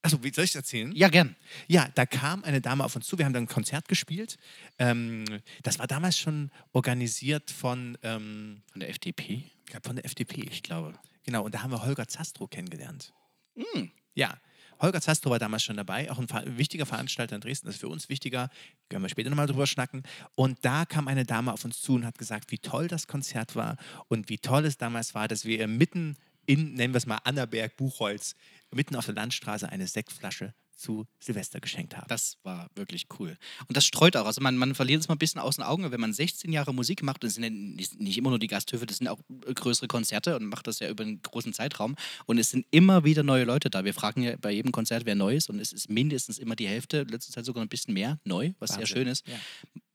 Achso, 0.00 0.22
wie 0.22 0.32
soll 0.32 0.44
ich 0.44 0.52
das 0.52 0.62
erzählen? 0.62 0.92
Ja, 0.94 1.08
gern. 1.08 1.36
Ja, 1.66 1.88
da 1.94 2.06
kam 2.06 2.44
eine 2.44 2.62
Dame 2.62 2.84
auf 2.84 2.96
uns 2.96 3.06
zu. 3.06 3.18
Wir 3.18 3.26
haben 3.26 3.34
dann 3.34 3.44
ein 3.44 3.48
Konzert 3.48 3.88
gespielt. 3.88 4.38
Ähm, 4.78 5.24
das 5.62 5.78
war 5.78 5.86
damals 5.86 6.18
schon 6.18 6.50
organisiert 6.72 7.50
von, 7.50 7.98
ähm, 8.02 8.62
Von 8.72 8.80
der 8.80 8.88
FDP, 8.88 9.44
ich 9.64 9.66
glaub, 9.66 9.84
von 9.86 9.96
der 9.96 10.04
FDP. 10.06 10.42
ich 10.50 10.62
glaube. 10.62 10.94
Genau, 11.24 11.44
und 11.44 11.54
da 11.54 11.62
haben 11.62 11.70
wir 11.70 11.82
Holger 11.84 12.06
Zastrow 12.08 12.48
kennengelernt. 12.48 13.12
Hm. 13.56 13.90
Ja, 14.14 14.38
Holger 14.80 15.00
Zastrow 15.00 15.30
war 15.30 15.38
damals 15.38 15.62
schon 15.62 15.76
dabei, 15.76 16.10
auch 16.10 16.18
ein 16.18 16.58
wichtiger 16.58 16.86
Veranstalter 16.86 17.34
in 17.34 17.40
Dresden. 17.40 17.66
Das 17.66 17.76
ist 17.76 17.80
für 17.80 17.88
uns 17.88 18.08
wichtiger. 18.08 18.50
Können 18.88 19.02
wir 19.02 19.08
später 19.08 19.30
nochmal 19.30 19.46
drüber 19.46 19.66
schnacken. 19.66 20.02
Und 20.34 20.58
da 20.62 20.84
kam 20.84 21.08
eine 21.08 21.24
Dame 21.24 21.52
auf 21.52 21.64
uns 21.64 21.80
zu 21.80 21.94
und 21.94 22.06
hat 22.06 22.18
gesagt, 22.18 22.50
wie 22.50 22.58
toll 22.58 22.88
das 22.88 23.06
Konzert 23.06 23.56
war 23.56 23.76
und 24.08 24.28
wie 24.28 24.38
toll 24.38 24.64
es 24.64 24.76
damals 24.76 25.14
war, 25.14 25.28
dass 25.28 25.44
wir 25.44 25.66
mitten 25.68 26.16
in, 26.46 26.74
nennen 26.74 26.92
wir 26.92 26.98
es 26.98 27.06
mal, 27.06 27.18
Annaberg, 27.24 27.76
Buchholz, 27.76 28.34
mitten 28.70 28.96
auf 28.96 29.06
der 29.06 29.14
Landstraße 29.14 29.68
eine 29.68 29.86
Sektflasche 29.86 30.54
zu 30.76 31.06
Silvester 31.18 31.60
geschenkt 31.60 31.96
haben. 31.96 32.06
Das 32.08 32.36
war 32.42 32.68
wirklich 32.74 33.06
cool. 33.18 33.36
Und 33.68 33.76
das 33.76 33.84
streut 33.84 34.16
auch. 34.16 34.26
Also 34.26 34.40
man, 34.40 34.56
man 34.56 34.74
verliert 34.74 35.00
es 35.00 35.08
mal 35.08 35.14
ein 35.14 35.18
bisschen 35.18 35.40
aus 35.40 35.56
den 35.56 35.64
Augen, 35.64 35.90
wenn 35.90 36.00
man 36.00 36.12
16 36.12 36.52
Jahre 36.52 36.74
Musik 36.74 37.02
macht, 37.02 37.22
und 37.22 37.28
es 37.28 37.34
sind 37.34 37.44
ja 37.44 37.50
nicht 37.50 38.18
immer 38.18 38.30
nur 38.30 38.38
die 38.38 38.46
Gasthöfe, 38.46 38.86
das 38.86 38.98
sind 38.98 39.08
auch 39.08 39.20
größere 39.54 39.88
Konzerte 39.88 40.36
und 40.36 40.46
macht 40.46 40.66
das 40.66 40.80
ja 40.80 40.88
über 40.88 41.04
einen 41.04 41.22
großen 41.22 41.52
Zeitraum. 41.52 41.96
Und 42.26 42.38
es 42.38 42.50
sind 42.50 42.66
immer 42.70 43.04
wieder 43.04 43.22
neue 43.22 43.44
Leute 43.44 43.70
da. 43.70 43.84
Wir 43.84 43.94
fragen 43.94 44.22
ja 44.22 44.36
bei 44.36 44.50
jedem 44.50 44.72
Konzert, 44.72 45.06
wer 45.06 45.14
neu 45.14 45.36
ist. 45.36 45.50
Und 45.50 45.60
es 45.60 45.72
ist 45.72 45.88
mindestens 45.90 46.38
immer 46.38 46.56
die 46.56 46.68
Hälfte, 46.68 47.02
letzte 47.04 47.32
Zeit 47.32 47.44
sogar 47.44 47.64
ein 47.64 47.68
bisschen 47.68 47.94
mehr 47.94 48.18
neu, 48.24 48.52
was 48.58 48.70
sehr 48.70 48.80
Wahnsinn. 48.80 48.96
schön 48.96 49.08
ist. 49.08 49.26
Ja. 49.26 49.34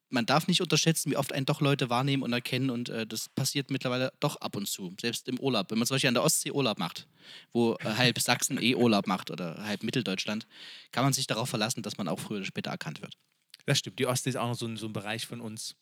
Man 0.09 0.25
darf 0.25 0.47
nicht 0.47 0.61
unterschätzen, 0.61 1.11
wie 1.11 1.17
oft 1.17 1.33
einen 1.33 1.45
doch 1.45 1.61
Leute 1.61 1.89
wahrnehmen 1.89 2.23
und 2.23 2.33
erkennen. 2.33 2.69
Und 2.69 2.89
äh, 2.89 3.05
das 3.05 3.29
passiert 3.29 3.69
mittlerweile 3.69 4.11
doch 4.19 4.37
ab 4.37 4.55
und 4.55 4.67
zu, 4.67 4.95
selbst 4.99 5.27
im 5.27 5.39
Urlaub. 5.39 5.69
Wenn 5.71 5.77
man 5.77 5.87
zum 5.87 5.95
Beispiel 5.95 6.07
an 6.07 6.15
der 6.15 6.23
Ostsee 6.23 6.51
Urlaub 6.51 6.79
macht, 6.79 7.07
wo 7.51 7.75
äh, 7.75 7.85
halb 7.97 8.19
Sachsen 8.19 8.61
eh 8.61 8.75
Urlaub 8.75 9.07
macht 9.07 9.31
oder 9.31 9.63
halb 9.63 9.83
Mitteldeutschland, 9.83 10.47
kann 10.91 11.03
man 11.03 11.13
sich 11.13 11.27
darauf 11.27 11.49
verlassen, 11.49 11.83
dass 11.83 11.97
man 11.97 12.07
auch 12.07 12.19
früher 12.19 12.37
oder 12.37 12.45
später 12.45 12.71
erkannt 12.71 13.01
wird. 13.01 13.17
Das 13.65 13.79
stimmt. 13.79 13.99
Die 13.99 14.07
Ostsee 14.07 14.31
ist 14.31 14.35
auch 14.35 14.47
noch 14.47 14.55
so 14.55 14.65
ein, 14.65 14.77
so 14.77 14.87
ein 14.87 14.93
Bereich 14.93 15.27
von 15.27 15.41
uns. 15.41 15.75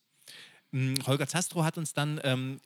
Mm, 0.72 0.96
Holger 1.06 1.28
Zastrow 1.28 1.64
hat 1.64 1.78
uns 1.78 1.94
dann 1.94 2.20
ähm, 2.24 2.60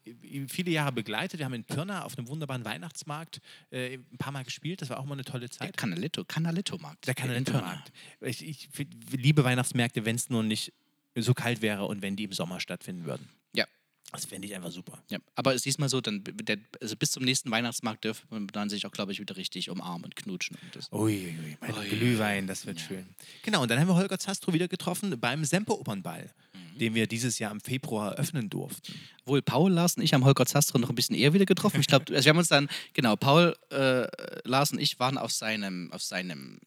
viele 0.47 0.71
Jahre 0.71 0.91
begleitet. 0.91 1.39
Wir 1.39 1.45
haben 1.45 1.54
in 1.54 1.63
Pirna 1.63 2.04
auf 2.04 2.17
einem 2.17 2.28
wunderbaren 2.28 2.65
Weihnachtsmarkt 2.65 3.39
äh, 3.69 3.97
ein 3.97 4.17
paar 4.17 4.32
Mal 4.32 4.43
gespielt. 4.43 4.82
Das 4.82 4.89
war 4.89 5.00
auch 5.00 5.06
mal 5.06 5.13
eine 5.13 5.24
tolle 5.24 5.41
Der 5.41 5.52
Zeit. 5.52 5.78
Canaletto, 5.78 6.26
Canaletto-Markt. 6.26 7.06
Der. 7.06 7.13
Canaletto-Markt. 7.13 7.91
Ich, 8.21 8.43
ich 8.43 8.69
liebe 9.12 9.43
Weihnachtsmärkte, 9.43 10.06
wenn 10.06 10.15
es 10.15 10.30
nur 10.30 10.41
nicht 10.41 10.74
so 11.15 11.34
kalt 11.34 11.62
wäre 11.62 11.86
und 11.86 12.02
wenn 12.02 12.15
die 12.15 12.24
im 12.26 12.34
Sommer 12.34 12.60
stattfinden 12.60 13.06
würden. 13.06 13.30
Ja. 13.56 13.65
Das 14.13 14.26
fände 14.26 14.45
ich 14.47 14.54
einfach 14.56 14.71
super. 14.71 15.02
Ja, 15.10 15.19
aber 15.36 15.54
es 15.56 15.65
ist 15.65 15.80
mal 15.80 15.88
so, 15.88 16.02
dann, 16.02 16.21
der, 16.26 16.58
also 16.82 16.97
bis 16.97 17.12
zum 17.12 17.24
nächsten 17.24 17.50
Weihnachtsmarkt 17.50 18.04
dürfen 18.04 18.28
wir 18.30 18.47
dann 18.47 18.69
sich 18.69 18.86
auch, 18.86 18.91
glaube 18.91 19.13
ich, 19.13 19.19
wieder 19.21 19.38
richtig 19.38 19.69
umarmen 19.69 20.04
und 20.04 20.15
knutschen. 20.17 20.58
Und 20.62 20.76
das. 20.76 20.91
Uiuiui, 20.91 21.58
mein 21.62 21.74
Ui. 21.74 21.88
Glühwein, 21.88 22.45
das 22.47 22.65
wird 22.65 22.82
schön. 22.82 23.06
Genau, 23.43 23.62
und 23.62 23.71
dann 23.71 23.80
haben 23.80 23.88
wir 23.88 23.95
Holger 23.95 24.19
Zastrow 24.19 24.54
wieder 24.54 24.67
getroffen 24.67 25.17
beim 25.19 25.45
Semper-Opernball, 25.45 26.30
Mhm. 26.54 26.78
den 26.80 26.93
wir 26.95 27.08
dieses 27.08 27.39
Jahr 27.39 27.52
im 27.52 27.62
Februar 27.62 28.12
eröffnen 28.13 28.50
durften. 28.50 28.93
Wohl 29.26 29.41
Paul, 29.41 29.71
Lars 29.71 29.95
und 29.95 30.04
ich 30.04 30.13
haben 30.13 30.26
Holger 30.26 30.45
Zastrow 30.45 30.82
noch 30.82 30.89
ein 30.89 30.95
bisschen 30.95 31.15
eher 31.15 31.34
wieder 31.34 31.45
getroffen. 31.45 31.80
Ich 31.80 31.88
glaube, 31.88 32.06
also 32.13 32.26
wir 32.26 32.30
haben 32.32 32.38
uns 32.38 32.50
dann, 32.50 32.67
genau, 32.93 33.15
Paul, 33.15 33.56
äh, 33.69 34.08
Lars 34.43 34.74
und 34.74 34.80
ich 34.80 35.00
waren 35.00 35.17
auf 35.17 35.32
seinem, 35.32 35.89
auf 35.93 36.04
seinem, 36.04 36.60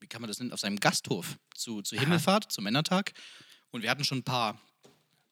wie 0.00 0.06
kann 0.06 0.22
man 0.22 0.28
das 0.28 0.38
nennen, 0.38 0.52
auf 0.52 0.60
seinem 0.60 0.80
Gasthof 0.80 1.38
zu, 1.54 1.82
zu 1.82 1.98
Himmelfahrt, 1.98 2.50
zum 2.50 2.64
Männertag. 2.64 3.12
Und 3.76 3.82
wir 3.82 3.90
hatten 3.90 4.04
schon 4.04 4.18
ein 4.18 4.24
paar 4.24 4.60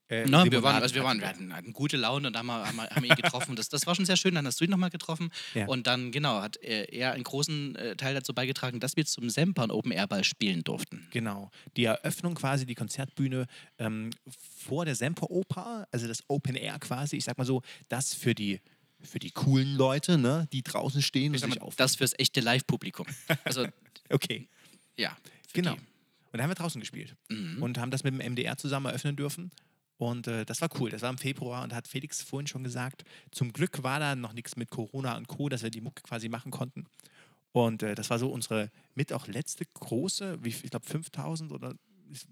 Äh, 0.08 0.26
Na, 0.28 0.44
wir 0.44 0.50
Limonaden 0.50 0.62
waren, 0.62 0.82
also 0.82 0.94
wir, 0.94 1.02
waren, 1.02 1.22
hatten 1.24 1.48
wir 1.48 1.54
hatten, 1.54 1.56
hatten 1.56 1.72
gute 1.72 1.96
Laune 1.96 2.28
und 2.28 2.36
haben 2.36 2.46
wir, 2.46 2.66
haben 2.66 2.76
wir, 2.76 2.90
haben 2.90 3.02
wir 3.02 3.10
ihn 3.10 3.16
getroffen. 3.16 3.56
Das, 3.56 3.70
das 3.70 3.86
war 3.86 3.94
schon 3.94 4.04
sehr 4.04 4.16
schön. 4.18 4.34
Dann 4.34 4.46
hast 4.46 4.60
du 4.60 4.64
ihn 4.64 4.70
nochmal 4.70 4.90
getroffen. 4.90 5.30
Ja. 5.54 5.66
Und 5.66 5.86
dann, 5.86 6.12
genau, 6.12 6.42
hat 6.42 6.56
er, 6.58 6.92
er 6.92 7.12
einen 7.14 7.24
großen 7.24 7.74
äh, 7.76 7.96
Teil 7.96 8.12
dazu 8.14 8.34
beigetragen, 8.34 8.80
dass 8.80 8.96
wir 8.98 9.06
zum 9.06 9.30
Sempern 9.30 9.70
Open 9.70 9.92
Air 9.92 10.06
Ball 10.06 10.22
spielen 10.22 10.62
durften. 10.62 11.08
Genau. 11.10 11.50
Die 11.78 11.84
Eröffnung 11.84 12.34
quasi, 12.34 12.66
die 12.66 12.74
Konzertbühne 12.74 13.46
ähm, 13.78 14.10
vor 14.66 14.84
der 14.84 14.94
Semperoper, 14.94 15.88
also 15.90 16.06
das 16.06 16.22
Open 16.28 16.54
Air 16.54 16.78
quasi, 16.80 17.16
ich 17.16 17.24
sag 17.24 17.38
mal 17.38 17.46
so, 17.46 17.62
das 17.88 18.12
für 18.12 18.34
die, 18.34 18.60
für 19.00 19.18
die 19.18 19.30
coolen 19.30 19.74
Leute, 19.74 20.18
ne, 20.18 20.46
die 20.52 20.62
draußen 20.62 21.00
stehen 21.00 21.30
und 21.30 21.36
Ich 21.36 21.40
sag 21.40 21.50
sich 21.50 21.62
auf. 21.62 21.76
das 21.76 21.96
fürs 21.96 22.12
echte 22.18 22.40
Live-Publikum. 22.42 23.06
Also, 23.44 23.66
Okay, 24.10 24.48
ja. 24.98 25.16
genau. 25.54 25.76
die. 25.76 25.80
Und 26.34 26.38
da 26.38 26.42
haben 26.42 26.50
wir 26.50 26.56
draußen 26.56 26.80
gespielt 26.80 27.14
Mhm. 27.30 27.62
und 27.62 27.78
haben 27.78 27.92
das 27.92 28.02
mit 28.02 28.12
dem 28.12 28.18
MDR 28.32 28.56
zusammen 28.56 28.86
eröffnen 28.86 29.14
dürfen. 29.14 29.52
Und 29.98 30.26
äh, 30.26 30.44
das 30.44 30.60
war 30.60 30.68
cool. 30.80 30.90
Das 30.90 31.00
war 31.02 31.10
im 31.10 31.16
Februar 31.18 31.62
und 31.62 31.72
hat 31.72 31.86
Felix 31.86 32.20
vorhin 32.22 32.48
schon 32.48 32.64
gesagt, 32.64 33.04
zum 33.30 33.52
Glück 33.52 33.84
war 33.84 34.00
da 34.00 34.16
noch 34.16 34.32
nichts 34.32 34.56
mit 34.56 34.68
Corona 34.68 35.16
und 35.16 35.28
Co., 35.28 35.48
dass 35.48 35.62
wir 35.62 35.70
die 35.70 35.80
Mucke 35.80 36.02
quasi 36.02 36.28
machen 36.28 36.50
konnten. 36.50 36.86
Und 37.52 37.84
äh, 37.84 37.94
das 37.94 38.10
war 38.10 38.18
so 38.18 38.30
unsere 38.30 38.72
mit 38.96 39.12
auch 39.12 39.28
letzte 39.28 39.64
große, 39.64 40.38
wie, 40.42 40.48
ich 40.48 40.70
glaube 40.70 40.84
5000 40.84 41.52
oder 41.52 41.76
es 42.10 42.26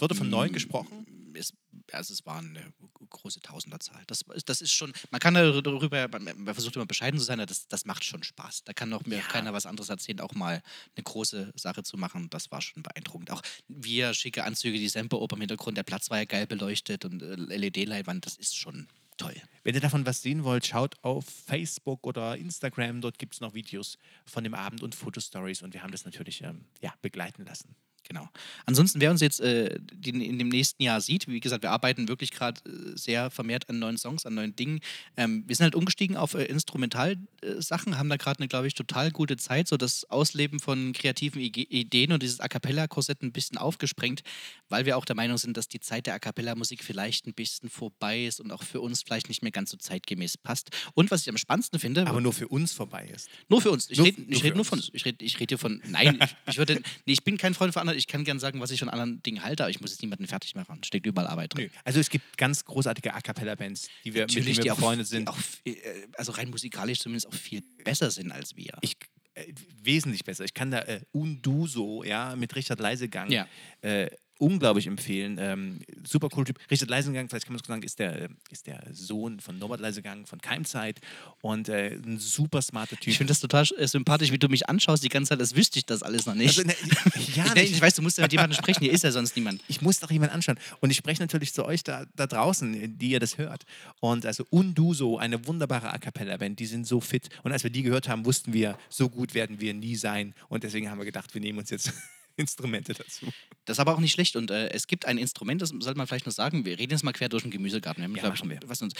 wurde 0.00 0.14
von 0.14 0.30
neun 0.30 0.52
gesprochen. 0.52 1.04
Es, 1.38 1.52
also 1.92 2.12
es 2.12 2.26
war 2.26 2.38
eine 2.38 2.72
große 3.10 3.40
Tausenderzahl. 3.40 4.02
Das, 4.06 4.24
das 4.44 4.60
ist 4.60 4.72
schon, 4.72 4.92
man 5.10 5.20
kann 5.20 5.34
darüber, 5.34 6.08
man, 6.08 6.44
versucht 6.54 6.76
immer 6.76 6.86
bescheiden 6.86 7.18
zu 7.18 7.24
sein, 7.24 7.40
aber 7.40 7.46
das, 7.46 7.68
das 7.68 7.84
macht 7.84 8.04
schon 8.04 8.22
Spaß. 8.22 8.64
Da 8.64 8.72
kann 8.72 8.92
auch 8.92 9.04
mir 9.06 9.18
Ja. 9.18 9.24
keiner 9.24 9.52
was 9.52 9.66
anderes 9.66 9.88
erzählen, 9.88 10.20
auch 10.20 10.34
mal 10.34 10.62
eine 10.96 11.02
große 11.04 11.52
Sache 11.56 11.82
zu 11.82 11.96
machen. 11.96 12.28
Das 12.30 12.50
war 12.50 12.60
schon 12.60 12.82
beeindruckend. 12.82 13.30
Auch 13.30 13.42
wir 13.68 14.14
schicke 14.14 14.44
Anzüge, 14.44 14.78
die 14.78 14.88
Semperoper 14.88 15.36
im 15.36 15.40
Hintergrund, 15.42 15.76
der 15.76 15.82
Platz 15.84 16.10
war 16.10 16.18
ja 16.18 16.24
geil 16.24 16.46
beleuchtet 16.46 17.04
und 17.04 17.22
äh, 17.22 17.34
LED-Leinwand, 17.34 18.26
das 18.26 18.36
ist 18.36 18.56
schon 18.56 18.88
toll. 19.16 19.34
Wenn 19.64 19.74
ihr 19.74 19.80
davon 19.80 20.06
was 20.06 20.22
sehen 20.22 20.44
wollt, 20.44 20.66
schaut 20.66 20.96
auf 21.02 21.24
Facebook 21.24 22.06
oder 22.06 22.36
Instagram. 22.36 23.00
Dort 23.00 23.18
gibt 23.18 23.34
es 23.34 23.40
noch 23.40 23.52
Videos 23.54 23.98
von 24.24 24.44
dem 24.44 24.54
Abend 24.54 24.82
und 24.82 24.94
Fotostories 24.94 25.62
und 25.62 25.74
wir 25.74 25.82
haben 25.82 25.90
das 25.92 26.04
natürlich 26.04 26.42
ähm, 26.42 26.64
ja, 26.80 26.94
begleiten 27.02 27.44
lassen. 27.44 27.74
Genau. 28.08 28.26
Ansonsten, 28.64 29.02
wer 29.02 29.10
uns 29.10 29.20
jetzt 29.20 29.40
äh, 29.40 29.78
in 30.02 30.38
dem 30.38 30.48
nächsten 30.48 30.82
Jahr 30.82 31.02
sieht, 31.02 31.28
wie 31.28 31.40
gesagt, 31.40 31.62
wir 31.62 31.70
arbeiten 31.70 32.08
wirklich 32.08 32.30
gerade 32.30 32.58
äh, 32.64 32.96
sehr 32.96 33.30
vermehrt 33.30 33.68
an 33.68 33.78
neuen 33.78 33.98
Songs, 33.98 34.24
an 34.24 34.34
neuen 34.34 34.56
Dingen. 34.56 34.80
Ähm, 35.18 35.44
wir 35.46 35.54
sind 35.54 35.64
halt 35.64 35.74
umgestiegen 35.74 36.16
auf 36.16 36.32
äh, 36.32 36.44
Instrumentalsachen, 36.44 37.98
haben 37.98 38.08
da 38.08 38.16
gerade 38.16 38.40
eine, 38.40 38.48
glaube 38.48 38.66
ich, 38.66 38.72
total 38.74 39.10
gute 39.10 39.36
Zeit, 39.36 39.68
so 39.68 39.76
das 39.76 40.08
Ausleben 40.10 40.58
von 40.58 40.94
kreativen 40.94 41.42
Ige 41.42 41.60
Ideen 41.60 42.12
und 42.12 42.22
dieses 42.22 42.40
A 42.40 42.48
Cappella-Korsett 42.48 43.22
ein 43.22 43.32
bisschen 43.32 43.58
aufgesprengt, 43.58 44.22
weil 44.70 44.86
wir 44.86 44.96
auch 44.96 45.04
der 45.04 45.16
Meinung 45.16 45.36
sind, 45.36 45.56
dass 45.58 45.68
die 45.68 45.80
Zeit 45.80 46.06
der 46.06 46.14
A 46.14 46.18
Cappella-Musik 46.18 46.82
vielleicht 46.82 47.26
ein 47.26 47.34
bisschen 47.34 47.68
vorbei 47.68 48.24
ist 48.24 48.40
und 48.40 48.50
auch 48.52 48.62
für 48.62 48.80
uns 48.80 49.02
vielleicht 49.02 49.28
nicht 49.28 49.42
mehr 49.42 49.52
ganz 49.52 49.70
so 49.70 49.76
zeitgemäß 49.76 50.38
passt. 50.38 50.70
Und 50.94 51.10
was 51.10 51.22
ich 51.22 51.28
am 51.28 51.36
spannendsten 51.36 51.78
finde, 51.78 52.06
Aber 52.06 52.22
nur 52.22 52.32
für 52.32 52.48
uns 52.48 52.72
vorbei 52.72 53.06
ist. 53.14 53.28
nur 53.48 53.60
für 53.60 53.70
uns. 53.70 53.90
Ich 53.90 54.00
rede 54.00 54.22
nur 54.22 54.42
red 54.42 54.54
nur 54.54 54.64
von. 54.64 54.82
Ich 54.92 55.04
rede 55.04 55.22
ich 55.22 55.38
red 55.40 55.50
hier 55.50 55.58
von. 55.58 55.82
Nein, 55.86 56.18
ich, 56.22 56.36
ich, 56.52 56.58
würde, 56.58 56.80
nee, 57.04 57.12
ich 57.12 57.22
bin 57.22 57.36
kein 57.36 57.52
Freund 57.52 57.72
von 57.74 57.80
anderen. 57.80 57.97
Ich 57.98 58.06
kann 58.06 58.24
gern 58.24 58.38
sagen, 58.38 58.60
was 58.60 58.70
ich 58.70 58.78
von 58.80 58.88
anderen 58.88 59.22
Dingen 59.22 59.42
halte, 59.42 59.64
aber 59.64 59.70
ich 59.70 59.80
muss 59.80 59.90
jetzt 59.90 60.02
niemanden 60.02 60.26
fertig 60.26 60.54
machen. 60.54 60.82
Steckt 60.84 61.04
überall 61.06 61.26
Arbeit 61.26 61.54
drin. 61.54 61.64
Nö. 61.64 61.70
Also 61.84 62.00
es 62.00 62.08
gibt 62.10 62.38
ganz 62.38 62.64
großartige 62.64 63.12
A 63.12 63.20
Cappella-Bands, 63.20 63.88
die 64.04 64.14
wir, 64.14 64.22
mit 64.22 64.34
denen 64.34 64.46
wir 64.46 64.54
die 64.54 64.70
auch, 64.70 64.76
befreundet 64.76 65.06
die 65.06 65.10
sind. 65.10 65.28
auch 65.28 65.36
äh, 65.64 65.74
also 66.16 66.32
rein 66.32 66.48
musikalisch 66.50 67.00
zumindest 67.00 67.26
auch 67.26 67.34
viel 67.34 67.62
besser 67.84 68.10
sind 68.10 68.30
als 68.32 68.56
wir. 68.56 68.78
Ich, 68.80 68.96
äh, 69.34 69.52
wesentlich 69.82 70.24
besser. 70.24 70.44
Ich 70.44 70.54
kann 70.54 70.70
da 70.70 70.80
äh, 70.82 71.00
Unduso, 71.12 72.02
ja, 72.04 72.34
mit 72.36 72.54
Richard 72.56 72.80
Leisegang 72.80 73.30
Ja. 73.30 73.46
äh, 73.82 74.08
unglaublich 74.38 74.86
empfehlen. 74.86 75.36
Ähm, 75.38 75.80
super 76.04 76.28
cool 76.36 76.44
Typ. 76.44 76.58
Richard 76.70 76.90
Leisengang, 76.90 77.28
vielleicht 77.28 77.46
kann 77.46 77.54
man 77.54 77.60
es 77.60 77.66
sagen, 77.66 77.82
ist 77.82 77.98
der, 77.98 78.22
äh, 78.22 78.28
ist 78.50 78.66
der 78.66 78.82
Sohn 78.92 79.40
von 79.40 79.58
Norbert 79.58 79.80
Leisengang 79.80 80.26
von 80.26 80.40
Keimzeit 80.40 81.00
und 81.40 81.68
äh, 81.68 81.94
ein 81.94 82.18
super 82.18 82.62
smarter 82.62 82.96
Typ. 82.96 83.08
Ich 83.08 83.18
finde 83.18 83.32
das 83.32 83.40
total 83.40 83.66
äh, 83.76 83.86
sympathisch, 83.86 84.32
wie 84.32 84.38
du 84.38 84.48
mich 84.48 84.68
anschaust 84.68 85.02
die 85.04 85.08
ganze 85.08 85.30
Zeit, 85.30 85.40
als 85.40 85.54
wüsste 85.54 85.78
ich 85.78 85.86
das 85.86 86.02
alles 86.02 86.26
noch 86.26 86.34
nicht. 86.34 86.58
Also, 86.58 86.62
ne, 86.62 86.74
ja, 87.34 87.46
ich, 87.46 87.54
ne, 87.54 87.62
ich 87.64 87.80
weiß, 87.80 87.94
du 87.94 88.02
musst 88.02 88.18
ja 88.18 88.22
mit 88.24 88.32
jemandem 88.32 88.56
sprechen, 88.56 88.80
hier 88.84 88.92
ist 88.92 89.04
ja 89.04 89.10
sonst 89.10 89.36
niemand. 89.36 89.62
ich 89.68 89.82
muss 89.82 90.00
doch 90.00 90.10
jemanden 90.10 90.34
anschauen. 90.34 90.58
Und 90.80 90.90
ich 90.90 90.96
spreche 90.96 91.20
natürlich 91.20 91.52
zu 91.52 91.64
euch 91.64 91.82
da, 91.82 92.06
da 92.16 92.26
draußen, 92.26 92.98
die 92.98 93.10
ihr 93.10 93.20
das 93.20 93.38
hört. 93.38 93.64
Und 94.00 94.24
also 94.24 94.46
Unduso, 94.50 95.18
eine 95.18 95.46
wunderbare 95.46 95.92
A 95.92 95.98
Cappella-Band, 95.98 96.58
die 96.58 96.66
sind 96.66 96.86
so 96.86 97.00
fit. 97.00 97.28
Und 97.42 97.52
als 97.52 97.64
wir 97.64 97.70
die 97.70 97.82
gehört 97.82 98.08
haben, 98.08 98.24
wussten 98.24 98.52
wir, 98.52 98.78
so 98.88 99.08
gut 99.08 99.34
werden 99.34 99.60
wir 99.60 99.74
nie 99.74 99.96
sein. 99.96 100.34
Und 100.48 100.62
deswegen 100.62 100.90
haben 100.90 100.98
wir 100.98 101.04
gedacht, 101.04 101.34
wir 101.34 101.40
nehmen 101.40 101.58
uns 101.58 101.70
jetzt 101.70 101.92
Instrumente 102.38 102.94
dazu. 102.94 103.26
Das 103.66 103.76
ist 103.76 103.80
aber 103.80 103.94
auch 103.94 104.00
nicht 104.00 104.12
schlecht. 104.12 104.36
Und 104.36 104.50
äh, 104.50 104.68
es 104.70 104.86
gibt 104.86 105.04
ein 105.06 105.18
Instrument, 105.18 105.60
das 105.60 105.68
sollte 105.70 105.98
man 105.98 106.06
vielleicht 106.06 106.26
noch 106.26 106.32
sagen. 106.32 106.64
Wir 106.64 106.78
reden 106.78 106.92
jetzt 106.92 107.02
mal 107.04 107.12
quer 107.12 107.28
durch 107.28 107.42
den 107.42 107.50
Gemüsegarten. 107.50 108.00
Wir 108.02 108.08
haben, 108.08 108.16
Ja, 108.16 108.28
machen 108.30 108.48
wir. 108.48 108.60
Was 108.66 108.80
uns, 108.80 108.94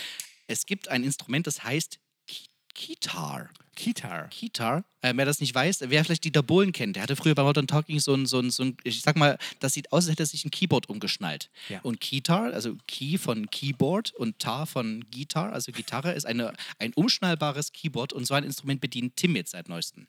es 0.47 0.65
gibt 0.65 0.87
ein 0.89 1.03
Instrument, 1.03 1.47
das 1.47 1.63
heißt 1.63 1.99
Ki- 2.27 2.45
Kitar. 2.75 3.49
Kitar. 3.75 4.27
Kitar, 4.27 4.83
äh, 5.01 5.13
wer 5.15 5.25
das 5.25 5.39
nicht 5.39 5.55
weiß, 5.55 5.85
wer 5.87 6.03
vielleicht 6.03 6.25
Dieter 6.25 6.43
Bohlen 6.43 6.73
kennt, 6.73 6.97
der 6.97 7.03
hatte 7.03 7.15
früher 7.15 7.33
bei 7.33 7.43
Modern 7.43 7.65
Talking 7.65 8.01
so 8.01 8.13
ein, 8.13 8.25
so 8.25 8.39
ein, 8.39 8.49
so 8.51 8.63
ein, 8.63 8.75
ich 8.83 9.01
sag 9.01 9.15
mal, 9.15 9.37
das 9.61 9.71
sieht 9.73 9.93
aus, 9.93 10.03
als 10.03 10.11
hätte 10.11 10.23
er 10.23 10.25
sich 10.25 10.43
ein 10.43 10.51
Keyboard 10.51 10.89
umgeschnallt. 10.89 11.49
Ja. 11.69 11.79
Und 11.81 12.01
Kitar, 12.01 12.51
also 12.53 12.75
Key 12.87 13.17
von 13.17 13.49
Keyboard 13.49 14.13
und 14.15 14.37
Tar 14.39 14.65
von 14.67 15.05
Guitar, 15.11 15.53
also 15.53 15.71
Gitarre, 15.71 16.11
ist 16.11 16.25
eine, 16.25 16.51
ein 16.77 16.91
umschnallbares 16.93 17.71
Keyboard 17.71 18.11
und 18.11 18.25
so 18.25 18.33
ein 18.33 18.43
Instrument 18.43 18.81
bedient 18.81 19.15
Tim 19.15 19.37
jetzt 19.37 19.51
seit 19.51 19.69
neuestem. 19.69 20.07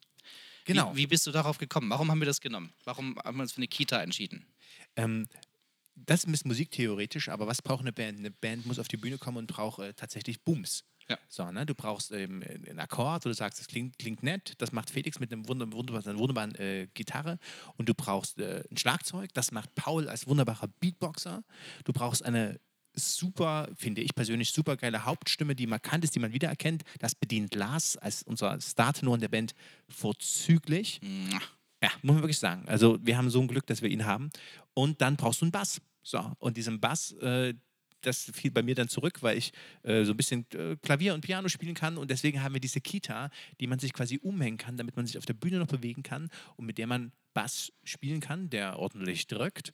Genau. 0.65 0.93
Wie, 0.95 0.99
wie 0.99 1.07
bist 1.07 1.27
du 1.27 1.31
darauf 1.31 1.59
gekommen? 1.59 1.91
Warum 1.91 2.11
haben 2.11 2.21
wir 2.21 2.27
das 2.27 2.41
genommen? 2.41 2.73
Warum 2.85 3.19
haben 3.25 3.37
wir 3.37 3.43
uns 3.43 3.53
für 3.53 3.59
eine 3.59 3.69
Kita 3.69 4.03
entschieden? 4.03 4.45
Ähm, 4.97 5.27
das 5.95 6.25
ist 6.25 6.47
musiktheoretisch, 6.47 7.29
aber 7.29 7.47
was 7.47 7.63
braucht 7.63 7.81
eine 7.81 7.93
Band? 7.93 8.19
Eine 8.19 8.31
Band 8.31 8.67
muss 8.67 8.79
auf 8.79 8.89
die 8.89 8.97
Bühne 8.97 9.19
kommen 9.19 9.39
und 9.39 9.47
braucht 9.47 9.81
äh, 9.81 9.95
tatsächlich 9.95 10.43
Booms. 10.43 10.85
Ja. 11.09 11.19
So, 11.29 11.51
ne? 11.51 11.67
Du 11.67 11.75
brauchst 11.75 12.13
ähm, 12.13 12.43
einen 12.43 12.79
Akkord, 12.79 13.25
wo 13.25 13.29
du 13.29 13.35
sagst, 13.35 13.59
das 13.59 13.67
klingt, 13.67 13.99
klingt 13.99 14.23
nett. 14.23 14.55
Das 14.59 14.71
macht 14.71 14.91
Felix 14.91 15.19
mit 15.19 15.33
einem 15.33 15.49
wunder, 15.49 15.71
wunderbar, 15.73 16.07
einer 16.07 16.19
wunderbaren 16.19 16.55
äh, 16.55 16.87
Gitarre. 16.95 17.39
Und 17.77 17.89
du 17.89 17.95
brauchst 17.95 18.39
äh, 18.39 18.63
ein 18.71 18.77
Schlagzeug, 18.77 19.35
das 19.35 19.51
macht 19.51 19.75
Paul 19.75 20.09
als 20.09 20.29
wunderbarer 20.29 20.69
Beatboxer. 20.79 21.43
Du 21.85 21.93
brauchst 21.93 22.25
eine 22.25 22.61
super, 22.95 23.69
finde 23.77 24.03
ich 24.03 24.15
persönlich, 24.15 24.51
super 24.51 24.77
geile 24.77 25.05
Hauptstimme, 25.05 25.55
die 25.55 25.67
markant 25.67 26.05
ist, 26.05 26.15
die 26.15 26.19
man 26.19 26.33
wiedererkennt. 26.33 26.83
Das 26.99 27.15
bedient 27.15 27.55
Lars 27.55 27.97
als 27.97 28.23
unser 28.23 28.61
Startenor 28.61 29.15
in 29.15 29.21
der 29.21 29.29
Band 29.29 29.55
vorzüglich. 29.89 31.01
Ja, 31.83 31.91
muss 32.03 32.15
man 32.15 32.23
wirklich 32.23 32.39
sagen. 32.39 32.69
Also 32.69 32.99
wir 33.03 33.17
haben 33.17 33.31
so 33.31 33.41
ein 33.41 33.49
Glück, 33.49 33.67
dass 33.67 33.83
wir 33.83 33.89
ihn 33.89 34.05
haben. 34.05 34.31
Und 34.75 35.01
dann 35.01 35.17
brauchst 35.17 35.41
du 35.41 35.47
einen 35.47 35.53
Bass. 35.53 35.81
So, 36.03 36.33
und 36.39 36.57
diesen 36.57 36.81
Bass, 36.81 37.13
äh, 37.13 37.55
das 38.03 38.31
fiel 38.35 38.51
bei 38.51 38.63
mir 38.63 38.75
dann 38.75 38.89
zurück, 38.89 39.23
weil 39.23 39.37
ich 39.37 39.53
äh, 39.83 40.05
so 40.05 40.13
ein 40.13 40.17
bisschen 40.17 40.47
äh, 40.55 40.77
Klavier 40.77 41.15
und 41.15 41.21
Piano 41.21 41.49
spielen 41.49 41.75
kann. 41.75 41.99
Und 41.99 42.11
deswegen 42.11 42.43
haben 42.43 42.55
wir 42.55 42.61
diese 42.61 42.81
Kita, 42.81 43.31
die 43.61 43.67
man 43.67 43.79
sich 43.79 43.93
quasi 43.93 44.19
umhängen 44.19 44.59
kann, 44.59 44.77
damit 44.77 44.97
man 44.97 45.07
sich 45.07 45.19
auf 45.19 45.27
der 45.27 45.35
Bühne 45.35 45.59
noch 45.59 45.67
bewegen 45.67 46.03
kann 46.03 46.31
und 46.57 46.67
mit 46.67 46.79
der 46.79 46.87
man 46.87 47.13
Bass 47.35 47.73
spielen 47.85 48.21
kann, 48.21 48.51
der 48.51 48.79
ordentlich 48.79 49.27
drückt. 49.27 49.73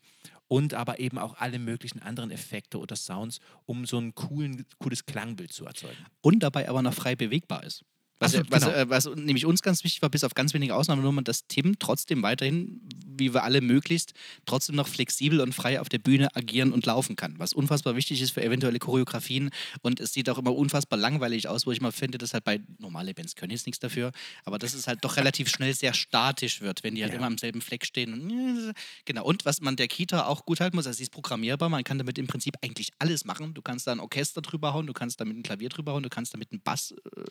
Und 0.48 0.74
aber 0.74 1.00
eben 1.00 1.18
auch 1.18 1.34
alle 1.38 1.58
möglichen 1.58 2.00
anderen 2.00 2.30
Effekte 2.30 2.78
oder 2.78 2.94
Sounds, 2.94 3.40
um 3.64 3.84
so 3.84 3.98
ein 3.98 4.14
coolen, 4.14 4.64
cooles 4.78 5.04
Klangbild 5.04 5.52
zu 5.52 5.66
erzeugen. 5.66 6.06
Und 6.20 6.40
dabei 6.40 6.68
aber 6.68 6.82
noch 6.82 6.94
frei 6.94 7.16
bewegbar 7.16 7.64
ist. 7.64 7.84
Was, 8.18 8.34
Absolut, 8.34 8.50
was, 8.50 8.64
genau. 8.64 8.74
äh, 8.74 8.88
was 8.88 9.06
nämlich 9.14 9.44
uns 9.44 9.60
ganz 9.60 9.84
wichtig 9.84 10.00
war, 10.00 10.08
bis 10.08 10.24
auf 10.24 10.32
ganz 10.34 10.54
wenige 10.54 10.74
Ausnahmen, 10.74 11.02
nur 11.02 11.22
dass 11.22 11.46
Tim 11.48 11.78
trotzdem 11.78 12.22
weiterhin, 12.22 12.80
wie 13.06 13.34
wir 13.34 13.44
alle 13.44 13.60
möglichst, 13.60 14.14
trotzdem 14.46 14.74
noch 14.74 14.88
flexibel 14.88 15.40
und 15.40 15.54
frei 15.54 15.80
auf 15.82 15.90
der 15.90 15.98
Bühne 15.98 16.34
agieren 16.34 16.72
und 16.72 16.86
laufen 16.86 17.14
kann. 17.16 17.34
Was 17.38 17.52
unfassbar 17.52 17.94
wichtig 17.94 18.22
ist 18.22 18.30
für 18.30 18.42
eventuelle 18.42 18.78
Choreografien. 18.78 19.50
Und 19.82 20.00
es 20.00 20.14
sieht 20.14 20.30
auch 20.30 20.38
immer 20.38 20.54
unfassbar 20.54 20.98
langweilig 20.98 21.46
aus, 21.48 21.66
wo 21.66 21.72
ich 21.72 21.82
mal 21.82 21.92
finde, 21.92 22.16
dass 22.16 22.32
halt 22.32 22.44
bei 22.44 22.60
normale 22.78 23.12
Bands 23.12 23.36
können 23.36 23.50
jetzt 23.52 23.66
nichts 23.66 23.80
dafür, 23.80 24.12
aber 24.44 24.58
dass 24.58 24.72
es 24.72 24.86
halt 24.86 25.04
doch 25.04 25.16
relativ 25.18 25.50
schnell 25.50 25.74
sehr 25.74 25.92
statisch 25.92 26.62
wird, 26.62 26.82
wenn 26.84 26.94
die 26.94 27.02
halt 27.02 27.12
Ja. 27.12 27.18
immer 27.18 27.26
am 27.26 27.36
selben 27.36 27.60
Fleck 27.60 27.84
stehen. 27.84 28.14
Und, 28.14 28.72
genau. 29.04 29.24
Und 29.26 29.44
was 29.44 29.60
man 29.60 29.76
der 29.76 29.88
Kita 29.88 30.26
auch 30.26 30.46
gut 30.46 30.60
halten 30.60 30.76
muss, 30.76 30.86
also 30.86 30.96
sie 30.96 31.02
ist 31.02 31.12
programmierbar, 31.12 31.68
man 31.68 31.84
kann 31.84 31.98
damit 31.98 32.16
im 32.16 32.26
Prinzip 32.26 32.56
eigentlich 32.62 32.92
alles 32.98 33.26
machen. 33.26 33.52
Du 33.52 33.60
kannst 33.60 33.86
da 33.86 33.92
ein 33.92 34.00
Orchester 34.00 34.40
drüber 34.40 34.72
hauen, 34.72 34.86
du 34.86 34.94
kannst 34.94 35.20
damit 35.20 35.36
ein 35.36 35.42
Klavier 35.42 35.68
drüber 35.68 35.92
hauen, 35.92 36.02
du 36.02 36.08
kannst 36.08 36.32
damit 36.32 36.50
einen 36.50 36.62
Bass 36.62 36.92
äh, 36.92 37.26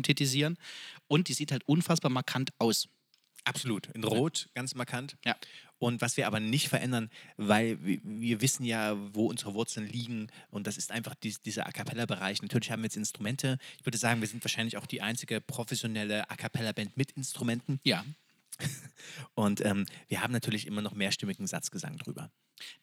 synthetisieren. 0.00 0.56
Und 1.08 1.28
die 1.28 1.34
sieht 1.34 1.52
halt 1.52 1.62
unfassbar 1.66 2.10
markant 2.10 2.50
aus. 2.58 2.88
Absolut. 3.44 3.86
In 3.94 4.04
Rot, 4.04 4.48
ganz 4.54 4.74
markant. 4.74 5.16
Ja. 5.24 5.36
Und 5.78 6.02
was 6.02 6.18
wir 6.18 6.26
aber 6.26 6.40
nicht 6.40 6.68
verändern, 6.68 7.08
weil 7.38 7.78
wir, 7.82 8.42
wissen 8.42 8.64
ja, 8.64 8.96
wo 9.14 9.30
unsere 9.30 9.54
Wurzeln 9.54 9.88
liegen 9.88 10.28
und 10.50 10.66
das 10.66 10.76
ist 10.76 10.90
einfach 10.92 11.14
dies, 11.14 11.40
dieser 11.40 11.66
A 11.66 11.72
Cappella-Bereich. 11.72 12.42
Natürlich 12.42 12.70
haben 12.70 12.82
wir 12.82 12.86
jetzt 12.86 12.98
Instrumente. 12.98 13.56
Ich 13.78 13.86
würde 13.86 13.96
sagen, 13.96 14.20
wir 14.20 14.28
sind 14.28 14.44
wahrscheinlich 14.44 14.76
auch 14.76 14.84
die 14.84 15.00
einzige 15.00 15.40
professionelle 15.40 16.28
A 16.30 16.36
Cappella-Band 16.36 16.98
mit 16.98 17.12
Instrumenten. 17.12 17.80
Ja. 17.82 18.04
Und 19.34 19.64
ähm, 19.64 19.86
wir 20.08 20.22
haben 20.22 20.32
natürlich 20.32 20.66
immer 20.66 20.82
noch 20.82 20.92
mehrstimmigen 20.92 21.46
Satzgesang 21.46 21.96
drüber. 21.96 22.30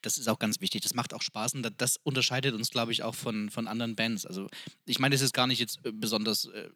Das 0.01 0.17
ist 0.17 0.27
auch 0.27 0.39
ganz 0.39 0.59
wichtig. 0.59 0.81
Das 0.81 0.95
macht 0.95 1.13
auch 1.13 1.21
Spaß 1.21 1.53
und 1.53 1.61
da- 1.61 1.69
das 1.69 1.97
unterscheidet 1.97 2.55
uns, 2.55 2.71
glaube 2.71 2.91
ich, 2.91 3.03
auch 3.03 3.13
von, 3.13 3.51
von 3.51 3.67
anderen 3.67 3.95
Bands. 3.95 4.25
Also, 4.25 4.49
ich 4.87 4.97
meine, 4.97 5.13
das 5.13 5.21
ist 5.21 5.33
gar 5.33 5.45
nicht 5.45 5.59
jetzt 5.59 5.85
äh, 5.85 5.91
besonders 5.91 6.45
äh, 6.45 6.71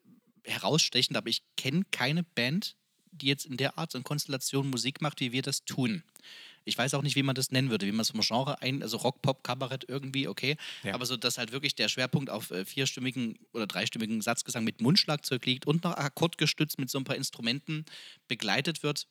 herausstechend, 0.45 1.17
aber 1.17 1.29
ich 1.29 1.43
kenne 1.57 1.83
keine 1.91 2.23
Band, 2.23 2.75
die 3.11 3.27
jetzt 3.27 3.45
in 3.45 3.57
der 3.57 3.77
Art 3.77 3.95
und 3.95 4.03
Konstellation 4.03 4.69
Musik 4.69 5.01
macht, 5.01 5.19
wie 5.19 5.31
wir 5.31 5.41
das 5.41 5.65
tun. 5.65 6.03
Ich 6.63 6.77
weiß 6.77 6.93
auch 6.93 7.01
nicht, 7.01 7.15
wie 7.15 7.23
man 7.23 7.35
das 7.35 7.51
nennen 7.51 7.71
würde, 7.71 7.87
wie 7.87 7.91
man 7.91 8.01
es 8.01 8.11
vom 8.11 8.21
Genre 8.21 8.61
ein, 8.61 8.83
also 8.83 8.97
Rock, 8.97 9.21
Pop, 9.21 9.43
Kabarett 9.43 9.85
irgendwie, 9.87 10.27
okay. 10.27 10.57
Ja. 10.83 10.93
Aber 10.93 11.05
so, 11.05 11.17
dass 11.17 11.37
halt 11.37 11.51
wirklich 11.51 11.73
der 11.73 11.89
Schwerpunkt 11.89 12.29
auf 12.29 12.51
äh, 12.51 12.65
vierstimmigen 12.65 13.39
oder 13.53 13.65
dreistimmigen 13.65 14.21
Satzgesang 14.21 14.63
mit 14.63 14.79
Mundschlagzeug 14.79 15.45
liegt 15.45 15.65
und 15.65 15.83
noch 15.83 15.95
akkordgestützt 15.97 16.79
mit 16.79 16.89
so 16.89 16.99
ein 16.99 17.03
paar 17.03 17.15
Instrumenten 17.15 17.85
begleitet 18.27 18.83
wird. 18.83 19.07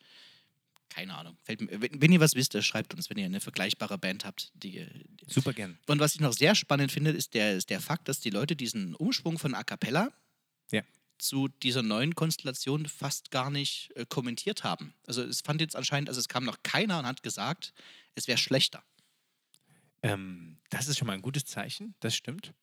Keine 0.91 1.17
Ahnung. 1.17 1.37
Wenn, 1.47 2.13
ihr 2.13 2.21
was 2.21 2.35
wisst, 2.35 2.61
schreibt 2.65 2.95
uns, 2.95 3.11
wenn 3.11 3.19
ihr 3.19 3.25
eine 3.25 3.41
vergleichbare 3.41 3.97
Band 3.97 4.25
habt. 4.25 4.51
Die, 4.55 4.87
Super 5.27 5.53
gern. 5.53 5.79
und 5.87 6.01
was 6.01 6.15
ich 6.15 6.21
noch 6.21 6.33
sehr 6.33 6.57
spannend 6.57 6.91
finde, 6.91 7.13
ist 7.13 7.35
der, 7.35 7.57
ist 7.57 7.71
der 7.71 7.81
Fakt, 7.81 8.09
dass 8.09 8.21
die 8.21 8.31
Leute 8.31 8.57
diesen 8.57 8.95
Umschwung 8.97 9.39
von 9.39 9.55
A 9.55 9.63
Cappella 9.63 10.13
Ja. 10.73 10.83
Zu 11.23 11.49
dieser 11.49 11.83
neuen 11.83 12.15
Konstellation 12.15 12.87
fast 12.87 13.31
gar 13.31 13.51
nicht 13.51 13.91
äh, 13.95 14.07
kommentiert 14.07 14.65
haben. 14.65 14.95
Also 15.07 15.23
es 15.23 15.41
fand 15.41 15.61
jetzt 15.61 15.77
anscheinend, 15.77 16.09
also 16.09 16.21
es 16.21 16.29
kam 16.29 16.45
noch 16.45 16.63
keiner 16.63 16.99
und 16.99 17.07
hat 17.07 17.23
gesagt, 17.23 17.73
es 18.15 18.29
wäre 18.29 18.39
schlechter. 18.39 18.83
Ähm, 20.03 20.59
das 20.71 20.89
ist 20.89 20.99
schon 20.99 21.07
mal 21.07 21.15
ein 21.15 21.23
gutes 21.23 21.45
Zeichen, 21.45 21.95
das 22.01 22.15
stimmt. 22.15 22.55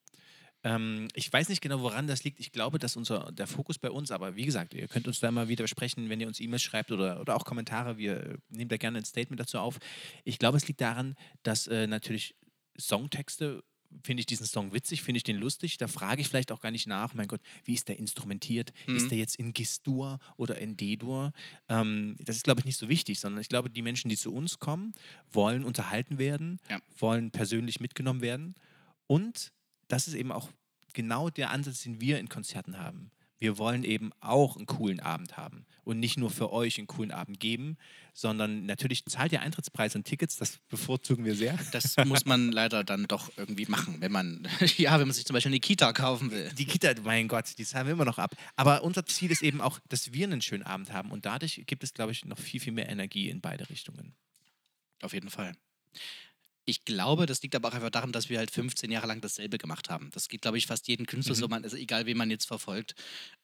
Ähm, 0.63 1.07
ich 1.13 1.31
weiß 1.31 1.49
nicht 1.49 1.61
genau, 1.61 1.81
woran 1.81 2.07
das 2.07 2.23
liegt. 2.23 2.39
Ich 2.39 2.51
glaube, 2.51 2.79
dass 2.79 2.95
unser, 2.95 3.31
der 3.31 3.47
Fokus 3.47 3.77
bei 3.77 3.91
uns, 3.91 4.11
aber 4.11 4.35
wie 4.35 4.45
gesagt, 4.45 4.73
ihr 4.73 4.87
könnt 4.87 5.07
uns 5.07 5.19
da 5.19 5.31
mal 5.31 5.47
wieder 5.47 5.63
besprechen, 5.63 6.09
wenn 6.09 6.19
ihr 6.19 6.27
uns 6.27 6.39
E-Mails 6.39 6.63
schreibt 6.63 6.91
oder, 6.91 7.21
oder 7.21 7.35
auch 7.35 7.45
Kommentare. 7.45 7.97
Wir 7.97 8.23
äh, 8.23 8.37
nehmen 8.49 8.69
da 8.69 8.77
gerne 8.77 8.97
ein 8.97 9.05
Statement 9.05 9.39
dazu 9.39 9.59
auf. 9.59 9.77
Ich 10.23 10.39
glaube, 10.39 10.57
es 10.57 10.67
liegt 10.67 10.81
daran, 10.81 11.15
dass 11.43 11.67
äh, 11.67 11.87
natürlich 11.87 12.35
Songtexte 12.79 13.63
finde 14.03 14.21
ich 14.21 14.25
diesen 14.25 14.45
Song 14.45 14.73
witzig, 14.73 15.01
finde 15.03 15.17
ich 15.17 15.23
den 15.23 15.37
lustig. 15.37 15.77
Da 15.77 15.87
frage 15.87 16.21
ich 16.21 16.27
vielleicht 16.29 16.51
auch 16.51 16.59
gar 16.61 16.71
nicht 16.71 16.87
nach, 16.87 17.13
mein 17.13 17.27
Gott, 17.27 17.41
wie 17.65 17.73
ist 17.73 17.87
der 17.87 17.99
instrumentiert? 17.99 18.73
Mhm. 18.87 18.95
Ist 18.95 19.11
der 19.11 19.17
jetzt 19.17 19.35
in 19.35 19.53
Gistur 19.53 20.19
oder 20.37 20.57
in 20.57 20.75
D-Dur? 20.77 21.31
Ähm, 21.69 22.15
das 22.19 22.37
ist, 22.37 22.43
glaube 22.43 22.61
ich, 22.61 22.65
nicht 22.65 22.77
so 22.77 22.89
wichtig, 22.89 23.19
sondern 23.19 23.41
ich 23.41 23.49
glaube, 23.49 23.69
die 23.69 23.81
Menschen, 23.81 24.09
die 24.09 24.17
zu 24.17 24.33
uns 24.33 24.59
kommen, 24.59 24.93
wollen 25.31 25.63
unterhalten 25.63 26.17
werden, 26.17 26.59
Ja. 26.69 26.79
wollen 26.97 27.31
persönlich 27.31 27.79
mitgenommen 27.79 28.21
werden. 28.21 28.55
Und 29.07 29.51
das 29.87 30.07
ist 30.07 30.15
eben 30.15 30.31
auch 30.31 30.49
genau 30.93 31.29
der 31.29 31.51
Ansatz, 31.51 31.83
den 31.83 32.01
wir 32.01 32.19
in 32.19 32.27
Konzerten 32.29 32.77
haben. 32.79 33.11
Wir 33.39 33.59
wollen 33.59 33.83
eben 33.83 34.09
auch 34.19 34.57
einen 34.57 34.65
coolen 34.65 34.99
Abend 34.99 35.37
haben 35.37 35.66
und 35.87 35.99
nicht 35.99 36.17
nur 36.17 36.29
für 36.29 36.51
euch 36.51 36.77
einen 36.77 36.87
coolen 36.87 37.11
Abend 37.11 37.39
geben, 37.39 37.77
sondern 38.13 38.65
natürlich 38.65 39.05
zahlt 39.05 39.31
ihr 39.31 39.41
Eintrittspreis 39.41 39.95
und 39.95 40.03
Tickets, 40.03 40.35
das 40.35 40.57
bevorzugen 40.69 41.23
wir 41.23 41.35
sehr. 41.35 41.57
Das 41.71 41.95
muss 42.05 42.25
man 42.25 42.51
leider 42.51 42.83
dann 42.83 43.05
doch 43.07 43.31
irgendwie 43.37 43.65
machen, 43.67 44.01
wenn 44.01 44.11
man, 44.11 44.47
ja, 44.77 44.99
wenn 44.99 45.07
man 45.07 45.13
sich 45.13 45.25
zum 45.25 45.33
Beispiel 45.33 45.51
eine 45.51 45.59
Kita 45.59 45.93
kaufen 45.93 46.31
will. 46.31 46.51
Die 46.57 46.65
Kita, 46.65 46.93
mein 47.03 47.27
Gott, 47.27 47.45
die 47.57 47.65
zahlen 47.65 47.87
wir 47.87 47.93
immer 47.93 48.05
noch 48.05 48.17
ab. 48.17 48.35
Aber 48.55 48.83
unser 48.83 49.05
Ziel 49.05 49.31
ist 49.31 49.41
eben 49.41 49.61
auch, 49.61 49.79
dass 49.87 50.11
wir 50.13 50.25
einen 50.27 50.41
schönen 50.41 50.63
Abend 50.63 50.91
haben 50.91 51.11
und 51.11 51.25
dadurch 51.25 51.63
gibt 51.65 51.83
es, 51.83 51.93
glaube 51.93 52.11
ich, 52.11 52.25
noch 52.25 52.37
viel, 52.37 52.59
viel 52.59 52.73
mehr 52.73 52.89
Energie 52.89 53.29
in 53.29 53.39
beide 53.39 53.69
Richtungen. 53.69 54.13
Auf 55.01 55.13
jeden 55.13 55.29
Fall. 55.29 55.53
Ich 56.69 56.83
glaube, 56.83 57.27
das 57.27 57.41
liegt 57.41 57.55
aber 57.55 57.69
auch 57.69 57.73
einfach 57.73 57.89
daran, 57.91 58.11
dass 58.11 58.27
wir 58.27 58.39
halt 58.39 58.51
15 58.51 58.91
Jahre 58.91 59.07
lang 59.07 59.21
dasselbe 59.21 59.57
gemacht 59.57 59.89
haben. 59.89 60.09
Das 60.11 60.27
geht, 60.27 60.41
glaube 60.41 60.57
ich, 60.57 60.67
fast 60.67 60.89
jeden 60.89 61.05
Künstler 61.05 61.33
Mhm. 61.33 61.39
so, 61.39 61.47
man, 61.47 61.63
also 61.63 61.77
egal 61.77 62.05
wen 62.07 62.17
man 62.17 62.29
jetzt 62.29 62.45
verfolgt. 62.45 62.93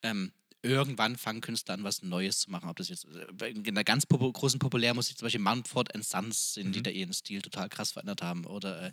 Ähm, 0.01 0.33
irgendwann 0.63 1.17
fangen 1.17 1.41
Künstler 1.41 1.75
an, 1.75 1.83
was 1.83 2.01
Neues 2.01 2.39
zu 2.39 2.49
machen. 2.49 2.69
Ob 2.69 2.77
das 2.77 2.89
jetzt 2.89 3.05
äh, 3.41 3.49
in 3.49 3.75
der 3.75 3.83
ganz 3.83 4.05
popu 4.05 4.31
großen 4.31 4.59
Populärmusik 4.59 5.17
zum 5.17 5.25
Beispiel 5.25 5.41
Mumford 5.41 5.89
Sons 6.03 6.53
sind, 6.55 6.73
die 6.73 6.79
Mhm. 6.79 6.83
da 6.83 6.89
ihren 6.89 7.13
Stil 7.13 7.41
total 7.41 7.69
krass 7.69 7.91
verändert 7.91 8.21
haben. 8.21 8.45
Oder 8.45 8.87
äh, 8.87 8.91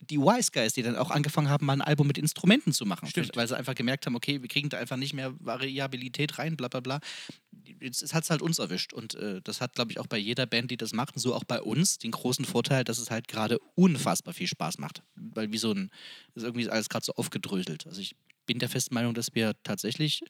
die 0.00 0.18
Wise 0.18 0.50
Guys, 0.52 0.72
die 0.72 0.82
dann 0.82 0.96
auch 0.96 1.10
angefangen 1.10 1.48
haben, 1.48 1.66
mal 1.66 1.74
ein 1.74 1.82
Album 1.82 2.06
mit 2.06 2.18
Instrumenten 2.18 2.72
zu 2.72 2.86
machen. 2.86 3.06
Stimmt. 3.08 3.36
Weil 3.36 3.46
sie 3.46 3.56
einfach 3.56 3.74
gemerkt 3.74 4.06
haben, 4.06 4.16
okay, 4.16 4.40
wir 4.40 4.48
kriegen 4.48 4.68
da 4.70 4.78
einfach 4.78 4.96
nicht 4.96 5.12
mehr 5.12 5.32
Variabilität 5.38 6.38
rein, 6.38 6.56
bla 6.56 6.68
bla 6.68 6.80
bla. 6.80 7.00
jetzt 7.80 8.14
hat 8.14 8.24
es 8.24 8.30
halt 8.30 8.42
uns 8.42 8.58
erwischt. 8.58 8.92
Und 8.92 9.14
äh, 9.14 9.40
das 9.42 9.60
hat, 9.60 9.74
glaube 9.74 9.92
ich, 9.92 9.98
auch 10.00 10.06
bei 10.06 10.18
jeder 10.18 10.46
Band, 10.46 10.70
die 10.70 10.76
das 10.76 10.92
macht, 10.92 11.14
und 11.14 11.20
so 11.20 11.34
auch 11.34 11.44
bei 11.44 11.60
uns, 11.60 11.98
den 11.98 12.10
großen 12.10 12.44
Vorteil, 12.44 12.84
dass 12.84 12.98
es 12.98 13.10
halt 13.10 13.28
gerade 13.28 13.58
unfassbar 13.74 14.32
viel 14.34 14.46
Spaß 14.46 14.78
macht. 14.78 15.02
Weil 15.14 15.52
wie 15.52 15.58
so 15.58 15.72
ein, 15.72 15.90
ist 16.34 16.44
irgendwie 16.44 16.68
alles 16.70 16.88
gerade 16.88 17.04
so 17.04 17.12
aufgedröselt. 17.14 17.86
Also 17.86 18.00
ich 18.00 18.16
bin 18.46 18.58
der 18.58 18.68
festen 18.68 18.94
Meinung, 18.94 19.14
dass 19.14 19.34
wir 19.34 19.52
tatsächlich, 19.62 20.22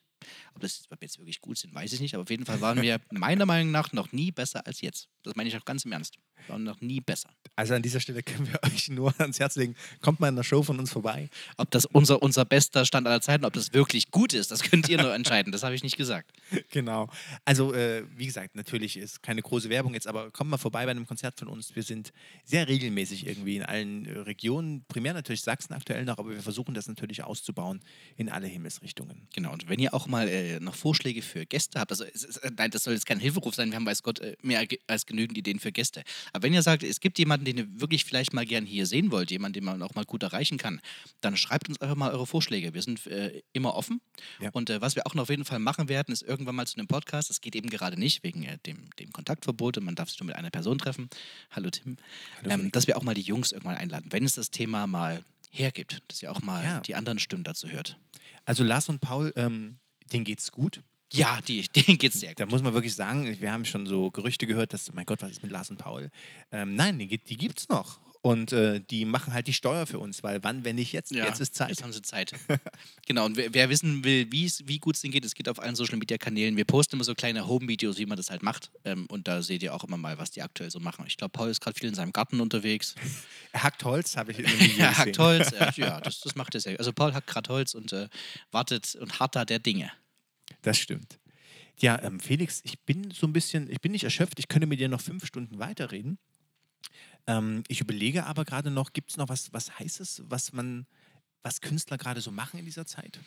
ob 0.54 0.60
das 0.62 0.86
jetzt 1.00 1.18
wirklich 1.18 1.40
gut 1.40 1.58
sind, 1.58 1.74
weiß 1.74 1.92
ich 1.92 2.00
nicht, 2.00 2.14
aber 2.14 2.22
auf 2.22 2.30
jeden 2.30 2.44
Fall 2.46 2.60
waren 2.60 2.80
wir 2.82 3.00
meiner 3.10 3.46
Meinung 3.46 3.70
nach 3.70 3.92
noch 3.92 4.12
nie 4.12 4.30
besser 4.32 4.66
als 4.66 4.80
jetzt. 4.80 5.08
Das 5.22 5.34
meine 5.36 5.48
ich 5.48 5.56
auch 5.56 5.64
ganz 5.64 5.84
im 5.84 5.92
Ernst. 5.92 6.16
Waren 6.49 6.64
noch 6.64 6.80
nie 6.80 7.01
besser. 7.01 7.28
Also 7.57 7.74
an 7.74 7.82
dieser 7.82 8.01
Stelle 8.01 8.22
können 8.22 8.49
wir 8.51 8.61
euch 8.72 8.88
nur 8.88 9.14
ans 9.20 9.38
Herz 9.38 9.57
legen, 9.57 9.76
kommt 10.01 10.20
mal 10.20 10.28
in 10.28 10.36
der 10.36 10.43
Show 10.43 10.62
von 10.62 10.78
uns 10.78 10.93
vorbei. 10.93 11.28
Ob 11.57 11.70
das 11.70 11.86
unser, 11.86 12.22
unser 12.22 12.45
bester 12.45 12.84
Stand 12.84 13.07
aller 13.07 13.20
Zeiten, 13.20 13.45
ob 13.45 13.53
das 13.53 13.72
wirklich 13.72 14.11
gut 14.11 14.32
ist, 14.32 14.51
das 14.51 14.62
könnt 14.62 14.88
ihr 14.88 15.01
nur 15.01 15.14
entscheiden. 15.14 15.53
Das 15.53 15.62
habe 15.62 15.74
ich 15.74 15.82
nicht 15.82 15.97
gesagt. 15.97 16.32
Genau. 16.70 17.09
Also, 17.45 17.74
äh, 17.74 18.05
wie 18.16 18.24
gesagt, 18.24 18.55
natürlich 18.55 18.97
ist 18.97 19.22
keine 19.22 19.43
große 19.43 19.68
Werbung 19.68 19.95
jetzt, 19.95 20.07
aber 20.07 20.30
kommt 20.30 20.51
mal 20.51 20.57
vorbei 20.57 20.84
bei 20.84 20.90
einem 20.90 21.07
Konzert 21.07 21.38
von 21.38 21.49
uns. 21.49 21.74
Wir 21.76 21.82
sind 21.82 22.12
sehr 22.45 22.66
regelmäßig 22.66 23.26
irgendwie 23.26 23.57
in 23.57 23.62
allen 23.62 24.07
äh, 24.07 24.18
Regionen, 24.20 24.84
primär 24.88 25.12
natürlich 25.12 25.43
Sachsen 25.43 25.74
aktuell 25.74 26.05
noch, 26.05 26.18
aber 26.18 26.30
wir 26.30 26.43
versuchen 26.43 26.74
das 26.74 26.86
natürlich 26.86 27.24
auszubauen 27.24 27.80
in 28.16 28.30
alle 28.30 28.47
Himmelsrichtungen. 28.47 29.28
Genau, 29.34 29.53
und 29.53 29.68
wenn 29.68 29.80
ihr 29.80 29.93
auch 29.93 30.07
mal 30.07 30.28
äh, 30.28 30.61
noch 30.61 30.74
Vorschläge 30.74 31.20
für 31.20 31.45
Gäste 31.45 31.78
habt, 31.78 31.90
also 31.90 32.05
es 32.05 32.36
äh, 32.38 32.51
nein, 32.57 32.70
das 32.70 32.84
soll 32.84 32.95
jetzt 32.95 33.07
kein 33.07 33.20
Hilferuf 33.20 33.55
sein, 33.55 33.70
wir 33.70 33.76
haben 33.76 33.86
weiß 33.86 34.03
Gott 34.03 34.20
äh, 34.20 34.36
mehr 34.43 34.66
als 34.86 35.07
genügend 35.07 35.36
Ideen 35.38 35.59
für 35.59 35.72
Gäste. 35.72 36.03
Aber 36.32 36.44
wenn 36.44 36.54
ihr 36.54 36.62
sagt, 36.62 36.82
es 36.82 37.00
gibt 37.00 37.18
jemanden, 37.18 37.44
den 37.44 37.58
ihr 37.58 37.80
wirklich 37.80 38.04
vielleicht 38.04 38.32
mal 38.32 38.46
gern 38.46 38.64
hier 38.64 38.86
sehen 38.86 39.10
wollt, 39.10 39.30
jemanden, 39.30 39.54
den 39.54 39.64
man 39.64 39.82
auch 39.82 39.94
mal 39.94 40.04
gut 40.04 40.22
erreichen 40.22 40.56
kann, 40.58 40.80
dann 41.20 41.36
schreibt 41.36 41.68
uns 41.68 41.80
einfach 41.80 41.94
mal 41.96 42.10
eure 42.10 42.26
Vorschläge. 42.26 42.72
Wir 42.74 42.82
sind 42.82 43.06
äh, 43.06 43.42
immer 43.52 43.74
offen. 43.74 44.00
Ja. 44.40 44.50
Und 44.52 44.70
äh, 44.70 44.80
was 44.80 44.96
wir 44.96 45.06
auch 45.06 45.14
noch 45.14 45.24
auf 45.24 45.28
jeden 45.30 45.44
Fall 45.44 45.58
machen 45.58 45.88
werden, 45.88 46.10
ist 46.12 46.22
irgendwann 46.22 46.54
mal 46.54 46.66
zu 46.66 46.78
einem 46.78 46.86
Podcast. 46.88 47.28
Das 47.30 47.40
geht 47.40 47.54
eben 47.54 47.68
gerade 47.68 47.98
nicht 47.98 48.22
wegen 48.22 48.44
äh, 48.44 48.58
dem, 48.66 48.88
dem 48.98 49.12
Kontaktverbot 49.12 49.76
und 49.78 49.84
man 49.84 49.94
darf 49.94 50.08
sich 50.10 50.18
nur 50.20 50.26
mit 50.28 50.36
einer 50.36 50.50
Person 50.50 50.78
treffen. 50.78 51.08
Hallo 51.50 51.70
Tim. 51.70 51.96
ähm, 52.44 52.72
dass 52.72 52.86
wir 52.86 52.96
auch 52.96 53.02
mal 53.02 53.14
die 53.14 53.20
Jungs 53.22 53.52
irgendwann 53.52 53.76
einladen, 53.76 54.06
wenn 54.10 54.24
es 54.24 54.34
das 54.34 54.50
Thema 54.50 54.86
mal 54.86 55.22
hergibt, 55.50 56.02
dass 56.08 56.22
ihr 56.22 56.32
auch 56.32 56.40
mal 56.40 56.64
Ja. 56.64 56.80
die 56.80 56.94
anderen 56.94 57.18
Stimmen 57.18 57.44
dazu 57.44 57.68
hört. 57.68 57.98
Also 58.46 58.64
Lars 58.64 58.88
und 58.88 59.00
Paul, 59.00 59.32
ähm, 59.36 59.76
denen 60.12 60.24
geht's 60.24 60.50
gut. 60.50 60.80
Ja, 61.12 61.40
die, 61.46 61.62
denen 61.76 61.98
geht's 61.98 62.20
sehr 62.20 62.30
gut. 62.30 62.40
Da 62.40 62.46
muss 62.46 62.62
man 62.62 62.74
wirklich 62.74 62.94
sagen, 62.94 63.36
wir 63.40 63.52
haben 63.52 63.64
schon 63.64 63.86
so 63.86 64.10
Gerüchte 64.10 64.46
gehört, 64.46 64.72
dass, 64.72 64.92
mein 64.92 65.06
Gott, 65.06 65.22
was 65.22 65.30
ist 65.32 65.42
mit 65.42 65.52
Lars 65.52 65.70
und 65.70 65.78
Paul? 65.78 66.10
Ähm, 66.50 66.74
nein, 66.74 66.98
die, 66.98 67.06
gibt- 67.08 67.28
die 67.30 67.36
gibt's 67.36 67.68
noch. 67.68 68.00
Und 68.24 68.52
äh, 68.52 68.78
die 68.78 69.04
machen 69.04 69.32
halt 69.34 69.48
die 69.48 69.52
Steuer 69.52 69.84
für 69.84 69.98
uns, 69.98 70.22
weil 70.22 70.44
wann, 70.44 70.64
wenn 70.64 70.76
nicht 70.76 70.92
jetzt? 70.92 71.10
jetzt 71.10 71.40
ist 71.40 71.56
Zeit. 71.56 71.70
Jetzt 71.70 71.82
haben 71.82 71.92
sie 71.92 72.02
Zeit. 72.02 72.32
genau, 73.08 73.26
und 73.26 73.36
wer, 73.36 73.52
wer 73.52 73.68
wissen 73.68 74.04
will, 74.04 74.30
wie 74.30 74.78
gut 74.78 74.94
es 74.94 75.00
denen 75.00 75.10
geht, 75.10 75.24
es 75.24 75.34
geht 75.34 75.48
auf 75.48 75.58
allen 75.58 75.74
Social 75.74 75.96
Media 75.98 76.18
Kanälen. 76.18 76.56
Wir 76.56 76.64
posten 76.64 76.94
immer 76.94 77.02
so 77.04 77.16
kleine 77.16 77.48
Home-Videos, 77.48 77.98
wie 77.98 78.06
man 78.06 78.16
das 78.16 78.30
halt 78.30 78.44
macht. 78.44 78.70
Ähm, 78.84 79.06
und 79.06 79.26
da 79.26 79.42
seht 79.42 79.64
ihr 79.64 79.74
auch 79.74 79.82
immer 79.82 79.96
mal, 79.96 80.18
was 80.18 80.30
die 80.30 80.40
aktuell 80.40 80.70
so 80.70 80.78
machen. 80.78 81.04
Ich 81.08 81.16
glaube, 81.16 81.32
Paul 81.32 81.48
ist 81.50 81.60
gerade 81.60 81.76
viel 81.76 81.88
in 81.88 81.96
seinem 81.96 82.12
Garten 82.12 82.40
unterwegs. 82.40 82.94
Er 83.54 83.64
hackt 83.64 83.84
Holz, 83.84 84.16
habe 84.16 84.30
ich 84.30 84.38
in 84.38 84.44
dem 84.46 84.78
Er 84.78 84.96
hackt. 84.96 85.18
Holz. 85.18 85.50
Er, 85.52 85.72
ja, 85.76 86.00
das, 86.00 86.20
das 86.20 86.36
macht 86.36 86.54
er 86.54 86.60
sehr. 86.60 86.78
Also 86.78 86.92
Paul 86.92 87.12
hackt 87.12 87.26
gerade 87.26 87.52
Holz 87.52 87.74
und 87.74 87.92
äh, 87.92 88.08
wartet 88.50 88.94
und 88.94 89.18
harrt 89.20 89.34
da 89.36 89.44
der 89.44 89.58
Dinge. 89.58 89.90
Das 90.61 90.78
stimmt. 90.78 91.18
Ja, 91.78 92.00
ähm, 92.03 92.20
Felix, 92.20 92.61
ich 92.64 92.80
bin 92.80 93.11
so 93.11 93.26
ein 93.26 93.32
bisschen, 93.32 93.70
ich 93.70 93.80
bin 93.80 93.92
nicht 93.92 94.05
erschöpft, 94.05 94.38
ich 94.38 94.48
könnte 94.48 94.66
mit 94.66 94.78
dir 94.78 94.88
noch 94.88 95.00
fünf 95.00 95.26
Stunden 95.26 95.59
weiterreden. 95.59 96.18
Ähm, 97.26 97.64
ich 97.68 97.80
überlege 97.80 98.26
aber 98.26 98.44
gerade 98.44 98.70
noch, 98.70 98.92
gibt 98.92 99.11
es 99.11 99.16
noch 99.16 99.28
was, 99.28 99.53
was 99.53 99.78
Heißes, 99.78 100.24
was 100.26 100.53
man, 100.53 100.86
was 101.42 101.61
Künstler 101.61 101.98
gerade 101.98 102.20
so 102.20 102.30
machen 102.30 102.59
in 102.59 102.64
dieser 102.64 102.86
Zeit? 102.86 103.18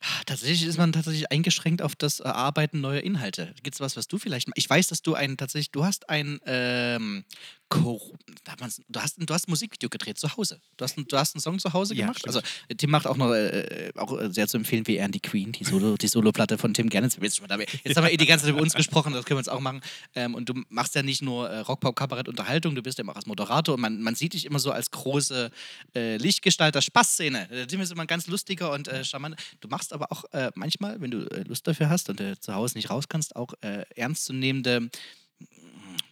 Ah, 0.00 0.22
Tatsächlich 0.26 0.64
ist 0.64 0.78
man 0.78 0.92
tatsächlich 0.92 1.30
eingeschränkt 1.32 1.82
auf 1.82 1.96
das 1.96 2.20
Erarbeiten 2.20 2.80
neuer 2.80 3.00
Inhalte. 3.00 3.54
Gibt 3.62 3.74
es 3.74 3.80
was, 3.80 3.96
was 3.96 4.06
du 4.06 4.18
vielleicht. 4.18 4.48
Ich 4.54 4.68
weiß, 4.68 4.86
dass 4.88 5.02
du 5.02 5.14
ein 5.14 5.36
tatsächlich, 5.36 5.72
du 5.72 5.84
hast 5.84 6.08
ein 6.08 6.38
ähm, 6.46 7.24
du 7.68 9.00
hast, 9.00 9.18
du 9.18 9.34
hast 9.34 9.48
ein 9.48 9.50
Musikvideo 9.50 9.88
gedreht 9.88 10.18
zu 10.18 10.36
Hause. 10.36 10.60
Du 10.76 10.84
hast, 10.84 10.96
du 10.96 11.16
hast 11.16 11.34
einen 11.34 11.40
Song 11.40 11.58
zu 11.58 11.72
Hause 11.72 11.94
Ja, 11.94 12.06
gemacht. 12.06 12.20
stimmt. 12.20 12.36
Also 12.36 12.48
Tim 12.76 12.90
macht 12.90 13.06
auch 13.06 13.16
noch 13.16 13.32
äh, 13.32 13.90
auch 13.96 14.18
äh, 14.18 14.32
sehr 14.32 14.48
zu 14.48 14.56
empfehlen, 14.56 14.86
wie 14.86 15.04
die 15.08 15.20
Queen, 15.20 15.52
die 15.52 15.64
Solo, 15.64 15.96
die 15.96 16.08
Soloplatte 16.08 16.58
von 16.58 16.74
Tim 16.74 16.88
Gernes. 16.88 17.18
Jetzt, 17.20 17.40
haben 17.40 17.60
wir 17.60 18.12
eh 18.12 18.16
die 18.16 18.26
ganze 18.26 18.46
Zeit 18.46 18.54
über 18.54 18.62
uns 18.62 18.74
gesprochen, 18.74 19.12
das 19.12 19.24
können 19.24 19.36
wir 19.36 19.42
jetzt 19.42 19.50
auch 19.50 19.60
machen. 19.60 19.80
Ähm, 20.14 20.34
und 20.34 20.48
du 20.48 20.54
machst 20.68 20.94
ja 20.94 21.02
nicht 21.02 21.22
nur 21.22 21.48
äh, 21.48 21.60
Rockpop, 21.60 21.96
Kabarett, 21.96 22.28
Unterhaltung, 22.28 22.74
du 22.74 22.82
bist 22.82 22.98
ja 22.98 23.02
immer 23.02 23.12
auch 23.12 23.16
als 23.16 23.26
Moderator 23.26 23.74
und 23.74 23.80
man, 23.80 24.00
man 24.00 24.14
sieht 24.14 24.32
dich 24.32 24.44
immer 24.44 24.58
so 24.58 24.72
als 24.72 24.90
große 24.90 25.50
äh, 25.94 26.16
Lichtgestalt 26.16 26.74
der 26.74 26.80
Spaßszene. 26.80 27.48
Der 27.48 27.66
Tim 27.66 27.80
ist 27.80 27.92
immer 27.92 28.02
ein 28.02 28.06
ganz 28.06 28.26
lustiger 28.26 28.72
und 28.72 28.88
äh, 28.88 29.04
charmant. 29.04 29.36
Du 29.60 29.68
machst 29.68 29.92
aber 29.92 30.10
auch 30.12 30.24
äh, 30.32 30.50
manchmal, 30.54 31.00
wenn 31.00 31.10
du 31.10 31.26
äh, 31.30 31.42
Lust 31.42 31.66
dafür 31.66 31.88
hast 31.90 32.08
und 32.08 32.20
äh, 32.20 32.38
zu 32.38 32.54
Hause 32.54 32.76
nicht 32.76 32.90
raus 32.90 33.08
kannst, 33.08 33.36
auch 33.36 33.54
äh, 33.60 33.84
ernstzunehmende, 33.94 34.90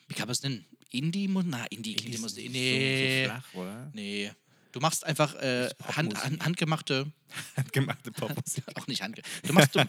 wie 0.09 0.15
kann 0.15 0.27
man 0.27 0.33
es 0.33 0.43
nennen? 0.43 0.65
Indie, 0.91 1.29
na 1.29 1.65
Indie 1.67 1.95
klingt 1.95 2.15
immer 2.17 2.29
so, 2.29 2.37
so, 2.37 2.49
nee, 2.49 3.25
so 3.25 3.31
flach, 3.31 3.55
oder? 3.55 3.91
nee. 3.95 4.31
Du 4.73 4.81
machst 4.81 5.07
einfach 5.07 5.35
äh, 5.37 5.71
hand, 5.97 6.23
hand, 6.23 6.45
handgemachte, 6.45 7.11
Handgemachte 7.57 8.13
Popmusik. 8.13 8.63
auch 8.75 8.87
nicht 8.87 9.01
handge 9.03 9.23
du 9.43 9.53
machst, 9.55 9.75
du, 9.75 9.85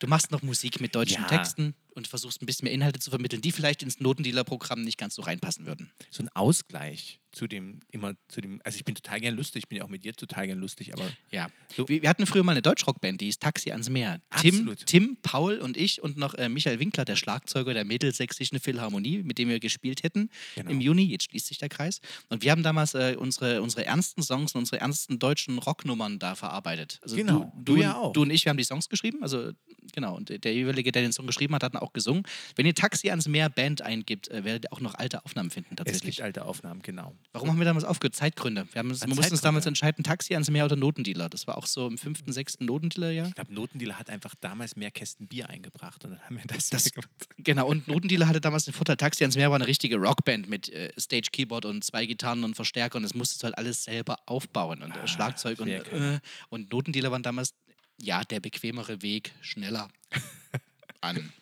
du 0.00 0.06
machst 0.06 0.30
noch 0.30 0.40
Musik 0.42 0.80
mit 0.80 0.94
deutschen 0.94 1.22
Ja. 1.22 1.28
Texten 1.28 1.74
und 1.94 2.06
versuchst 2.08 2.42
ein 2.42 2.46
bisschen 2.46 2.64
mehr 2.64 2.72
Inhalte 2.72 3.00
zu 3.00 3.10
vermitteln, 3.10 3.42
die 3.42 3.52
vielleicht 3.52 3.82
ins 3.82 4.00
Notendealer-Programm 4.00 4.82
nicht 4.82 4.98
ganz 4.98 5.14
so 5.14 5.22
reinpassen 5.22 5.66
würden. 5.66 5.90
so 6.10 6.22
ein 6.22 6.28
Ausgleich 6.34 7.20
zu 7.32 7.46
dem, 7.46 7.78
immer 7.92 8.14
zu 8.26 8.40
dem, 8.40 8.60
also 8.64 8.74
ich 8.76 8.84
bin 8.84 8.96
total 8.96 9.20
gern 9.20 9.36
lustig, 9.36 9.62
ich 9.62 9.68
bin 9.68 9.78
ja 9.78 9.84
auch 9.84 9.88
mit 9.88 10.04
dir 10.04 10.12
total 10.14 10.48
gern 10.48 10.58
lustig, 10.58 10.92
aber 10.92 11.08
Ja. 11.30 11.48
So. 11.76 11.88
Wir, 11.88 12.02
wir 12.02 12.08
hatten 12.08 12.26
früher 12.26 12.42
mal 12.42 12.52
eine 12.52 12.62
Deutschrockband, 12.62 13.20
die 13.20 13.28
ist 13.28 13.40
Taxi 13.40 13.70
ans 13.70 13.88
Meer. 13.88 14.20
Tim, 14.40 14.54
Absolut. 14.56 14.86
Tim, 14.86 15.16
Paul 15.22 15.58
und 15.58 15.76
ich 15.76 16.02
und 16.02 16.16
noch 16.16 16.34
äh, 16.34 16.48
Michael 16.48 16.80
Winkler, 16.80 17.04
der 17.04 17.14
Schlagzeuger 17.14 17.72
der 17.72 17.84
Mittelsächsischen 17.84 18.58
Philharmonie, 18.58 19.22
mit 19.22 19.38
dem 19.38 19.48
wir 19.48 19.60
gespielt 19.60 20.02
hätten 20.02 20.28
Genau. 20.56 20.70
im 20.70 20.80
Juni. 20.80 21.04
Jetzt 21.04 21.30
schließt 21.30 21.46
sich 21.46 21.58
der 21.58 21.68
Kreis. 21.68 22.00
Und 22.30 22.42
wir 22.42 22.50
haben 22.50 22.64
damals 22.64 22.94
äh, 22.94 23.14
unsere, 23.16 23.62
unsere 23.62 23.84
ernsten 23.86 24.22
Songs 24.24 24.54
und 24.56 24.60
unsere 24.62 24.80
ernsten 24.80 25.20
deutschen 25.20 25.58
Rocknummern 25.58 26.18
da 26.18 26.34
verarbeitet. 26.34 26.98
Also 27.02 27.14
Genau, 27.14 27.52
du, 27.56 27.62
du 27.62 27.72
und, 27.74 27.80
ja 27.80 27.96
auch. 27.96 28.12
Du 28.12 28.22
und 28.22 28.30
ich, 28.30 28.44
wir 28.44 28.50
haben 28.50 28.56
die 28.56 28.64
Songs 28.64 28.88
geschrieben. 28.88 29.22
Also 29.22 29.52
genau, 29.92 30.16
und 30.16 30.30
der 30.44 30.52
jeweilige, 30.52 30.90
der 30.90 31.02
den 31.02 31.12
Song 31.12 31.28
geschrieben 31.28 31.54
hat, 31.54 31.62
hat 31.62 31.74
auch 31.82 31.92
gesungen. 31.92 32.22
Wenn 32.56 32.66
ihr 32.66 32.74
Taxi 32.74 33.10
ans 33.10 33.28
Meer 33.28 33.48
Band 33.48 33.82
eingibt, 33.82 34.28
äh, 34.30 34.44
werdet 34.44 34.64
ihr 34.66 34.72
auch 34.72 34.80
noch 34.80 34.94
alte 34.94 35.24
Aufnahmen 35.24 35.50
finden 35.50 35.70
es 35.72 35.76
tatsächlich. 35.76 36.16
gibt 36.16 36.24
alte 36.24 36.44
Aufnahmen, 36.44 36.82
genau. 36.82 37.14
Warum 37.32 37.48
haben 37.50 37.58
wir 37.58 37.64
damals 37.64 37.84
aufgehört? 37.84 38.14
Zeitgründe. 38.14 38.66
Wir, 38.72 38.78
haben 38.80 38.90
uns, 38.90 39.00
wir 39.00 39.08
mussten 39.08 39.32
uns 39.32 39.40
damals 39.40 39.66
entscheiden, 39.66 40.04
Taxi 40.04 40.34
ans 40.34 40.50
Meer 40.50 40.64
oder 40.64 40.76
Notendealer. 40.76 41.28
Das 41.28 41.46
war 41.46 41.56
auch 41.58 41.66
so 41.66 41.86
im 41.86 41.98
fünften, 41.98 42.32
sechsten 42.32 42.64
Notendealer-Jahr. 42.66 43.28
Ich 43.28 43.34
glaube, 43.34 43.54
Notendealer 43.54 43.98
hat 43.98 44.10
einfach 44.10 44.34
damals 44.40 44.76
mehr 44.76 44.90
Kästen 44.90 45.26
Bier 45.28 45.48
eingebracht 45.48 46.04
und 46.04 46.12
dann 46.12 46.20
haben 46.20 46.36
wir 46.36 46.44
das, 46.46 46.70
Das- 46.70 46.90
gemacht. 46.92 47.08
Genau, 47.38 47.68
und 47.68 47.86
Notendealer 47.88 48.26
hatte 48.28 48.40
damals 48.40 48.64
den 48.64 48.74
Vorteil, 48.74 48.96
Taxi 48.96 49.24
ans 49.24 49.36
Meer 49.36 49.50
war 49.50 49.56
eine 49.56 49.66
richtige 49.66 49.96
Rockband 49.96 50.48
mit 50.48 50.68
äh, 50.70 50.90
Stage-Keyboard 50.98 51.64
und 51.64 51.84
zwei 51.84 52.06
Gitarren 52.06 52.44
und 52.44 52.54
Verstärker 52.54 52.96
und 52.96 53.02
das 53.02 53.14
musstest 53.14 53.42
du 53.42 53.44
halt 53.46 53.58
alles 53.58 53.84
selber 53.84 54.18
aufbauen 54.26 54.82
und 54.82 54.96
äh, 54.96 55.06
Schlagzeug 55.06 55.58
und, 55.60 55.68
äh, 55.68 56.20
und 56.48 56.70
Notendealer 56.72 57.10
waren 57.10 57.22
damals, 57.22 57.54
ja, 58.00 58.22
der 58.24 58.40
bequemere 58.40 59.02
Weg, 59.02 59.32
schneller 59.40 59.88
an, 61.00 61.32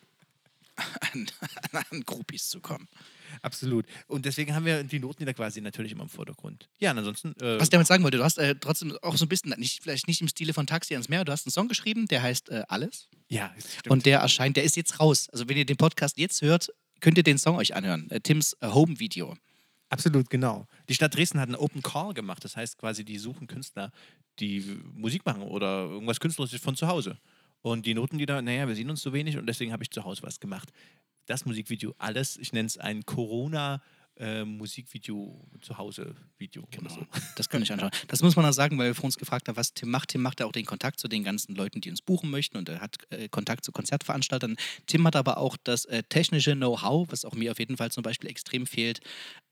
an, 1.13 1.27
an 1.91 2.01
Groupies 2.05 2.49
zu 2.49 2.59
kommen. 2.59 2.87
Absolut. 3.41 3.85
Und 4.07 4.25
deswegen 4.25 4.55
haben 4.55 4.65
wir 4.65 4.83
die 4.83 4.99
Notendealer 4.99 5.33
quasi 5.33 5.61
natürlich 5.61 5.91
immer 5.91 6.03
im 6.03 6.09
Vordergrund. 6.09 6.67
Ja, 6.79 6.91
und 6.91 6.97
ansonsten. 6.99 7.33
Äh, 7.39 7.57
Was 7.57 7.63
ich 7.63 7.69
damit 7.69 7.87
sagen 7.87 8.03
wollte, 8.03 8.17
du 8.17 8.23
hast 8.23 8.37
äh, 8.37 8.55
trotzdem 8.55 8.97
auch 9.01 9.17
so 9.17 9.25
ein 9.25 9.29
bisschen, 9.29 9.53
nicht, 9.57 9.83
vielleicht 9.83 10.07
nicht 10.07 10.21
im 10.21 10.27
Stile 10.27 10.53
von 10.53 10.67
Taxi 10.67 10.93
ans 10.93 11.09
Meer, 11.09 11.25
du 11.25 11.31
hast 11.31 11.45
einen 11.45 11.51
Song 11.51 11.67
geschrieben, 11.67 12.07
der 12.07 12.21
heißt 12.21 12.49
äh, 12.49 12.63
Alles. 12.67 13.07
ja, 13.27 13.53
stimmt. 13.57 13.87
Und 13.91 14.05
der 14.05 14.19
erscheint, 14.19 14.57
der 14.57 14.63
ist 14.63 14.75
jetzt 14.75 14.99
raus. 14.99 15.29
Also 15.29 15.47
wenn 15.47 15.57
ihr 15.57 15.65
den 15.65 15.77
Podcast 15.77 16.17
jetzt 16.17 16.41
hört, 16.41 16.69
könnt 17.01 17.17
ihr 17.17 17.23
den 17.23 17.37
Song 17.37 17.55
euch 17.57 17.75
anhören. 17.75 18.09
Äh, 18.09 18.19
Tims 18.21 18.57
äh, 18.61 18.67
Home-Video. 18.67 19.35
Absolut, 19.89 20.29
genau. 20.29 20.67
Die 20.87 20.93
Stadt 20.93 21.15
Dresden 21.15 21.39
hat 21.39 21.49
einen 21.49 21.55
Open 21.55 21.81
Call 21.81 22.13
gemacht. 22.13 22.43
Das 22.43 22.55
heißt 22.55 22.77
quasi, 22.77 23.03
die 23.03 23.17
suchen 23.17 23.47
Künstler, 23.47 23.91
die 24.39 24.79
Musik 24.93 25.25
machen 25.25 25.41
oder 25.41 25.85
irgendwas 25.85 26.19
Künstlerisches 26.19 26.61
von 26.61 26.75
zu 26.75 26.87
Hause. 26.87 27.17
Und 27.61 27.85
die 27.85 27.93
Notenlieder, 27.93 28.41
naja, 28.41 28.67
wir 28.67 28.75
sehen 28.75 28.89
uns 28.89 29.01
so 29.01 29.13
wenig 29.13 29.37
und 29.37 29.45
deswegen 29.45 29.73
habe 29.73 29.83
ich 29.83 29.91
zu 29.91 30.03
Hause 30.03 30.23
was 30.23 30.39
gemacht. 30.39 30.71
Das 31.25 31.45
Musikvideo, 31.45 31.93
alles, 31.97 32.37
ich 32.37 32.53
nenne 32.53 32.67
es 32.67 32.77
ein 32.77 33.05
Corona- 33.05 33.81
äh, 34.19 34.43
Musikvideo 34.45 35.47
zu 35.61 35.77
Hause 35.77 36.15
Video 36.37 36.67
Genau. 36.71 36.89
so. 36.89 37.05
Das 37.35 37.49
kann 37.49 37.61
ich 37.61 37.71
anschauen. 37.71 37.91
Das 38.07 38.21
muss 38.21 38.35
man 38.35 38.45
auch 38.45 38.51
sagen, 38.53 38.77
weil 38.77 38.87
wir 38.87 38.95
vor 38.95 39.05
uns 39.05 39.17
gefragt 39.17 39.47
haben, 39.47 39.55
was 39.57 39.73
Tim 39.73 39.89
macht. 39.89 40.09
Tim 40.09 40.21
macht 40.21 40.39
ja 40.39 40.45
auch 40.45 40.51
den 40.51 40.65
Kontakt 40.65 40.99
zu 40.99 41.07
den 41.07 41.23
ganzen 41.23 41.55
Leuten, 41.55 41.81
die 41.81 41.89
uns 41.89 42.01
buchen 42.01 42.29
möchten 42.29 42.57
und 42.57 42.67
er 42.69 42.81
hat 42.81 42.97
äh, 43.11 43.29
Kontakt 43.29 43.63
zu 43.65 43.71
Konzertveranstaltern. 43.71 44.57
Tim 44.87 45.05
hat 45.07 45.15
aber 45.15 45.37
auch 45.37 45.57
das 45.63 45.85
äh, 45.85 46.03
technische 46.03 46.53
Know-how, 46.55 47.07
was 47.11 47.25
auch 47.25 47.33
mir 47.33 47.51
auf 47.51 47.59
jeden 47.59 47.77
Fall 47.77 47.91
zum 47.91 48.03
Beispiel 48.03 48.29
extrem 48.29 48.65
fehlt, 48.67 48.99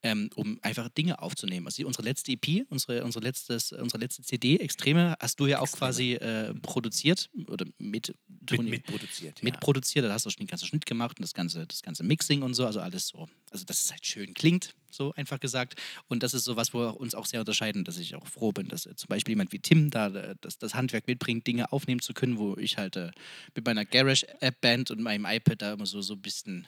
ähm, 0.04 0.30
um 0.36 0.60
einfach 0.62 0.90
Dinge 0.90 1.20
aufzunehmen. 1.22 1.66
Also 1.66 1.86
unsere 1.88 2.04
letzte 2.04 2.32
EP, 2.34 2.66
unsere, 2.70 3.04
unsere, 3.04 3.24
letztes, 3.24 3.72
unsere 3.72 4.00
letzte 4.00 4.22
CD, 4.22 4.58
Extreme, 4.58 5.16
hast 5.20 5.40
du 5.40 5.46
ja 5.48 5.60
auch 5.60 5.64
Extreme. 5.64 5.80
quasi 5.80 6.14
äh, 6.14 6.54
produziert 6.56 7.30
oder 7.48 7.66
mit, 7.78 8.14
Mit, 8.52 8.62
mitproduziert. 8.64 9.40
ja. 9.40 9.44
mitproduziert. 9.46 10.06
Da 10.06 10.12
hast 10.14 10.26
du 10.26 10.30
schon 10.30 10.40
den 10.46 10.48
ganzen 10.48 10.68
Schnitt 10.68 10.86
gemacht 10.86 11.18
und 11.20 11.24
das 11.24 11.34
ganze, 11.34 11.66
das 11.66 11.82
ganze 11.82 12.04
Mixing 12.04 12.42
und 12.44 12.54
so, 12.54 12.66
also 12.66 12.80
alles 12.82 13.08
so. 13.08 13.28
Also, 13.52 13.66
dass 13.66 13.82
es 13.82 13.92
halt 13.92 14.06
schön 14.06 14.34
klingt. 14.34 14.76
so 14.90 15.14
einfach 15.14 15.40
gesagt. 15.40 15.76
Und 16.08 16.24
das 16.24 16.34
ist 16.34 16.44
so 16.44 16.56
was, 16.56 16.74
wo 16.74 16.80
wir 16.80 17.00
uns 17.00 17.16
auch 17.16 17.26
sehr 17.26 17.40
unterscheiden, 17.40 17.84
dass 17.84 17.98
ich 17.98 18.16
auch 18.16 18.28
froh 18.28 18.52
bin, 18.52 18.68
dass 18.68 18.86
äh, 18.86 18.96
zum 18.96 19.08
Beispiel 19.10 19.34
jemand 19.34 19.52
wie 19.52 19.60
Tim 19.60 19.90
da 19.90 20.08
äh, 20.08 20.36
das, 20.42 20.58
das 20.58 20.76
Handwerk 20.76 21.08
mitbringt, 21.08 21.46
Dinge 21.48 21.72
aufnehmen 21.72 22.02
zu 22.02 22.14
können, 22.14 22.38
wo 22.38 22.58
ich 22.58 22.78
halt 22.78 22.96
äh, 22.96 23.12
mit 23.56 23.66
meiner 23.66 23.86
Garage-App-Band 23.86 24.92
und 24.92 25.02
meinem 25.02 25.26
iPad 25.26 25.62
da 25.62 25.74
immer 25.74 25.86
so, 25.86 26.02
so 26.02 26.16
ein 26.16 26.22
bisschen 26.22 26.68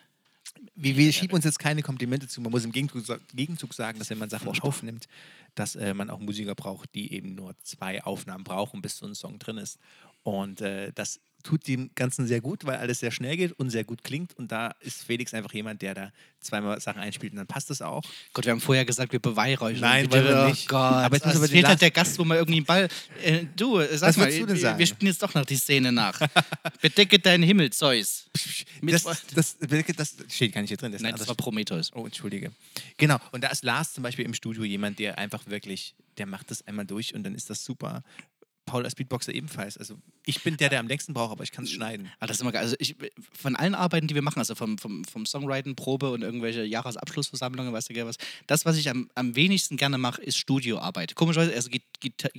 Wir, 0.76 0.96
wir 0.96 1.12
schieben 1.12 1.36
uns 1.36 1.46
jetzt 1.46 1.60
keine 1.60 1.82
Komplimente 1.82 2.28
zu. 2.28 2.42
Man 2.42 2.52
muss 2.52 2.66
im 2.66 2.72
Gegenzug, 2.72 3.20
Gegenzug 3.34 3.74
sagen, 3.74 4.00
dass 4.00 4.10
wenn 4.10 4.18
man 4.18 4.30
Sachen 4.30 4.46
Furchtbar. 4.46 4.68
aufnimmt, 4.70 5.08
dass 5.56 5.76
äh, 5.76 5.94
man 5.94 6.10
auch 6.10 6.20
Musiker 6.20 6.56
braucht, 6.56 6.94
die 6.96 7.14
eben 7.14 7.36
nur 7.36 7.56
zwei 7.64 8.04
Aufnahmen 8.04 8.44
brauchen, 8.44 8.82
bis 8.82 8.98
so 8.98 9.06
ein 9.06 9.16
Song 9.16 9.40
drin 9.40 9.58
ist. 9.58 9.80
Und 10.24 10.62
äh, 10.62 10.92
das 10.94 11.20
tut 11.44 11.68
dem 11.68 11.90
Ganzen 11.96 12.28
sehr 12.28 12.42
gut, 12.42 12.66
weil 12.66 12.78
alles 12.78 13.00
sehr 13.00 13.12
schnell 13.12 13.38
geht 13.38 13.54
und 13.54 13.70
sehr 13.70 13.84
gut 13.84 14.04
klingt. 14.04 14.38
Und 14.38 14.52
da 14.52 14.74
ist 14.82 15.04
Felix 15.04 15.34
einfach 15.34 15.54
jemand, 15.54 15.82
der 15.82 15.94
da 15.94 16.12
zweimal 16.40 16.80
Sachen 16.80 17.02
einspielt 17.02 17.34
und 17.34 17.38
dann 17.38 17.48
passt 17.48 17.70
es 17.72 17.82
auch. 17.82 18.04
Gott, 18.34 18.46
wir 18.46 18.52
haben 18.52 18.62
vorher 18.62 18.86
gesagt, 18.86 19.12
wir 19.12 19.20
beweihräuchern. 19.20 19.82
Nein, 19.82 20.12
wollen 20.12 20.26
wir 20.26 20.44
oh 20.46 20.50
nicht. 20.50 20.68
Gott, 20.68 20.80
Aber 20.80 21.16
jetzt 21.16 21.26
den 21.26 21.48
fehlt 21.48 21.68
halt 21.68 21.82
der 21.82 21.92
Gast, 21.92 22.18
wo 22.20 22.24
man 22.24 22.38
irgendwie 22.38 22.58
einen 22.58 22.66
Ball. 22.66 22.88
Äh, 23.24 23.46
du, 23.56 23.80
äh, 23.80 23.98
sag 23.98 24.10
Was 24.10 24.18
mal, 24.18 24.30
du 24.32 24.46
denn 24.46 24.56
wir- 24.56 24.62
sagen? 24.62 24.80
wir 24.80 24.88
spielen 24.88 25.12
jetzt 25.12 25.22
doch 25.22 25.34
noch 25.34 25.46
die 25.46 25.58
Szene 25.58 25.92
nach. 25.92 26.20
Bedecke 26.82 27.20
deinen 27.20 27.44
Himmel, 27.44 27.72
Zeus. 27.72 28.30
Das, 28.82 29.04
das, 29.34 29.56
das, 29.96 30.16
steht 30.30 30.54
gar 30.54 30.62
nicht 30.62 30.70
hier 30.70 30.78
drin. 30.78 30.92
Das 30.92 31.02
Nein, 31.02 31.14
ein 31.14 31.20
das 31.20 31.28
war 31.28 31.36
Prometheus. 31.36 31.92
Oh, 31.94 32.06
entschuldige. 32.06 32.52
Genau. 32.98 33.18
Und 33.32 33.44
da 33.44 33.50
ist 33.50 33.64
Lars 33.64 33.94
zum 33.94 34.04
Beispiel 34.04 34.26
im 34.26 34.34
Studio 34.34 34.64
jemand, 34.64 35.00
der 35.00 35.18
einfach 35.18 35.46
wirklich, 35.48 35.96
der 36.18 36.26
macht 36.26 36.52
das 36.52 36.66
einmal 36.68 36.86
durch 36.86 37.14
und 37.14 37.24
dann 37.24 37.36
ist 37.36 37.50
das 37.50 37.64
super. 37.64 38.04
Paul 38.70 38.86
als 38.86 38.94
Beatboxer 38.94 39.34
ebenfalls. 39.34 39.78
Also 39.78 39.96
ich 40.28 40.44
bin 40.44 40.56
der, 40.56 40.70
der 40.70 40.80
am 40.80 40.88
längsten 40.88 41.14
braucht, 41.14 41.32
aber 41.32 41.44
ich 41.44 41.52
kann 41.52 41.64
es 41.64 41.72
schneiden. 41.72 42.12
Ah, 42.20 42.28
das 42.28 42.38
ist 42.38 42.42
immer 42.42 42.52
geil. 42.52 42.62
Also 42.62 42.76
ich, 42.78 42.96
von 43.34 43.56
allen 43.56 43.74
Arbeiten, 43.74 44.08
die 44.08 44.14
wir 44.14 44.22
machen, 44.22 44.38
also 44.38 44.54
vom, 44.54 44.78
vom, 44.78 45.04
vom 45.06 45.26
Songwriting, 45.26 45.76
Probe 45.76 46.12
und 46.12 46.22
irgendwelche 46.22 46.64
Jahresabschlussversammlungen, 46.64 47.74
weißt 47.74 47.90
du, 47.90 47.94
gell, 47.96 48.06
was, 48.06 48.18
das, 48.46 48.66
was 48.66 48.78
ich 48.78 48.88
am, 48.88 49.10
am 49.16 49.36
wenigsten 49.36 49.76
gerne 49.76 49.98
mache, 49.98 50.22
ist 50.22 50.38
Studioarbeit. 50.38 51.16
Komischerweise, 51.16 51.54
also 51.54 51.70
Git 51.72 51.84
Gita 52.00 52.30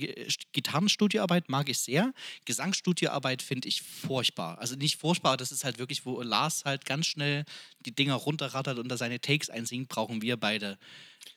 Gitarrenstudioarbeit 0.53 1.49
mag 1.49 1.67
ich 1.67 1.79
sehr. 1.79 2.13
Gesangsstudioarbeit 2.45 3.41
finde 3.41 3.67
ich 3.67 3.81
furchtbar. 3.81 4.57
Also 4.59 4.75
nicht 4.75 4.97
furchtbar, 4.97 5.35
das 5.35 5.51
ist 5.51 5.65
halt 5.65 5.79
wirklich, 5.79 6.05
wo 6.05 6.21
Lars 6.21 6.63
halt 6.63 6.85
ganz 6.85 7.07
schnell 7.07 7.43
die 7.85 7.93
Dinger 7.93 8.15
runterrattert 8.15 8.79
und 8.79 8.87
da 8.87 8.95
seine 8.95 9.19
Takes 9.19 9.49
einsingt, 9.49 9.89
brauchen 9.89 10.21
wir 10.21 10.37
beide 10.37 10.79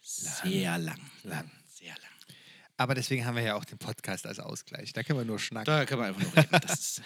sehr 0.03 0.78
lang. 0.78 1.01
Lang. 1.24 1.51
Aber 2.77 2.95
deswegen 2.97 3.25
haben 3.25 3.37
wir 3.37 3.43
ja 3.45 3.55
auch 3.55 3.64
den 3.64 3.79
Podcast 3.79 4.27
als 4.27 4.41
Ausgleich. 4.41 4.93
Da 4.93 5.03
können 5.05 5.18
wir 5.20 5.25
nur 5.25 5.39
schnacken. 5.39 5.66
Da 5.66 5.85
können 5.87 6.01
wir 6.01 6.07
einfach 6.07 6.22
nur 6.22 6.37
reden. 6.37 6.49
Das 6.66 6.72
ist. 6.81 7.03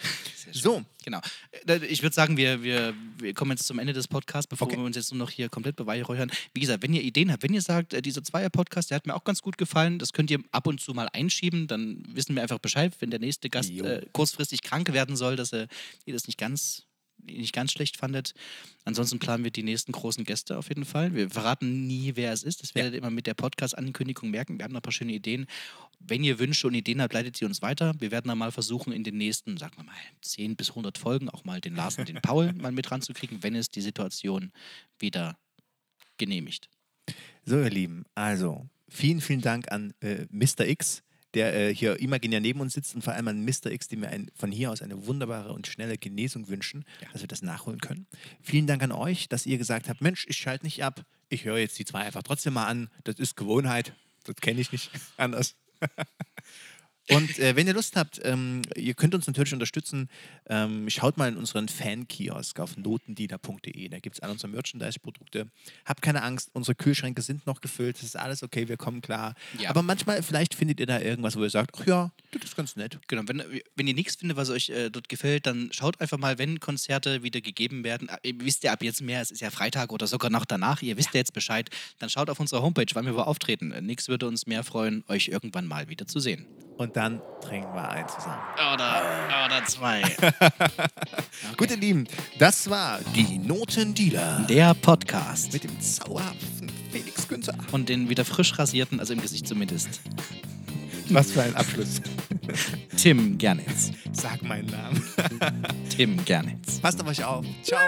So, 0.52 0.82
Genau. 1.04 1.20
Äh, 1.66 1.84
Ich 1.86 2.02
würde 2.02 2.14
sagen, 2.14 2.36
wir, 2.36 2.62
wir, 2.62 2.94
wir 3.18 3.34
kommen 3.34 3.50
jetzt 3.52 3.66
zum 3.66 3.78
Ende 3.78 3.92
des 3.92 4.08
Podcasts, 4.08 4.46
bevor 4.46 4.66
Okay. 4.68 4.76
wir 4.78 4.84
uns 4.84 4.96
jetzt 4.96 5.10
nur 5.12 5.18
noch 5.18 5.30
hier 5.30 5.48
komplett 5.48 5.76
beweihräuchern. 5.76 6.30
Wie 6.54 6.60
gesagt, 6.60 6.82
wenn 6.82 6.92
ihr 6.94 7.02
Ideen 7.02 7.30
habt, 7.32 7.42
wenn 7.42 7.52
ihr 7.54 7.62
sagt, 7.62 7.92
äh, 7.94 8.02
dieser 8.02 8.22
Zweier-Podcast, 8.22 8.90
der 8.90 8.96
hat 8.96 9.06
mir 9.06 9.14
auch 9.14 9.24
ganz 9.24 9.42
gut 9.42 9.58
gefallen, 9.58 9.98
das 9.98 10.12
könnt 10.12 10.30
ihr 10.30 10.40
ab 10.52 10.66
und 10.66 10.80
zu 10.80 10.92
mal 10.94 11.08
einschieben, 11.12 11.66
dann 11.66 12.02
wissen 12.14 12.34
wir 12.34 12.42
einfach 12.42 12.58
Bescheid, 12.58 12.94
wenn 13.00 13.10
der 13.10 13.20
nächste 13.20 13.48
Gast 13.50 13.70
äh, 13.70 14.06
kurzfristig 14.12 14.62
krank 14.62 14.92
werden 14.92 15.16
soll, 15.16 15.36
dass 15.36 15.52
er, 15.52 15.68
das 16.06 16.26
nicht 16.26 16.38
ganz 16.38 16.84
nicht 17.36 17.52
ganz 17.52 17.72
schlecht 17.72 17.96
fandet. 17.96 18.34
Ansonsten 18.84 19.18
planen 19.18 19.44
wir 19.44 19.50
die 19.50 19.62
nächsten 19.62 19.92
großen 19.92 20.24
Gäste 20.24 20.58
auf 20.58 20.68
jeden 20.68 20.84
Fall. 20.84 21.14
Wir 21.14 21.30
verraten 21.30 21.86
nie, 21.86 22.12
wer 22.16 22.32
es 22.32 22.42
ist. 22.42 22.62
Das 22.62 22.74
werdet 22.74 22.94
ihr 22.94 22.98
immer 22.98 23.10
mit 23.10 23.26
der 23.26 23.34
Podcast-Ankündigung 23.34 24.30
merken. 24.30 24.58
Wir 24.58 24.64
haben 24.64 24.72
noch 24.72 24.80
ein 24.80 24.82
paar 24.82 24.92
schöne 24.92 25.12
Ideen. 25.12 25.46
Wenn 26.00 26.24
ihr 26.24 26.38
Wünsche 26.38 26.66
und 26.66 26.74
Ideen 26.74 27.02
habt, 27.02 27.12
leitet 27.12 27.36
sie 27.36 27.44
uns 27.44 27.62
weiter. 27.62 27.94
Wir 27.98 28.10
werden 28.10 28.28
dann 28.28 28.38
mal 28.38 28.52
versuchen, 28.52 28.92
in 28.92 29.04
den 29.04 29.16
nächsten, 29.16 29.56
sagen 29.56 29.76
wir 29.76 29.84
mal, 29.84 29.94
10 30.22 30.56
bis 30.56 30.70
100 30.70 30.96
Folgen 30.96 31.28
auch 31.28 31.44
mal 31.44 31.60
den 31.60 31.74
Lars 31.74 31.98
und 31.98 32.08
den 32.08 32.20
Paul 32.22 32.52
mal 32.56 32.72
mit 32.72 32.90
ranzukriegen, 32.90 33.42
wenn 33.42 33.54
es 33.54 33.68
die 33.68 33.80
Situation 33.80 34.52
wieder 34.98 35.36
genehmigt. 36.16 36.68
so 37.44 37.56
ihr 37.56 37.70
Lieben, 37.70 38.04
also 38.14 38.68
vielen, 38.88 39.20
vielen 39.20 39.40
Dank 39.40 39.70
an 39.70 39.94
äh, 40.00 40.26
Mr. 40.30 40.66
X, 40.66 41.02
der 41.38 41.54
äh, 41.54 41.72
hier 41.72 42.00
imaginär 42.00 42.40
neben 42.40 42.60
uns 42.60 42.72
sitzt 42.72 42.96
und 42.96 43.02
vor 43.02 43.12
allem 43.12 43.28
an 43.28 43.44
Mr. 43.44 43.70
X, 43.70 43.86
dem 43.86 44.02
wir 44.02 44.08
ein, 44.08 44.28
von 44.34 44.50
hier 44.50 44.72
aus 44.72 44.82
eine 44.82 45.06
wunderbare 45.06 45.52
und 45.52 45.68
schnelle 45.68 45.96
Genesung 45.96 46.48
wünschen, 46.48 46.84
dass 47.12 47.22
wir 47.22 47.28
das 47.28 47.42
nachholen 47.42 47.80
können. 47.80 48.08
Vielen 48.42 48.66
Dank 48.66 48.82
an 48.82 48.90
euch, 48.90 49.28
dass 49.28 49.46
ihr 49.46 49.56
gesagt 49.56 49.88
habt, 49.88 50.00
Mensch, 50.00 50.26
ich 50.28 50.36
schalte 50.36 50.66
nicht 50.66 50.82
ab, 50.82 51.04
ich 51.28 51.44
höre 51.44 51.58
jetzt 51.58 51.78
die 51.78 51.84
zwei 51.84 52.00
einfach 52.00 52.24
trotzdem 52.24 52.54
mal 52.54 52.66
an. 52.66 52.90
Das 53.04 53.20
ist 53.20 53.36
Gewohnheit, 53.36 53.92
das 54.24 54.34
kenne 54.36 54.60
ich 54.60 54.72
nicht 54.72 54.90
anders. 55.16 55.54
Und 57.10 57.38
äh, 57.38 57.56
wenn 57.56 57.66
ihr 57.66 57.74
Lust 57.74 57.96
habt, 57.96 58.20
ähm, 58.24 58.62
ihr 58.76 58.94
könnt 58.94 59.14
uns 59.14 59.26
natürlich 59.26 59.52
unterstützen. 59.52 60.08
Ähm, 60.48 60.88
schaut 60.90 61.16
mal 61.16 61.28
in 61.28 61.36
unseren 61.36 61.68
Fan-Kiosk 61.68 62.60
auf 62.60 62.76
notendealer.de. 62.76 63.88
Da 63.88 63.98
gibt 63.98 64.16
es 64.16 64.20
all 64.20 64.30
unsere 64.30 64.52
Merchandise-Produkte. 64.52 65.48
Habt 65.84 66.02
keine 66.02 66.22
Angst, 66.22 66.50
unsere 66.52 66.74
Kühlschränke 66.74 67.22
sind 67.22 67.46
noch 67.46 67.60
gefüllt. 67.60 67.96
Das 67.96 68.04
ist 68.04 68.16
alles 68.16 68.42
okay, 68.42 68.68
wir 68.68 68.76
kommen 68.76 69.00
klar. 69.00 69.34
Ja. 69.58 69.70
Aber 69.70 69.82
manchmal, 69.82 70.22
vielleicht 70.22 70.54
findet 70.54 70.80
ihr 70.80 70.86
da 70.86 71.00
irgendwas, 71.00 71.36
wo 71.36 71.42
ihr 71.42 71.50
sagt, 71.50 71.76
ach 71.80 71.86
ja, 71.86 72.10
das 72.32 72.44
ist 72.44 72.56
ganz 72.56 72.76
nett. 72.76 72.98
Genau, 73.08 73.22
wenn, 73.26 73.42
wenn 73.74 73.86
ihr 73.86 73.94
nichts 73.94 74.16
findet, 74.16 74.36
was 74.36 74.50
euch 74.50 74.68
äh, 74.68 74.90
dort 74.90 75.08
gefällt, 75.08 75.46
dann 75.46 75.70
schaut 75.72 76.00
einfach 76.00 76.18
mal, 76.18 76.38
wenn 76.38 76.60
Konzerte 76.60 77.22
wieder 77.22 77.40
gegeben 77.40 77.84
werden. 77.84 78.08
Äh, 78.08 78.28
Ihr 78.28 78.40
wisst 78.40 78.62
ja 78.62 78.72
ab 78.72 78.82
jetzt 78.82 79.00
mehr, 79.00 79.22
es 79.22 79.30
ist 79.30 79.40
ja 79.40 79.50
Freitag 79.50 79.90
oder 79.92 80.06
sogar 80.06 80.30
noch 80.30 80.44
danach, 80.44 80.82
ihr 80.82 80.96
wisst 80.98 81.14
ja 81.14 81.18
jetzt 81.18 81.32
Bescheid. 81.32 81.70
Dann 81.98 82.10
schaut 82.10 82.28
auf 82.28 82.38
unserer 82.40 82.62
Homepage, 82.62 82.86
wann 82.92 83.06
wir 83.06 83.26
auftreten. 83.26 83.74
Nix 83.80 84.08
würde 84.08 84.28
uns 84.28 84.46
mehr 84.46 84.64
freuen, 84.64 85.02
euch 85.08 85.28
irgendwann 85.28 85.66
mal 85.66 85.88
wieder 85.88 86.06
zu 86.06 86.20
sehen. 86.20 86.46
Und 86.78 86.96
dann 86.96 87.20
trinken 87.40 87.74
wir 87.74 87.88
ein 87.88 88.08
zusammen. 88.08 88.40
Oder, 88.72 89.02
oder 89.46 89.64
zwei. 89.66 90.00
Gut, 91.56 91.70
ihr 91.72 91.76
Lieben, 91.76 92.06
das 92.38 92.70
war 92.70 93.00
die 93.16 93.38
Notendealer 93.38 94.46
Der 94.48 94.74
Podcast. 94.74 95.52
mit 95.52 95.64
dem 95.64 95.80
zauberhaften 95.80 96.70
Felix 96.92 97.26
Günther. 97.26 97.54
Und 97.72 97.88
den 97.88 98.08
wieder 98.08 98.24
frisch 98.24 98.56
rasierten, 98.58 99.00
also 99.00 99.12
im 99.12 99.20
Gesicht 99.20 99.48
zumindest. 99.48 100.00
Was 101.10 101.32
für 101.32 101.42
ein 101.42 101.56
Abschluss. 101.56 102.00
Tim 102.96 103.38
Gernitz. 103.38 103.90
Sag 104.12 104.42
meinen 104.42 104.66
Namen. 104.66 105.02
Tim 105.96 106.24
Gernitz. 106.24 106.78
Passt 106.78 107.00
auf 107.02 107.08
euch 107.08 107.24
auf. 107.24 107.44
Ciao. 107.62 107.80